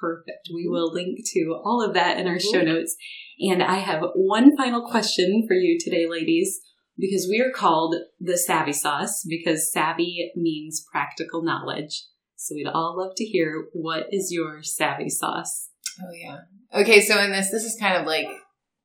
Perfect. 0.00 0.48
We 0.52 0.64
mm-hmm. 0.64 0.72
will 0.72 0.92
link 0.92 1.18
to 1.34 1.60
all 1.64 1.82
of 1.82 1.94
that 1.94 2.18
in 2.18 2.26
our 2.26 2.38
show 2.38 2.58
mm-hmm. 2.58 2.66
notes. 2.66 2.96
And 3.40 3.62
I 3.62 3.76
have 3.76 4.02
one 4.14 4.56
final 4.56 4.88
question 4.88 5.44
for 5.46 5.54
you 5.54 5.78
today, 5.78 6.08
ladies, 6.08 6.60
because 6.96 7.26
we 7.28 7.40
are 7.40 7.50
called 7.50 7.94
the 8.20 8.38
Savvy 8.38 8.72
Sauce 8.72 9.24
because 9.28 9.72
savvy 9.72 10.30
means 10.36 10.84
practical 10.90 11.42
knowledge. 11.42 12.04
So 12.36 12.54
we'd 12.54 12.68
all 12.68 12.96
love 12.96 13.14
to 13.16 13.24
hear 13.24 13.66
what 13.72 14.06
is 14.12 14.30
your 14.32 14.62
savvy 14.62 15.10
sauce? 15.10 15.70
Oh 16.00 16.12
yeah. 16.12 16.38
Okay, 16.80 17.00
so 17.00 17.18
in 17.20 17.32
this, 17.32 17.50
this 17.50 17.64
is 17.64 17.76
kind 17.80 17.96
of 17.96 18.06
like 18.06 18.28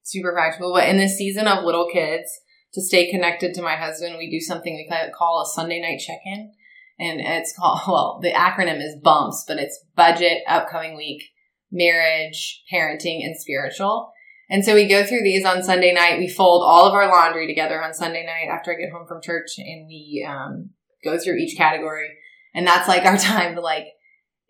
super 0.02 0.34
practical, 0.34 0.74
but 0.74 0.90
in 0.90 0.98
this 0.98 1.18
season 1.18 1.48
of 1.48 1.64
little 1.64 1.88
kids, 1.92 2.28
to 2.74 2.82
stay 2.82 3.10
connected 3.10 3.54
to 3.54 3.62
my 3.62 3.76
husband, 3.76 4.16
we 4.18 4.30
do 4.30 4.40
something 4.40 4.74
we 4.74 4.90
call 5.16 5.42
a 5.42 5.54
Sunday 5.54 5.80
night 5.80 6.00
check 6.00 6.20
in. 6.26 6.52
And 7.00 7.22
it's 7.22 7.56
called, 7.56 7.82
well, 7.88 8.20
the 8.22 8.32
acronym 8.32 8.82
is 8.82 8.96
BUMPS, 9.02 9.44
but 9.48 9.58
it's 9.58 9.84
budget, 9.96 10.40
upcoming 10.48 10.98
week, 10.98 11.24
marriage, 11.72 12.64
parenting, 12.72 13.24
and 13.24 13.40
spiritual. 13.40 14.12
And 14.50 14.66
so 14.66 14.76
we 14.76 14.88
go 14.88 15.06
through 15.06 15.24
these 15.24 15.46
on 15.46 15.64
Sunday 15.64 15.94
night. 15.94 16.20
We 16.20 16.28
fold 16.28 16.64
all 16.64 16.86
of 16.86 16.94
our 16.94 17.08
laundry 17.08 17.48
together 17.48 17.82
on 17.82 17.94
Sunday 17.94 18.26
night 18.26 18.54
after 18.54 18.72
I 18.72 18.76
get 18.76 18.92
home 18.92 19.08
from 19.08 19.22
church 19.22 19.58
and 19.58 19.88
we 19.88 20.28
um, 20.28 20.72
go 21.04 21.18
through 21.18 21.38
each 21.38 21.58
category. 21.58 22.10
And 22.54 22.68
that's 22.68 22.88
like 22.88 23.06
our 23.06 23.18
time 23.18 23.56
to 23.56 23.62
like, 23.62 23.86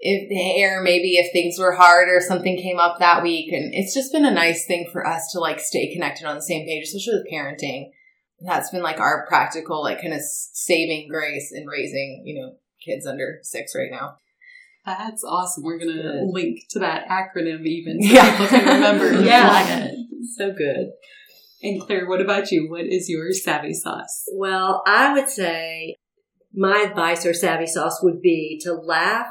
if 0.05 0.69
or 0.69 0.81
maybe 0.81 1.15
if 1.15 1.31
things 1.31 1.57
were 1.57 1.73
hard 1.73 2.09
or 2.09 2.19
something 2.19 2.57
came 2.57 2.79
up 2.79 2.99
that 2.99 3.23
week. 3.23 3.53
And 3.53 3.73
it's 3.73 3.93
just 3.93 4.11
been 4.11 4.25
a 4.25 4.33
nice 4.33 4.65
thing 4.65 4.89
for 4.91 5.07
us 5.07 5.31
to 5.31 5.39
like 5.39 5.59
stay 5.59 5.93
connected 5.93 6.25
on 6.25 6.35
the 6.35 6.41
same 6.41 6.65
page, 6.65 6.83
especially 6.83 7.19
with 7.19 7.31
parenting 7.31 7.91
that's 8.45 8.69
been 8.69 8.83
like 8.83 8.99
our 8.99 9.25
practical, 9.27 9.81
like 9.81 10.01
kind 10.01 10.13
of 10.13 10.21
saving 10.21 11.07
grace 11.09 11.51
in 11.53 11.65
raising, 11.65 12.23
you 12.25 12.41
know, 12.41 12.55
kids 12.83 13.05
under 13.05 13.39
six 13.41 13.73
right 13.75 13.91
now. 13.91 14.17
That's 14.85 15.23
awesome. 15.23 15.63
We're 15.63 15.79
gonna 15.79 15.93
good. 15.93 16.27
link 16.33 16.59
to 16.71 16.79
that 16.79 17.07
acronym 17.07 17.65
even 17.65 18.01
so 18.01 18.09
yeah. 18.09 18.31
people 18.31 18.47
can 18.47 18.65
remember. 18.65 19.21
yeah, 19.23 19.91
so 20.35 20.51
good. 20.51 20.91
And 21.61 21.81
Claire, 21.81 22.07
what 22.07 22.19
about 22.19 22.51
you? 22.51 22.69
What 22.69 22.85
is 22.85 23.07
your 23.07 23.31
savvy 23.31 23.73
sauce? 23.73 24.25
Well, 24.33 24.83
I 24.85 25.13
would 25.13 25.29
say 25.29 25.95
my 26.53 26.85
advice 26.89 27.25
or 27.25 27.33
savvy 27.33 27.67
sauce 27.67 28.01
would 28.03 28.21
be 28.21 28.59
to 28.63 28.73
laugh, 28.73 29.27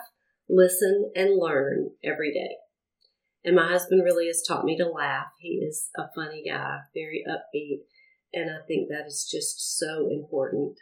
listen, 0.49 1.13
and 1.15 1.39
learn 1.39 1.91
every 2.03 2.33
day. 2.33 2.57
And 3.45 3.57
my 3.57 3.69
husband 3.69 4.03
really 4.05 4.29
has 4.29 4.43
taught 4.43 4.65
me 4.65 4.77
to 4.79 4.89
laugh. 4.89 5.27
He 5.39 5.61
is 5.63 5.91
a 5.99 6.05
funny 6.15 6.45
guy, 6.49 6.79
very 6.95 7.23
upbeat. 7.29 7.81
And 8.33 8.51
I 8.51 8.65
think 8.67 8.89
that 8.89 9.07
is 9.07 9.29
just 9.31 9.79
so 9.79 10.09
important. 10.11 10.79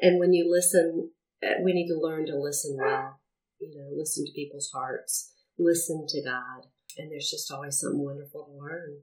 And 0.00 0.18
when 0.18 0.32
you 0.32 0.50
listen, 0.50 1.10
uh, 1.42 1.62
we 1.62 1.72
need 1.72 1.88
to 1.88 2.00
learn 2.00 2.26
to 2.26 2.36
listen 2.36 2.76
well, 2.78 3.20
you 3.60 3.70
know, 3.74 3.96
listen 3.96 4.24
to 4.26 4.32
people's 4.32 4.70
hearts, 4.72 5.32
listen 5.58 6.06
to 6.08 6.22
God. 6.22 6.66
And 6.98 7.10
there's 7.10 7.30
just 7.30 7.50
always 7.52 7.78
something 7.78 8.02
wonderful 8.02 8.44
to 8.44 8.58
learn. 8.58 9.02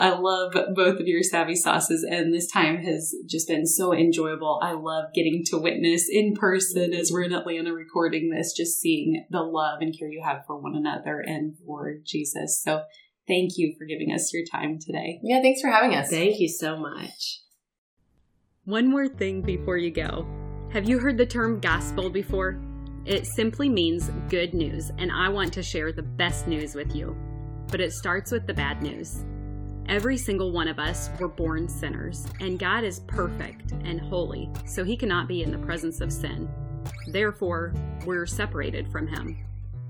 I 0.00 0.18
love 0.18 0.54
both 0.74 0.98
of 0.98 1.06
your 1.06 1.22
savvy 1.22 1.54
sauces, 1.54 2.06
and 2.10 2.32
this 2.32 2.50
time 2.50 2.78
has 2.78 3.14
just 3.28 3.46
been 3.46 3.66
so 3.66 3.92
enjoyable. 3.92 4.58
I 4.62 4.72
love 4.72 5.12
getting 5.14 5.42
to 5.48 5.58
witness 5.58 6.08
in 6.10 6.32
person 6.34 6.94
as 6.94 7.12
we're 7.12 7.24
in 7.24 7.34
Atlanta 7.34 7.74
recording 7.74 8.30
this, 8.30 8.54
just 8.56 8.80
seeing 8.80 9.26
the 9.28 9.42
love 9.42 9.82
and 9.82 9.96
care 9.96 10.08
you 10.08 10.22
have 10.24 10.46
for 10.46 10.58
one 10.58 10.74
another 10.74 11.20
and 11.20 11.54
for 11.66 11.96
Jesus. 12.02 12.62
So 12.64 12.84
Thank 13.30 13.52
you 13.56 13.76
for 13.78 13.84
giving 13.84 14.12
us 14.12 14.32
your 14.34 14.42
time 14.50 14.80
today. 14.84 15.20
Yeah, 15.22 15.40
thanks 15.40 15.60
for 15.60 15.70
having 15.70 15.94
us. 15.94 16.10
Thank 16.10 16.40
you 16.40 16.48
so 16.48 16.76
much. 16.76 17.42
One 18.64 18.90
more 18.90 19.06
thing 19.06 19.40
before 19.40 19.76
you 19.76 19.92
go. 19.92 20.26
Have 20.72 20.88
you 20.88 20.98
heard 20.98 21.16
the 21.16 21.26
term 21.26 21.60
gospel 21.60 22.10
before? 22.10 22.60
It 23.04 23.26
simply 23.26 23.68
means 23.68 24.10
good 24.28 24.52
news, 24.52 24.90
and 24.98 25.12
I 25.12 25.28
want 25.28 25.52
to 25.52 25.62
share 25.62 25.92
the 25.92 26.02
best 26.02 26.48
news 26.48 26.74
with 26.74 26.94
you. 26.96 27.16
But 27.68 27.80
it 27.80 27.92
starts 27.92 28.32
with 28.32 28.48
the 28.48 28.54
bad 28.54 28.82
news. 28.82 29.24
Every 29.86 30.16
single 30.16 30.50
one 30.50 30.66
of 30.66 30.80
us 30.80 31.08
were 31.20 31.28
born 31.28 31.68
sinners, 31.68 32.26
and 32.40 32.58
God 32.58 32.82
is 32.82 33.00
perfect 33.06 33.70
and 33.84 34.00
holy, 34.00 34.50
so 34.66 34.82
he 34.82 34.96
cannot 34.96 35.28
be 35.28 35.44
in 35.44 35.52
the 35.52 35.58
presence 35.58 36.00
of 36.00 36.12
sin. 36.12 36.48
Therefore, 37.06 37.74
we're 38.04 38.26
separated 38.26 38.90
from 38.90 39.06
him. 39.06 39.38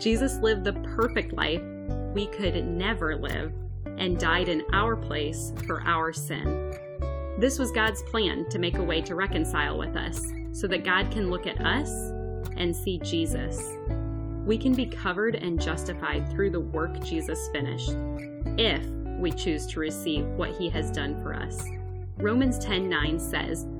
Jesus 0.00 0.36
lived 0.38 0.64
the 0.64 0.74
perfect 0.96 1.32
life 1.32 1.62
we 2.14 2.26
could 2.26 2.66
never 2.66 3.16
live 3.16 3.52
and 3.98 4.18
died 4.18 4.48
in 4.48 4.62
our 4.72 4.96
place 4.96 5.52
for 5.66 5.82
our 5.82 6.12
sin. 6.12 6.72
This 7.38 7.58
was 7.58 7.70
God's 7.70 8.02
plan 8.02 8.48
to 8.50 8.58
make 8.58 8.78
a 8.78 8.82
way 8.82 9.00
to 9.02 9.14
reconcile 9.14 9.78
with 9.78 9.96
us 9.96 10.22
so 10.52 10.66
that 10.68 10.84
God 10.84 11.10
can 11.10 11.30
look 11.30 11.46
at 11.46 11.60
us 11.60 11.90
and 12.56 12.74
see 12.74 12.98
Jesus. 12.98 13.62
We 14.44 14.56
can 14.56 14.74
be 14.74 14.86
covered 14.86 15.34
and 15.34 15.60
justified 15.60 16.30
through 16.30 16.50
the 16.50 16.60
work 16.60 17.02
Jesus 17.04 17.48
finished 17.52 17.94
if 18.58 18.84
we 19.18 19.32
choose 19.32 19.66
to 19.66 19.80
receive 19.80 20.26
what 20.28 20.56
he 20.56 20.68
has 20.70 20.90
done 20.90 21.20
for 21.22 21.34
us. 21.34 21.62
Romans 22.18 22.58
10:9 22.58 23.18
says 23.18 23.66